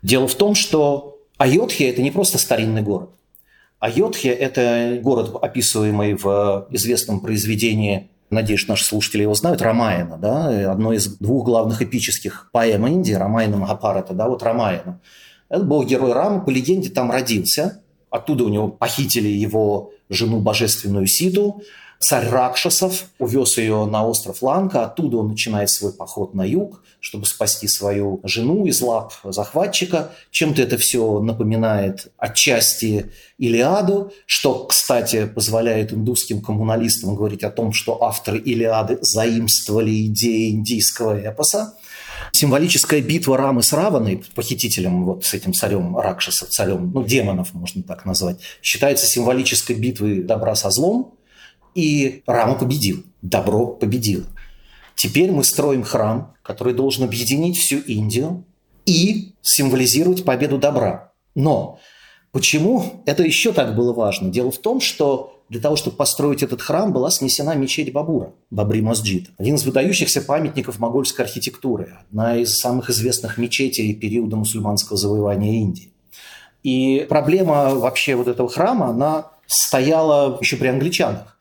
Дело 0.01 0.27
в 0.27 0.35
том, 0.35 0.53
что 0.53 1.17
Айодхия– 1.37 1.89
это 1.91 2.01
не 2.01 2.11
просто 2.11 2.37
старинный 2.39 2.81
город. 2.81 3.11
Айодхия– 3.79 4.33
это 4.33 4.99
город, 5.01 5.35
описываемый 5.41 6.15
в 6.15 6.67
известном 6.71 7.21
произведении, 7.21 8.09
надеюсь, 8.29 8.67
наши 8.67 8.83
слушатели 8.83 9.21
его 9.21 9.33
знают, 9.33 9.61
Рамаяна, 9.61 10.17
да, 10.17 10.71
одно 10.71 10.93
из 10.93 11.17
двух 11.17 11.45
главных 11.45 11.81
эпических 11.81 12.49
поэм 12.51 12.87
Индии, 12.87 13.13
Рамаяна 13.13 13.57
Махапарата, 13.57 14.13
да, 14.13 14.27
вот 14.27 14.43
Рамаяна. 14.43 14.99
Это 15.49 15.63
бог-герой 15.63 16.13
Рама, 16.13 16.41
по 16.41 16.49
легенде, 16.49 16.89
там 16.89 17.09
родился, 17.09 17.81
оттуда 18.09 18.43
у 18.43 18.49
него 18.49 18.67
похитили 18.67 19.29
его 19.29 19.91
жену 20.09 20.39
божественную 20.39 21.07
Сиду, 21.07 21.61
Царь 21.99 22.29
Ракшасов 22.29 23.05
увез 23.17 23.57
ее 23.57 23.85
на 23.85 24.05
остров 24.05 24.43
Ланка, 24.43 24.85
оттуда 24.85 25.17
он 25.17 25.29
начинает 25.29 25.69
свой 25.71 25.91
поход 25.91 26.35
на 26.35 26.45
юг, 26.45 26.83
чтобы 26.99 27.25
спасти 27.25 27.67
свою 27.67 28.19
жену 28.23 28.65
из 28.67 28.81
лап 28.81 29.13
захватчика. 29.23 30.11
Чем-то 30.29 30.61
это 30.61 30.77
все 30.77 31.19
напоминает 31.19 32.11
отчасти 32.17 33.11
Илиаду, 33.39 34.11
что, 34.27 34.65
кстати, 34.65 35.25
позволяет 35.25 35.91
индусским 35.91 36.41
коммуналистам 36.41 37.15
говорить 37.15 37.43
о 37.43 37.49
том, 37.49 37.73
что 37.73 38.03
авторы 38.03 38.37
Илиады 38.39 38.99
заимствовали 39.01 40.05
идеи 40.05 40.51
индийского 40.51 41.19
эпоса. 41.19 41.77
Символическая 42.31 43.01
битва 43.01 43.37
Рамы 43.37 43.63
с 43.63 43.73
Раваной, 43.73 44.23
похитителем, 44.35 45.05
вот 45.05 45.25
с 45.25 45.33
этим 45.33 45.53
царем 45.53 45.97
Ракшаса, 45.97 46.45
царем, 46.45 46.91
ну, 46.93 47.03
демонов 47.03 47.53
можно 47.53 47.81
так 47.81 48.05
назвать, 48.05 48.37
считается 48.61 49.07
символической 49.07 49.75
битвой 49.75 50.21
добра 50.21 50.53
со 50.53 50.69
злом, 50.69 51.16
и 51.75 52.23
Рама 52.25 52.55
победил, 52.55 53.03
добро 53.21 53.67
победило. 53.67 54.25
Теперь 54.95 55.31
мы 55.31 55.43
строим 55.43 55.83
храм, 55.83 56.33
который 56.41 56.73
должен 56.73 57.03
объединить 57.03 57.57
всю 57.57 57.77
Индию 57.77 58.43
и 58.85 59.33
символизировать 59.41 60.23
победу 60.23 60.57
добра. 60.57 61.11
Но 61.35 61.79
почему 62.31 63.03
это 63.05 63.23
еще 63.23 63.53
так 63.53 63.75
было 63.75 63.93
важно? 63.93 64.29
Дело 64.29 64.51
в 64.51 64.57
том, 64.57 64.81
что 64.81 65.37
для 65.49 65.61
того, 65.61 65.75
чтобы 65.75 65.95
построить 65.95 66.43
этот 66.43 66.61
храм, 66.61 66.91
была 66.91 67.09
снесена 67.09 67.55
мечеть 67.55 67.93
Бабура, 67.93 68.33
Бабри 68.49 68.81
Масджид. 68.81 69.29
Один 69.37 69.55
из 69.55 69.63
выдающихся 69.63 70.21
памятников 70.21 70.79
могольской 70.79 71.25
архитектуры, 71.25 71.95
одна 72.09 72.37
из 72.37 72.57
самых 72.57 72.89
известных 72.89 73.37
мечетей 73.37 73.93
периода 73.93 74.35
мусульманского 74.35 74.97
завоевания 74.97 75.61
Индии. 75.61 75.91
И 76.63 77.05
проблема 77.07 77.75
вообще 77.75 78.15
вот 78.15 78.27
этого 78.27 78.49
храма, 78.49 78.87
она 78.87 79.27
стояла 79.45 80.37
еще 80.41 80.57
при 80.57 80.67
англичанах. 80.67 81.36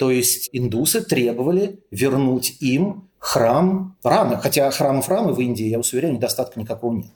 То 0.00 0.10
есть 0.10 0.48
индусы 0.52 1.02
требовали 1.02 1.80
вернуть 1.90 2.56
им 2.60 3.10
храм 3.18 3.98
Рамы. 4.02 4.38
Хотя 4.38 4.70
храмов 4.70 5.10
Рамы 5.10 5.34
в 5.34 5.40
Индии, 5.40 5.66
я 5.66 5.76
вас 5.76 5.92
уверяю, 5.92 6.14
недостатка 6.14 6.58
никакого 6.58 6.94
нет. 6.96 7.10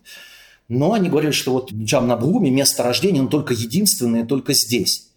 Но 0.68 0.92
они 0.92 1.08
говорили, 1.08 1.32
что 1.32 1.52
вот 1.52 1.72
Джамнабхуми, 1.72 2.50
место 2.50 2.82
рождения, 2.82 3.22
он 3.22 3.30
только 3.30 3.54
единственное, 3.54 4.26
только 4.26 4.52
здесь. 4.52 5.08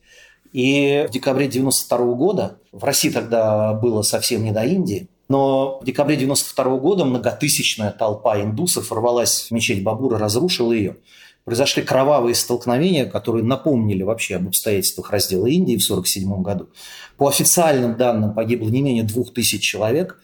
И 0.54 1.06
в 1.10 1.12
декабре 1.12 1.50
92 1.50 1.98
года, 2.14 2.60
в 2.72 2.86
России 2.86 3.10
тогда 3.10 3.74
было 3.74 4.02
совсем 4.02 4.46
не 4.46 4.54
до 4.54 4.64
Индии, 4.64 5.10
но 5.28 5.80
в 5.82 5.84
декабре 5.84 6.16
92 6.16 6.78
года 6.78 7.04
многотысячная 7.04 7.92
толпа 7.92 8.42
индусов 8.42 8.92
ворвалась 8.92 9.48
в 9.50 9.52
мечеть 9.52 9.84
Бабура, 9.84 10.18
разрушила 10.18 10.72
ее 10.72 10.96
произошли 11.48 11.82
кровавые 11.82 12.36
столкновения, 12.36 13.06
которые 13.06 13.42
напомнили 13.42 14.04
вообще 14.04 14.36
об 14.36 14.50
обстоятельствах 14.50 15.12
раздела 15.12 15.48
Индии 15.48 15.78
в 15.78 15.90
1947 15.90 16.42
году. 16.42 16.68
По 17.16 17.30
официальным 17.30 17.96
данным 17.96 18.34
погибло 18.34 18.68
не 18.68 18.82
менее 18.82 19.06
двух 19.06 19.34
тысяч 19.34 19.62
человек, 19.62 20.20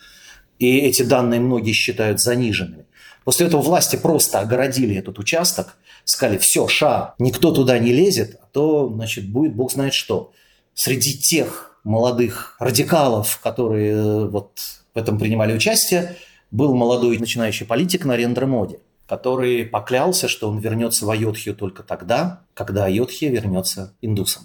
и 0.59 0.80
эти 0.80 1.03
данные 1.03 1.39
многие 1.39 1.71
считают 1.71 2.19
заниженными. 2.19 2.88
После 3.24 3.47
этого 3.47 3.61
власти 3.61 3.95
просто 3.95 4.41
огородили 4.41 4.97
этот 4.97 5.17
участок, 5.17 5.78
сказали, 6.03 6.38
все, 6.39 6.67
ша, 6.67 7.15
никто 7.19 7.53
туда 7.53 7.80
не 7.80 7.93
лезет, 7.93 8.38
а 8.43 8.47
то, 8.51 8.91
значит, 8.93 9.30
будет 9.30 9.55
бог 9.55 9.71
знает 9.71 9.93
что. 9.93 10.34
среди 10.74 11.17
тех 11.17 11.80
молодых 11.86 12.57
радикалов, 12.59 13.39
которые 13.41 13.93
э, 13.93 14.26
вот 14.28 14.59
в 14.93 14.97
этом 14.97 15.17
принимали 15.17 15.53
участие, 15.53 16.17
был 16.51 16.76
молодой 16.76 17.17
начинающий 17.17 17.65
политик 17.65 18.03
Нарендра 18.03 18.45
Моди, 18.45 18.80
который 19.08 19.66
поклялся, 19.66 20.28
что 20.28 20.49
он 20.49 20.60
вернется 20.60 21.06
в 21.06 21.10
Айодхию 21.10 21.56
только 21.56 21.84
тогда, 21.84 22.41
когда 22.54 22.86
Айодхия 22.86 23.30
вернется 23.30 23.95
индусам. 24.01 24.43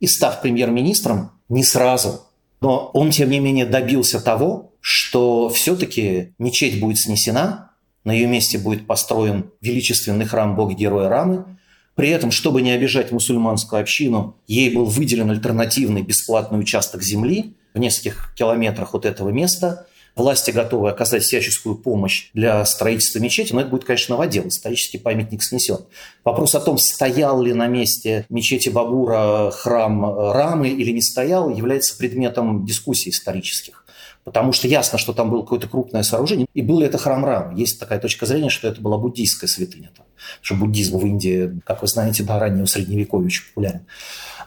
И 0.00 0.06
став 0.06 0.42
премьер-министром, 0.42 1.32
не 1.48 1.64
сразу, 1.64 2.22
но 2.60 2.90
он, 2.94 3.10
тем 3.10 3.30
не 3.30 3.40
менее, 3.40 3.66
добился 3.66 4.20
того, 4.20 4.72
что 4.80 5.48
все-таки 5.50 6.34
мечеть 6.38 6.80
будет 6.80 6.98
снесена, 6.98 7.72
на 8.04 8.12
ее 8.12 8.26
месте 8.26 8.58
будет 8.58 8.86
построен 8.86 9.50
величественный 9.60 10.26
храм 10.26 10.56
Бога-Героя 10.56 11.08
Рамы. 11.08 11.44
При 11.94 12.08
этом, 12.08 12.30
чтобы 12.30 12.62
не 12.62 12.70
обижать 12.72 13.12
мусульманскую 13.12 13.80
общину, 13.80 14.36
ей 14.46 14.74
был 14.74 14.84
выделен 14.84 15.30
альтернативный 15.30 16.02
бесплатный 16.02 16.58
участок 16.58 17.02
земли 17.02 17.56
в 17.72 17.78
нескольких 17.78 18.34
километрах 18.36 18.94
от 18.94 19.04
этого 19.06 19.30
места. 19.30 19.86
Власти 20.16 20.52
готовы 20.52 20.90
оказать 20.90 21.24
всяческую 21.24 21.74
помощь 21.74 22.30
для 22.34 22.64
строительства 22.66 23.18
мечети, 23.18 23.52
но 23.52 23.60
это 23.62 23.70
будет, 23.70 23.84
конечно, 23.84 24.14
новодел. 24.14 24.46
Исторический 24.46 24.98
памятник 24.98 25.42
снесен. 25.42 25.78
Вопрос 26.22 26.54
о 26.54 26.60
том, 26.60 26.78
стоял 26.78 27.42
ли 27.42 27.52
на 27.52 27.66
месте 27.66 28.24
мечети 28.28 28.68
Бабура 28.68 29.50
храм 29.50 30.30
Рамы 30.30 30.68
или 30.68 30.92
не 30.92 31.02
стоял, 31.02 31.50
является 31.50 31.98
предметом 31.98 32.64
дискуссий 32.64 33.10
исторических. 33.10 33.84
Потому 34.22 34.52
что 34.52 34.68
ясно, 34.68 34.98
что 34.98 35.12
там 35.12 35.30
было 35.30 35.42
какое-то 35.42 35.68
крупное 35.68 36.02
сооружение. 36.02 36.46
И 36.54 36.62
был 36.62 36.78
ли 36.78 36.86
это 36.86 36.96
храм 36.96 37.24
Рамы? 37.24 37.58
Есть 37.58 37.78
такая 37.78 37.98
точка 37.98 38.24
зрения, 38.24 38.48
что 38.48 38.68
это 38.68 38.80
была 38.80 38.96
буддийская 38.96 39.48
святыня. 39.48 39.90
Там. 39.96 40.06
Что 40.40 40.54
буддизм 40.54 40.96
в 40.98 41.06
Индии, 41.06 41.60
как 41.66 41.82
вы 41.82 41.88
знаете, 41.88 42.22
до 42.22 42.38
раннего 42.38 42.66
средневековья 42.66 43.26
очень 43.26 43.44
популярен. 43.48 43.86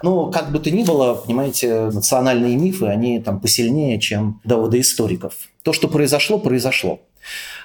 Но 0.02 0.32
как 0.32 0.52
бы 0.52 0.60
то 0.60 0.72
ни 0.72 0.84
было, 0.84 1.16
понимаете, 1.16 1.90
национальные 1.92 2.56
мифы, 2.56 2.86
они 2.86 3.20
там 3.20 3.40
посильнее, 3.40 4.00
чем 4.00 4.42
доводы 4.44 4.82
историков. 4.82 5.34
То, 5.64 5.74
что 5.74 5.88
произошло, 5.88 6.40
произошло. 6.40 7.00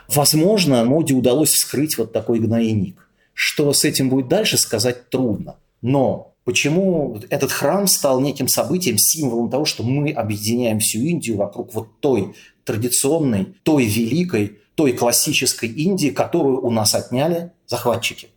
Возможно, 0.08 0.84
моде 0.84 1.14
удалось 1.14 1.52
вскрыть 1.52 1.98
вот 1.98 2.12
такой 2.12 2.38
гнойник. 2.38 3.08
Что 3.34 3.72
с 3.72 3.84
этим 3.84 4.08
будет 4.08 4.28
дальше, 4.28 4.58
сказать 4.58 5.08
трудно. 5.08 5.56
Но 5.80 6.32
Почему 6.44 7.20
этот 7.30 7.52
храм 7.52 7.86
стал 7.86 8.20
неким 8.20 8.48
событием, 8.48 8.98
символом 8.98 9.48
того, 9.48 9.64
что 9.64 9.84
мы 9.84 10.10
объединяем 10.10 10.80
всю 10.80 10.98
Индию 10.98 11.36
вокруг 11.36 11.72
вот 11.72 12.00
той 12.00 12.34
традиционной, 12.64 13.54
той 13.62 13.84
великой, 13.84 14.58
той 14.74 14.92
классической 14.92 15.68
Индии, 15.68 16.08
которую 16.08 16.60
у 16.64 16.70
нас 16.70 16.94
отняли 16.94 17.52
захватчики. 17.66 18.28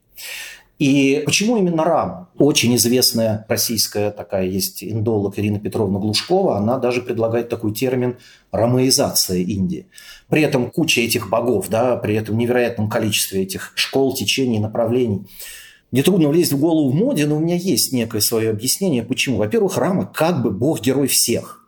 И 0.77 1.23
почему 1.25 1.57
именно 1.57 1.83
Рама? 1.83 2.29
Очень 2.37 2.75
известная 2.75 3.45
российская 3.47 4.11
такая 4.11 4.45
есть 4.45 4.83
индолог 4.83 5.39
Ирина 5.39 5.59
Петровна 5.59 5.99
Глушкова, 5.99 6.57
она 6.57 6.77
даже 6.77 7.01
предлагает 7.01 7.47
такой 7.47 7.73
термин 7.73 8.17
«ромаизация 8.51 9.37
Индии». 9.37 9.87
При 10.27 10.41
этом 10.41 10.69
куча 10.69 11.01
этих 11.01 11.29
богов, 11.29 11.69
да, 11.69 11.95
при 11.95 12.15
этом 12.15 12.37
невероятном 12.37 12.89
количестве 12.89 13.43
этих 13.43 13.71
школ, 13.75 14.13
течений, 14.13 14.59
направлений– 14.59 15.21
мне 15.95 16.03
трудно 16.03 16.27
влезть 16.27 16.51
в 16.51 16.59
голову 16.59 16.89
в 16.89 16.93
моде, 16.93 17.25
но 17.25 17.37
у 17.37 17.39
меня 17.39 17.55
есть 17.55 17.93
некое 17.93 18.19
свое 18.19 18.49
объяснение, 18.49 19.01
почему. 19.01 19.37
Во-первых, 19.37 19.77
Рама 19.77 20.05
как 20.05 20.41
бы 20.41 20.51
бог-герой 20.51 21.07
всех. 21.07 21.65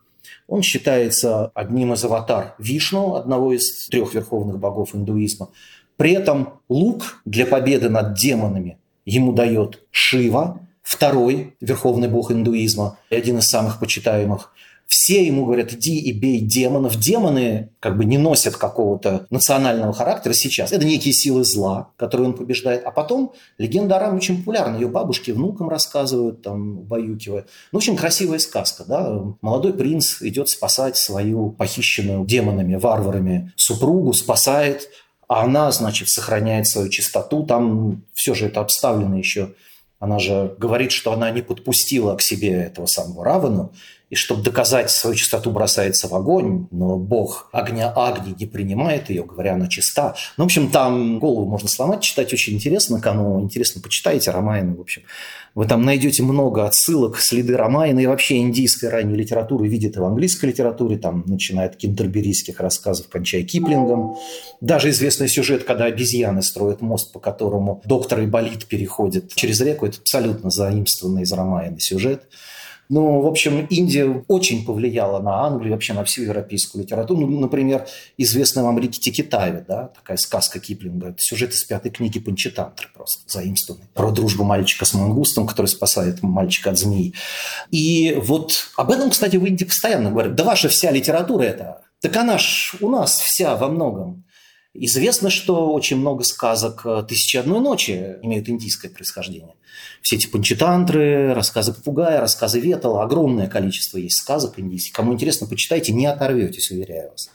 Он 0.50 0.62
считается 0.62 1.52
одним 1.54 1.94
из 1.94 2.04
аватар 2.04 2.56
Вишну, 2.60 3.16
одного 3.16 3.54
из 3.54 3.88
трех 3.88 4.14
верховных 4.14 4.60
богов 4.60 4.94
индуизма. 4.94 5.48
При 5.96 6.12
этом 6.12 6.56
лук 6.68 7.22
для 7.24 7.46
победы 7.46 7.88
над 7.88 8.16
демонами 8.16 8.78
ему 9.08 9.32
дает 9.32 9.80
Шива, 9.90 10.60
второй 10.84 11.56
верховный 11.62 12.10
бог 12.10 12.32
индуизма, 12.32 13.00
один 13.10 13.40
из 13.40 13.50
самых 13.50 13.80
почитаемых. 13.80 14.52
Все 14.86 15.26
ему 15.26 15.46
говорят, 15.46 15.74
иди 15.74 16.00
и 16.00 16.14
бей 16.14 16.40
демонов. 16.40 16.96
Демоны 16.96 17.72
как 17.82 17.98
бы 17.98 18.06
не 18.06 18.18
носят 18.18 18.56
какого-то 18.56 19.28
национального 19.30 19.92
характера 19.92 20.32
сейчас. 20.32 20.72
Это 20.72 20.86
некие 20.86 21.14
силы 21.14 21.44
зла, 21.44 21.90
которые 21.98 22.30
он 22.30 22.34
побеждает. 22.36 22.84
А 22.86 22.92
потом 22.92 23.34
легенда 23.58 23.98
о 23.98 24.00
Раме 24.00 24.16
очень 24.16 24.38
популярна. 24.38 24.78
Ее 24.78 24.88
бабушки 24.88 25.32
внукам 25.32 25.68
рассказывают, 25.68 26.42
там, 26.42 26.84
баюкивая. 26.84 27.48
Ну, 27.74 27.80
очень 27.80 27.98
красивая 27.98 28.40
сказка, 28.40 28.86
да. 28.88 29.24
Молодой 29.42 29.74
принц 29.74 30.22
идет 30.22 30.48
спасать 30.48 30.96
свою 30.96 31.50
похищенную 31.52 32.26
демонами, 32.26 32.76
варварами 32.76 33.52
супругу, 33.58 34.14
спасает, 34.14 34.88
а 35.28 35.44
она, 35.44 35.72
значит, 35.72 36.10
сохраняет 36.10 36.68
свою 36.68 36.90
чистоту. 36.90 37.46
Там 37.46 38.04
все 38.14 38.34
же 38.34 38.48
это 38.48 38.62
обставлено 38.62 39.18
еще 39.18 39.54
она 40.00 40.20
же 40.20 40.56
говорит, 40.58 40.92
что 40.92 41.12
она 41.12 41.32
не 41.32 41.42
подпустила 41.42 42.16
к 42.16 42.22
себе 42.22 42.52
этого 42.52 42.86
самого 42.86 43.26
Равану, 43.26 43.74
и 44.10 44.16
чтобы 44.16 44.42
доказать 44.42 44.90
свою 44.90 45.16
чистоту, 45.16 45.52
бросается 45.52 46.08
в 46.08 46.16
огонь, 46.16 46.68
но 46.72 46.96
бог 46.96 47.50
огня 47.52 47.92
Агни 47.94 48.34
не 48.40 48.46
принимает 48.46 49.10
ее, 49.10 49.24
говоря, 49.24 49.56
она 49.56 49.68
чиста. 49.68 50.16
Ну, 50.38 50.46
в 50.46 50.48
общем, 50.48 50.72
там 50.72 51.20
голову 51.20 51.46
можно 51.46 51.68
сломать, 51.68 52.02
читать 52.02 52.32
очень 52.32 52.54
интересно, 52.54 53.02
кому 53.02 53.42
интересно, 53.42 53.82
почитайте 53.82 54.32
Рамаяну, 54.32 54.76
в 54.76 54.80
общем. 54.80 55.02
Вы 55.56 55.66
там 55.66 55.84
найдете 55.84 56.24
много 56.24 56.66
отсылок, 56.66 57.18
следы 57.18 57.58
Рамаяны 57.58 58.00
и 58.00 58.06
вообще 58.06 58.38
индийской 58.38 58.90
ранней 58.90 59.16
литературы 59.16 59.68
видит 59.68 59.98
и 59.98 60.00
в 60.00 60.06
английской 60.06 60.46
литературе, 60.46 60.98
там, 60.98 61.24
начиная 61.26 61.68
от 61.68 61.76
кентерберийских 61.76 62.62
рассказов, 62.62 63.10
кончая 63.10 63.44
Киплингом. 63.44 64.16
Даже 64.62 64.92
известный 64.92 65.28
сюжет, 65.28 65.66
когда 65.66 65.86
обезьяны 65.86 66.44
строят 66.44 66.82
мост, 66.82 67.12
по 67.12 67.20
которому 67.20 67.82
доктор 67.84 68.24
Айболит 68.24 68.68
переходит 68.68 69.34
через 69.36 69.60
реку, 69.60 69.86
это 69.86 69.98
абсолютно 70.00 70.50
заимствованный 70.50 71.24
из 71.24 71.34
Рамаяны 71.34 71.80
сюжет. 71.80 72.24
Ну, 72.90 73.22
в 73.22 73.28
общем, 73.28 73.66
Индия 73.70 74.24
очень 74.28 74.66
повлияла 74.66 75.22
на 75.22 75.46
Англию, 75.46 75.74
вообще 75.74 75.94
на 75.94 76.04
всю 76.06 76.24
европейскую 76.24 76.84
литературу. 76.84 77.28
Ну, 77.28 77.40
например, 77.40 77.86
известная 78.18 78.64
в 78.64 78.68
Америке 78.70 79.00
Тикитави, 79.00 79.64
да, 79.68 79.90
такая 79.96 80.18
сказка 80.18 80.60
Киплинга. 80.60 81.10
Это 81.10 81.18
сюжет 81.20 81.54
из 81.54 81.64
пятой 81.64 81.92
книги 81.92 82.20
Панчитантры 82.20 82.88
просто 82.94 83.22
заимствованный. 83.28 83.88
Про 83.94 84.12
дружбу 84.12 84.44
мальчика 84.44 84.86
с 84.86 84.94
мангустом, 84.94 85.48
который 85.48 85.68
спасает 85.68 86.24
мальчика 86.24 86.70
от 86.70 86.78
змеи. 86.78 87.14
И 87.72 88.18
вот 88.24 88.70
об 88.78 88.92
этом, 88.92 89.10
кстати, 89.10 89.36
в 89.36 89.46
Индии 89.46 89.66
постоянно 89.66 90.10
говорят. 90.12 90.36
Да 90.36 90.44
ваша 90.44 90.70
вся 90.70 90.92
литература 90.92 91.44
это. 91.44 91.82
Так 92.02 92.16
она 92.16 92.38
ж 92.38 92.76
у 92.80 92.90
нас 92.90 93.16
вся 93.16 93.56
во 93.56 93.68
многом. 93.70 94.24
Известно, 94.80 95.30
что 95.30 95.74
очень 95.74 95.98
много 95.98 96.24
сказок 96.24 96.86
«Тысячи 97.08 97.38
одной 97.38 97.60
ночи» 97.60 98.18
имеют 98.22 98.48
индийское 98.48 98.92
происхождение 98.92 99.56
все 100.02 100.16
эти 100.16 100.28
панчитантры, 100.28 101.34
рассказы 101.34 101.74
попугая, 101.74 102.22
рассказы 102.22 102.60
Ветала, 102.60 103.04
огромное 103.04 103.48
количество 103.48 103.98
есть 103.98 104.18
сказок 104.18 104.58
индийских. 104.58 104.94
Кому 104.94 105.14
интересно, 105.14 105.48
почитайте, 105.48 105.94
не 105.94 106.06
оторветесь, 106.06 106.72
уверяю 106.72 107.12
вас. 107.12 107.30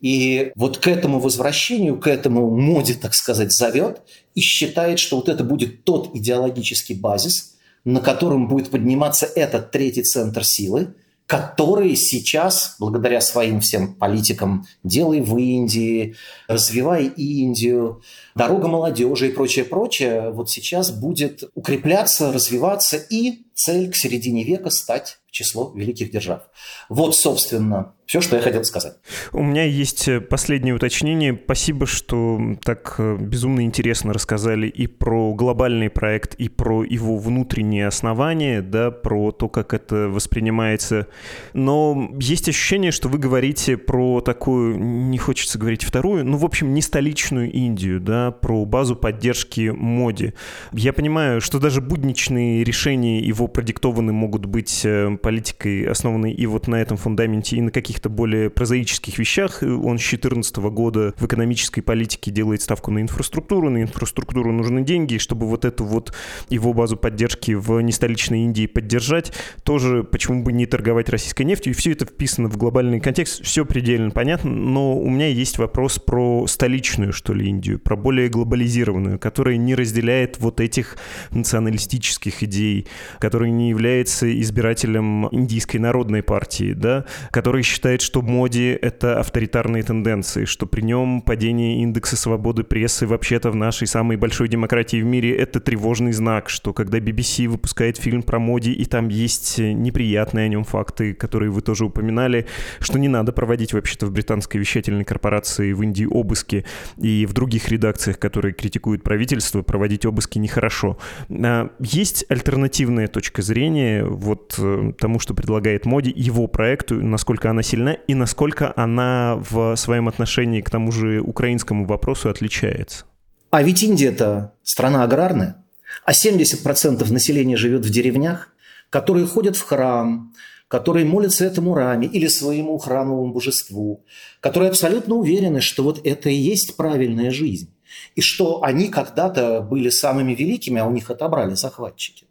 И 0.00 0.52
вот 0.54 0.78
к 0.78 0.86
этому 0.86 1.18
возвращению, 1.18 1.98
к 1.98 2.06
этому 2.06 2.50
моде, 2.50 2.94
так 2.94 3.14
сказать, 3.14 3.52
зовет 3.52 4.02
и 4.34 4.40
считает, 4.40 4.98
что 4.98 5.16
вот 5.16 5.28
это 5.28 5.44
будет 5.44 5.84
тот 5.84 6.14
идеологический 6.14 6.94
базис, 6.94 7.56
на 7.84 8.00
котором 8.00 8.48
будет 8.48 8.70
подниматься 8.70 9.26
этот 9.26 9.70
третий 9.70 10.02
центр 10.02 10.44
силы, 10.44 10.94
который 11.26 11.96
сейчас, 11.96 12.76
благодаря 12.78 13.20
своим 13.20 13.60
всем 13.60 13.94
политикам, 13.94 14.66
делай 14.82 15.20
в 15.20 15.36
Индии, 15.38 16.16
развивай 16.48 17.06
Индию, 17.06 18.02
дорога 18.34 18.68
молодежи 18.68 19.28
и 19.28 19.32
прочее, 19.32 19.64
прочее, 19.64 20.30
вот 20.30 20.50
сейчас 20.50 20.90
будет 20.90 21.44
укрепляться, 21.54 22.32
развиваться 22.32 22.96
и 22.96 23.44
цель 23.54 23.90
к 23.90 23.96
середине 23.96 24.44
века 24.44 24.68
стать 24.70 25.18
число 25.34 25.72
великих 25.74 26.12
держав. 26.12 26.42
Вот, 26.88 27.16
собственно, 27.16 27.92
все, 28.06 28.20
что 28.20 28.36
я 28.36 28.42
хотел 28.42 28.62
сказать. 28.64 28.96
У 29.32 29.42
меня 29.42 29.64
есть 29.64 30.08
э, 30.08 30.20
последнее 30.20 30.74
уточнение. 30.74 31.38
Спасибо, 31.44 31.86
что 31.86 32.38
так 32.62 32.96
э, 32.98 33.16
безумно 33.18 33.62
интересно 33.62 34.12
рассказали 34.12 34.68
и 34.68 34.86
про 34.86 35.34
глобальный 35.34 35.88
проект, 35.88 36.34
и 36.34 36.48
про 36.48 36.84
его 36.84 37.16
внутренние 37.16 37.86
основания, 37.86 38.60
да, 38.60 38.90
про 38.90 39.32
то, 39.32 39.48
как 39.48 39.72
это 39.72 40.08
воспринимается. 40.08 41.08
Но 41.54 42.10
есть 42.20 42.48
ощущение, 42.48 42.92
что 42.92 43.08
вы 43.08 43.18
говорите 43.18 43.76
про 43.76 44.20
такую, 44.20 44.78
не 44.78 45.18
хочется 45.18 45.58
говорить 45.58 45.82
вторую, 45.82 46.24
ну, 46.24 46.36
в 46.36 46.44
общем, 46.44 46.74
не 46.74 46.82
столичную 46.82 47.50
Индию, 47.50 48.00
да, 48.00 48.30
про 48.30 48.64
базу 48.66 48.96
поддержки 48.96 49.70
моде. 49.70 50.34
Я 50.72 50.92
понимаю, 50.92 51.40
что 51.40 51.58
даже 51.58 51.80
будничные 51.80 52.62
решения 52.64 53.18
его 53.20 53.48
продиктованы 53.48 54.12
могут 54.12 54.44
быть 54.44 54.82
э, 54.84 55.16
политикой, 55.24 55.86
основанной 55.86 56.32
и 56.32 56.46
вот 56.46 56.68
на 56.68 56.76
этом 56.76 56.98
фундаменте, 56.98 57.56
и 57.56 57.60
на 57.62 57.70
каких 57.70 57.94
каких-то 57.94 58.08
более 58.08 58.50
прозаических 58.50 59.18
вещах. 59.18 59.62
Он 59.62 59.98
с 59.98 60.02
2014 60.02 60.56
года 60.56 61.14
в 61.16 61.26
экономической 61.26 61.80
политике 61.80 62.30
делает 62.32 62.60
ставку 62.60 62.90
на 62.90 63.00
инфраструктуру. 63.00 63.70
На 63.70 63.82
инфраструктуру 63.82 64.52
нужны 64.52 64.82
деньги, 64.82 65.18
чтобы 65.18 65.46
вот 65.46 65.64
эту 65.64 65.84
вот 65.84 66.12
его 66.48 66.72
базу 66.72 66.96
поддержки 66.96 67.52
в 67.52 67.80
нестоличной 67.80 68.40
Индии 68.40 68.66
поддержать, 68.66 69.32
тоже 69.62 70.02
почему 70.02 70.42
бы 70.42 70.52
не 70.52 70.66
торговать 70.66 71.08
российской 71.08 71.42
нефтью. 71.42 71.72
И 71.72 71.76
все 71.76 71.92
это 71.92 72.04
вписано 72.04 72.48
в 72.48 72.56
глобальный 72.56 73.00
контекст. 73.00 73.44
Все 73.44 73.64
предельно 73.64 74.10
понятно, 74.10 74.50
но 74.50 74.98
у 74.98 75.08
меня 75.08 75.28
есть 75.28 75.58
вопрос 75.58 75.98
про 75.98 76.46
столичную, 76.48 77.12
что 77.12 77.32
ли, 77.32 77.46
Индию, 77.46 77.78
про 77.78 77.96
более 77.96 78.28
глобализированную, 78.28 79.18
которая 79.18 79.56
не 79.56 79.74
разделяет 79.74 80.38
вот 80.40 80.60
этих 80.60 80.96
националистических 81.30 82.42
идей, 82.42 82.86
которая 83.20 83.50
не 83.50 83.68
является 83.68 84.40
избирателем 84.40 85.04
Индийской 85.32 85.80
народной 85.80 86.22
партии, 86.22 86.72
да, 86.72 87.04
который 87.30 87.62
считает, 87.62 88.02
что 88.02 88.22
моди— 88.22 88.76
это 88.82 89.20
авторитарные 89.20 89.82
тенденции, 89.82 90.44
что 90.44 90.66
при 90.66 90.82
нем 90.82 91.22
падение 91.22 91.82
индекса 91.82 92.16
свободы 92.16 92.64
прессы 92.64 93.06
вообще-то 93.06 93.50
в 93.50 93.56
нашей 93.56 93.86
самой 93.86 94.16
большой 94.16 94.48
демократии 94.48 95.00
в 95.00 95.04
мире— 95.04 95.36
это 95.36 95.60
тревожный 95.60 96.12
знак, 96.12 96.48
что 96.48 96.72
когда 96.72 96.98
BBC 96.98 97.46
выпускает 97.48 97.96
фильм 97.96 98.22
про 98.22 98.38
моди, 98.38 98.72
и 98.72 98.84
там 98.84 99.08
есть 99.08 99.58
неприятные 99.58 100.46
о 100.46 100.48
нем 100.48 100.64
факты, 100.64 101.14
которые 101.14 101.50
вы 101.50 101.60
тоже 101.60 101.84
упоминали, 101.84 102.46
что 102.80 102.98
не 102.98 103.08
надо 103.08 103.32
проводить 103.32 103.72
вообще-то 103.72 104.06
в 104.06 104.12
британской 104.12 104.60
вещательной 104.60 105.04
корпорации 105.04 105.72
в 105.72 105.82
Индии 105.82 106.04
обыски 106.04 106.64
и 106.96 107.26
в 107.26 107.32
других 107.32 107.68
редакциях, 107.68 108.18
которые 108.18 108.54
критикуют 108.54 109.02
правительство, 109.02 109.62
проводить 109.62 110.06
обыски 110.06 110.38
нехорошо. 110.38 110.98
А 111.30 111.70
есть 111.80 112.24
альтернативная 112.28 113.08
точка 113.08 113.42
зрения 113.42 114.04
вот 114.04 114.54
э, 114.58 114.92
тому, 115.04 115.20
что 115.20 115.34
предлагает 115.34 115.84
Моди, 115.84 116.10
его 116.16 116.46
проекту, 116.46 116.94
насколько 116.94 117.50
она 117.50 117.62
сильна 117.62 117.92
и 117.92 118.14
насколько 118.14 118.72
она 118.74 119.36
в 119.50 119.76
своем 119.76 120.08
отношении 120.08 120.62
к 120.62 120.70
тому 120.70 120.92
же 120.92 121.20
украинскому 121.20 121.84
вопросу 121.84 122.30
отличается? 122.30 123.04
А 123.50 123.62
ведь 123.62 123.82
Индия 123.82 124.06
это 124.06 124.54
страна 124.62 125.04
аграрная, 125.04 125.62
а 126.06 126.12
70% 126.12 127.12
населения 127.12 127.58
живет 127.58 127.84
в 127.84 127.90
деревнях, 127.90 128.48
которые 128.88 129.26
ходят 129.26 129.56
в 129.56 129.62
храм, 129.62 130.32
которые 130.68 131.04
молятся 131.04 131.44
этому 131.44 131.74
раме 131.74 132.06
или 132.06 132.26
своему 132.26 132.78
храмовому 132.78 133.30
божеству, 133.30 134.06
которые 134.40 134.70
абсолютно 134.70 135.16
уверены, 135.16 135.60
что 135.60 135.82
вот 135.82 136.00
это 136.02 136.30
и 136.30 136.34
есть 136.34 136.78
правильная 136.78 137.30
жизнь, 137.30 137.74
и 138.14 138.22
что 138.22 138.62
они 138.62 138.88
когда-то 138.88 139.60
были 139.60 139.90
самыми 139.90 140.34
великими, 140.34 140.80
а 140.80 140.86
у 140.86 140.90
них 140.90 141.10
отобрали 141.10 141.52
захватчики 141.52 142.23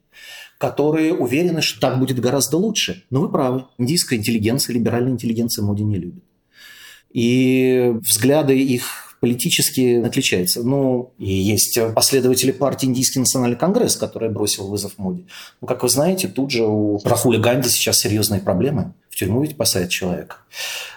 которые 0.64 1.14
уверены, 1.14 1.62
что 1.62 1.82
так 1.82 2.00
будет 2.00 2.22
гораздо 2.22 2.56
лучше. 2.56 3.04
Но 3.10 3.20
вы 3.20 3.30
правы, 3.30 3.66
индийская 3.78 4.16
интеллигенция, 4.16 4.74
либеральная 4.74 5.12
интеллигенция 5.12 5.62
моде 5.66 5.84
не 5.84 5.98
любит. 5.98 6.24
И 7.12 7.92
взгляды 8.00 8.58
их 8.58 9.13
политически 9.24 10.04
отличается. 10.06 10.64
Ну, 10.64 11.14
и 11.18 11.32
есть 11.32 11.80
последователи 11.96 12.52
партии 12.52 12.88
Индийский 12.88 13.20
национальный 13.20 13.56
конгресс, 13.56 13.96
который 13.96 14.30
бросил 14.30 14.68
вызов 14.68 14.98
моде. 14.98 15.24
Ну, 15.62 15.68
как 15.68 15.82
вы 15.82 15.88
знаете, 15.88 16.28
тут 16.28 16.52
же 16.52 16.66
у 16.66 17.00
Рахуля 17.06 17.40
Ганди 17.40 17.70
сейчас 17.70 18.02
серьезные 18.02 18.42
проблемы. 18.42 18.96
В 19.10 19.16
тюрьму 19.16 19.42
ведь 19.42 19.56
посадят 19.56 19.92
человека. 19.92 20.40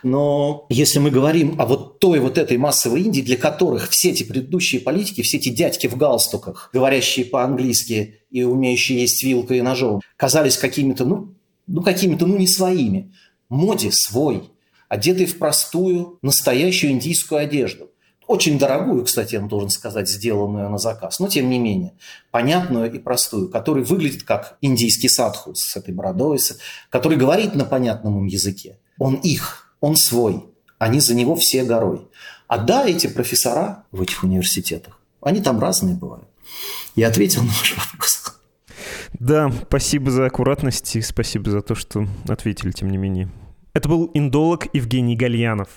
Но 0.02 0.66
если 0.70 0.98
мы 0.98 1.12
говорим 1.12 1.54
о 1.60 1.66
вот 1.66 2.00
той 2.00 2.18
вот 2.18 2.36
этой 2.36 2.56
массовой 2.56 3.02
Индии, 3.02 3.20
для 3.20 3.36
которых 3.36 3.90
все 3.90 4.10
эти 4.10 4.24
предыдущие 4.24 4.80
политики, 4.80 5.22
все 5.22 5.36
эти 5.36 5.50
дядьки 5.50 5.86
в 5.86 5.96
галстуках, 5.96 6.70
говорящие 6.72 7.26
по-английски 7.26 8.22
и 8.32 8.42
умеющие 8.42 9.02
есть 9.02 9.22
вилкой 9.22 9.58
и 9.58 9.62
ножом, 9.62 10.00
казались 10.16 10.56
какими-то, 10.56 11.04
ну, 11.04 11.36
ну 11.68 11.80
какими-то, 11.80 12.26
ну, 12.26 12.36
не 12.36 12.48
своими. 12.48 13.12
Моде 13.48 13.92
свой, 13.92 14.50
одетый 14.88 15.26
в 15.26 15.38
простую, 15.38 16.18
настоящую 16.22 16.90
индийскую 16.90 17.40
одежду. 17.40 17.90
Очень 18.26 18.58
дорогую, 18.58 19.04
кстати, 19.04 19.34
я 19.34 19.40
должен 19.40 19.70
сказать, 19.70 20.08
сделанную 20.08 20.68
на 20.68 20.78
заказ, 20.78 21.20
но 21.20 21.28
тем 21.28 21.48
не 21.48 21.60
менее, 21.60 21.92
понятную 22.32 22.92
и 22.92 22.98
простую, 22.98 23.48
который 23.48 23.84
выглядит 23.84 24.24
как 24.24 24.58
индийский 24.60 25.08
садху 25.08 25.54
с 25.54 25.76
этой 25.76 25.94
бородой, 25.94 26.40
который 26.90 27.18
говорит 27.18 27.54
на 27.54 27.64
понятном 27.64 28.18
им 28.18 28.26
языке. 28.26 28.78
Он 28.98 29.14
их, 29.14 29.72
он 29.80 29.94
свой, 29.94 30.44
они 30.78 30.98
за 30.98 31.14
него 31.14 31.36
все 31.36 31.62
горой. 31.62 32.08
А 32.48 32.58
да, 32.58 32.86
эти 32.86 33.06
профессора 33.06 33.84
в 33.92 34.02
этих 34.02 34.24
университетах, 34.24 34.98
они 35.20 35.40
там 35.40 35.60
разные 35.60 35.94
бывают. 35.94 36.28
Я 36.96 37.08
ответил 37.08 37.42
на 37.42 37.48
ваш 37.48 37.76
вопрос. 37.76 38.22
Да, 39.18 39.52
спасибо 39.68 40.10
за 40.10 40.26
аккуратность 40.26 40.96
и 40.96 41.00
спасибо 41.00 41.50
за 41.50 41.62
то, 41.62 41.74
что 41.74 42.06
ответили, 42.28 42.72
тем 42.72 42.90
не 42.90 42.98
менее. 42.98 43.30
Это 43.72 43.88
был 43.88 44.10
индолог 44.14 44.66
Евгений 44.72 45.16
Гальянов. 45.16 45.68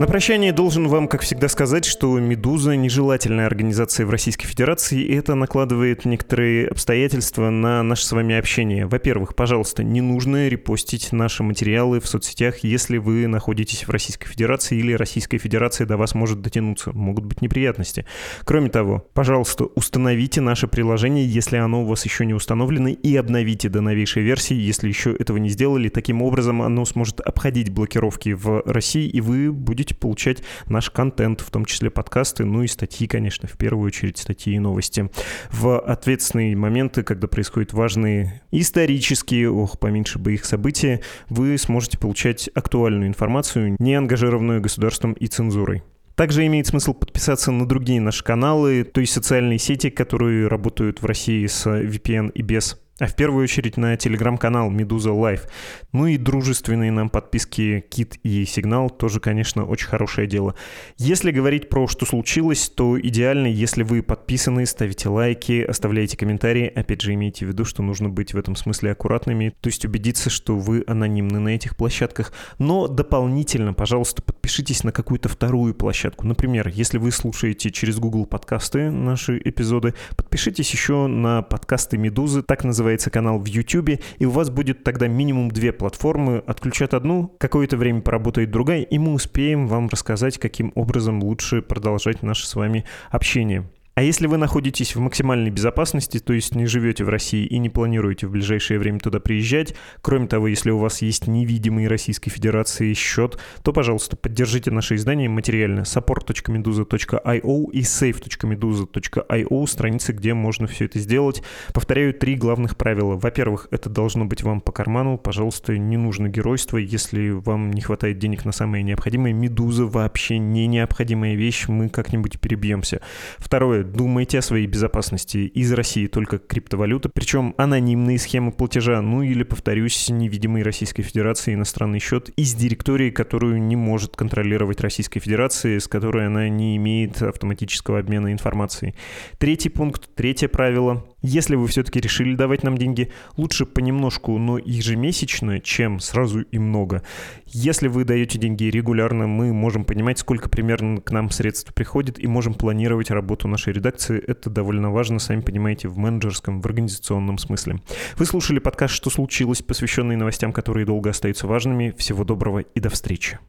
На 0.00 0.06
прощание 0.06 0.54
должен 0.54 0.88
вам, 0.88 1.08
как 1.08 1.20
всегда, 1.20 1.46
сказать, 1.48 1.84
что 1.84 2.18
«Медуза»— 2.18 2.70
нежелательная 2.74 3.44
организация 3.44 4.06
в 4.06 4.10
Российской 4.10 4.46
Федерации, 4.46 4.98
и 4.98 5.14
это 5.14 5.34
накладывает 5.34 6.06
некоторые 6.06 6.68
обстоятельства 6.68 7.50
на 7.50 7.82
наше 7.82 8.06
с 8.06 8.12
вами 8.12 8.34
общение. 8.34 8.86
Во-первых, 8.86 9.34
пожалуйста, 9.34 9.84
не 9.84 10.00
нужно 10.00 10.48
репостить 10.48 11.12
наши 11.12 11.42
материалы 11.42 12.00
в 12.00 12.08
соцсетях, 12.08 12.60
если 12.60 12.96
вы 12.96 13.26
находитесь 13.26 13.86
в 13.86 13.90
Российской 13.90 14.26
Федерации 14.26 14.78
или 14.78 14.94
Российская 14.94 15.36
Федерация 15.36 15.86
до 15.86 15.98
вас 15.98 16.14
может 16.14 16.40
дотянуться. 16.40 16.92
Могут 16.94 17.26
быть 17.26 17.42
неприятности. 17.42 18.06
Кроме 18.44 18.70
того, 18.70 19.06
пожалуйста, 19.12 19.64
установите 19.64 20.40
наше 20.40 20.66
приложение, 20.66 21.26
если 21.26 21.58
оно 21.58 21.82
у 21.82 21.86
вас 21.86 22.06
еще 22.06 22.24
не 22.24 22.32
установлено, 22.32 22.88
и 22.88 23.16
обновите 23.16 23.68
до 23.68 23.82
новейшей 23.82 24.22
версии, 24.22 24.56
если 24.56 24.88
еще 24.88 25.12
этого 25.12 25.36
не 25.36 25.50
сделали. 25.50 25.90
Таким 25.90 26.22
образом, 26.22 26.62
оно 26.62 26.86
сможет 26.86 27.20
обходить 27.20 27.68
блокировки 27.68 28.30
в 28.30 28.62
России, 28.64 29.06
и 29.06 29.20
вы 29.20 29.52
будете 29.52 29.89
будете 29.90 29.94
получать 29.94 30.42
наш 30.66 30.90
контент, 30.90 31.40
в 31.40 31.50
том 31.50 31.64
числе 31.64 31.90
подкасты, 31.90 32.44
ну 32.44 32.62
и 32.62 32.66
статьи, 32.66 33.06
конечно, 33.06 33.48
в 33.48 33.56
первую 33.56 33.86
очередь 33.86 34.18
статьи 34.18 34.54
и 34.54 34.58
новости. 34.58 35.10
В 35.50 35.78
ответственные 35.78 36.56
моменты, 36.56 37.02
когда 37.02 37.28
происходят 37.28 37.72
важные 37.72 38.42
исторические, 38.50 39.50
ох, 39.50 39.78
поменьше 39.78 40.18
бы 40.18 40.34
их 40.34 40.44
события, 40.44 41.00
вы 41.28 41.56
сможете 41.58 41.98
получать 41.98 42.50
актуальную 42.54 43.08
информацию, 43.08 43.76
не 43.78 43.94
ангажированную 43.94 44.60
государством 44.60 45.12
и 45.12 45.26
цензурой. 45.26 45.82
Также 46.16 46.44
имеет 46.46 46.66
смысл 46.66 46.92
подписаться 46.92 47.50
на 47.50 47.66
другие 47.66 48.00
наши 48.00 48.22
каналы, 48.22 48.84
то 48.84 49.00
есть 49.00 49.12
социальные 49.12 49.58
сети, 49.58 49.88
которые 49.88 50.48
работают 50.48 51.00
в 51.00 51.06
России 51.06 51.46
с 51.46 51.66
VPN 51.66 52.32
и 52.32 52.42
без 52.42 52.78
а 53.00 53.06
в 53.06 53.16
первую 53.16 53.44
очередь 53.44 53.76
на 53.76 53.96
телеграм-канал 53.96 54.70
Медуза 54.70 55.10
Life. 55.10 55.48
Ну 55.92 56.06
и 56.06 56.18
дружественные 56.18 56.92
нам 56.92 57.08
подписки 57.08 57.84
Кит 57.88 58.18
и 58.22 58.44
Сигнал 58.44 58.90
тоже, 58.90 59.20
конечно, 59.20 59.64
очень 59.64 59.88
хорошее 59.88 60.26
дело. 60.26 60.54
Если 60.98 61.30
говорить 61.30 61.68
про 61.68 61.88
что 61.88 62.04
случилось, 62.04 62.68
то 62.68 63.00
идеально, 63.00 63.46
если 63.46 63.82
вы 63.82 64.02
подписаны, 64.02 64.66
ставите 64.66 65.08
лайки, 65.08 65.62
оставляете 65.62 66.16
комментарии. 66.16 66.66
Опять 66.68 67.00
же, 67.00 67.14
имейте 67.14 67.46
в 67.46 67.48
виду, 67.48 67.64
что 67.64 67.82
нужно 67.82 68.10
быть 68.10 68.34
в 68.34 68.38
этом 68.38 68.54
смысле 68.54 68.92
аккуратными, 68.92 69.54
то 69.60 69.68
есть 69.68 69.84
убедиться, 69.84 70.28
что 70.28 70.58
вы 70.58 70.84
анонимны 70.86 71.40
на 71.40 71.48
этих 71.48 71.76
площадках. 71.76 72.32
Но 72.58 72.86
дополнительно, 72.86 73.72
пожалуйста, 73.72 74.22
подпишитесь 74.40 74.84
на 74.84 74.90
какую-то 74.90 75.28
вторую 75.28 75.74
площадку. 75.74 76.26
Например, 76.26 76.66
если 76.66 76.96
вы 76.96 77.10
слушаете 77.10 77.70
через 77.70 77.98
Google 77.98 78.24
подкасты 78.24 78.90
наши 78.90 79.38
эпизоды, 79.44 79.92
подпишитесь 80.16 80.72
еще 80.72 81.08
на 81.08 81.42
подкасты 81.42 81.98
Медузы, 81.98 82.42
так 82.42 82.64
называется 82.64 83.10
канал 83.10 83.38
в 83.38 83.44
YouTube, 83.44 84.00
и 84.18 84.24
у 84.24 84.30
вас 84.30 84.48
будет 84.48 84.82
тогда 84.82 85.08
минимум 85.08 85.50
две 85.50 85.72
платформы. 85.72 86.38
Отключат 86.46 86.94
одну, 86.94 87.36
какое-то 87.38 87.76
время 87.76 88.00
поработает 88.00 88.50
другая, 88.50 88.80
и 88.80 88.98
мы 88.98 89.12
успеем 89.12 89.68
вам 89.68 89.88
рассказать, 89.88 90.38
каким 90.38 90.72
образом 90.74 91.22
лучше 91.22 91.60
продолжать 91.60 92.22
наше 92.22 92.46
с 92.46 92.54
вами 92.54 92.86
общение. 93.10 93.68
А 94.00 94.02
если 94.02 94.26
вы 94.26 94.38
находитесь 94.38 94.96
в 94.96 95.00
максимальной 95.00 95.50
безопасности, 95.50 96.20
то 96.20 96.32
есть 96.32 96.54
не 96.54 96.64
живете 96.64 97.04
в 97.04 97.10
России 97.10 97.44
и 97.44 97.58
не 97.58 97.68
планируете 97.68 98.26
в 98.26 98.30
ближайшее 98.30 98.78
время 98.78 98.98
туда 98.98 99.20
приезжать, 99.20 99.74
кроме 100.00 100.26
того, 100.26 100.48
если 100.48 100.70
у 100.70 100.78
вас 100.78 101.02
есть 101.02 101.26
невидимый 101.26 101.86
Российской 101.86 102.30
Федерации 102.30 102.94
счет, 102.94 103.38
то, 103.62 103.74
пожалуйста, 103.74 104.16
поддержите 104.16 104.70
наше 104.70 104.94
издание 104.94 105.28
материально 105.28 105.80
support.meduza.io 105.80 107.70
и 107.72 107.80
save.meduza.io, 107.82 109.66
страницы, 109.66 110.12
где 110.12 110.32
можно 110.32 110.66
все 110.66 110.86
это 110.86 110.98
сделать. 110.98 111.42
Повторяю 111.74 112.14
три 112.14 112.36
главных 112.36 112.78
правила. 112.78 113.16
Во-первых, 113.16 113.68
это 113.70 113.90
должно 113.90 114.24
быть 114.24 114.42
вам 114.42 114.62
по 114.62 114.72
карману. 114.72 115.18
Пожалуйста, 115.18 115.76
не 115.76 115.98
нужно 115.98 116.30
геройство. 116.30 116.78
Если 116.78 117.28
вам 117.28 117.70
не 117.70 117.82
хватает 117.82 118.18
денег 118.18 118.46
на 118.46 118.52
самое 118.52 118.82
необходимое, 118.82 119.34
Медуза 119.34 119.84
вообще 119.84 120.38
не 120.38 120.66
необходимая 120.68 121.34
вещь, 121.34 121.68
мы 121.68 121.90
как-нибудь 121.90 122.40
перебьемся. 122.40 123.02
Второе, 123.36 123.89
думайте 123.92 124.38
о 124.38 124.42
своей 124.42 124.66
безопасности. 124.66 125.38
Из 125.38 125.72
России 125.72 126.06
только 126.06 126.38
криптовалюта, 126.38 127.08
причем 127.08 127.54
анонимные 127.58 128.18
схемы 128.18 128.52
платежа, 128.52 129.00
ну 129.02 129.22
или, 129.22 129.42
повторюсь, 129.42 130.08
невидимый 130.08 130.62
Российской 130.62 131.02
Федерации 131.02 131.54
иностранный 131.54 131.98
счет 131.98 132.30
из 132.36 132.54
директории, 132.54 133.10
которую 133.10 133.62
не 133.62 133.76
может 133.76 134.16
контролировать 134.16 134.80
Российская 134.80 135.20
Федерация, 135.20 135.78
с 135.80 135.88
которой 135.88 136.26
она 136.26 136.48
не 136.48 136.76
имеет 136.76 137.20
автоматического 137.22 137.98
обмена 137.98 138.32
информацией. 138.32 138.94
Третий 139.38 139.68
пункт, 139.68 140.08
третье 140.14 140.48
правило. 140.48 141.06
Если 141.22 141.54
вы 141.54 141.66
все-таки 141.66 142.00
решили 142.00 142.34
давать 142.34 142.62
нам 142.62 142.78
деньги, 142.78 143.10
лучше 143.36 143.66
понемножку, 143.66 144.38
но 144.38 144.58
ежемесячно, 144.58 145.60
чем 145.60 146.00
сразу 146.00 146.40
и 146.40 146.58
много. 146.58 147.02
Если 147.46 147.88
вы 147.88 148.04
даете 148.04 148.38
деньги 148.38 148.64
регулярно, 148.64 149.26
мы 149.26 149.52
можем 149.52 149.84
понимать, 149.84 150.18
сколько 150.18 150.48
примерно 150.48 151.00
к 151.00 151.10
нам 151.10 151.30
средств 151.30 151.74
приходит 151.74 152.22
и 152.22 152.26
можем 152.26 152.54
планировать 152.54 153.10
работу 153.10 153.48
нашей 153.48 153.72
редакции. 153.72 154.22
Это 154.24 154.48
довольно 154.48 154.90
важно, 154.90 155.18
сами 155.18 155.40
понимаете, 155.40 155.88
в 155.88 155.98
менеджерском, 155.98 156.60
в 156.60 156.66
организационном 156.66 157.38
смысле. 157.38 157.80
Вы 158.16 158.24
слушали 158.24 158.58
подкаст 158.60 158.94
«Что 158.94 159.10
случилось?», 159.10 159.62
посвященный 159.62 160.16
новостям, 160.16 160.52
которые 160.52 160.86
долго 160.86 161.10
остаются 161.10 161.46
важными. 161.46 161.94
Всего 161.98 162.24
доброго 162.24 162.60
и 162.60 162.80
до 162.80 162.88
встречи. 162.88 163.40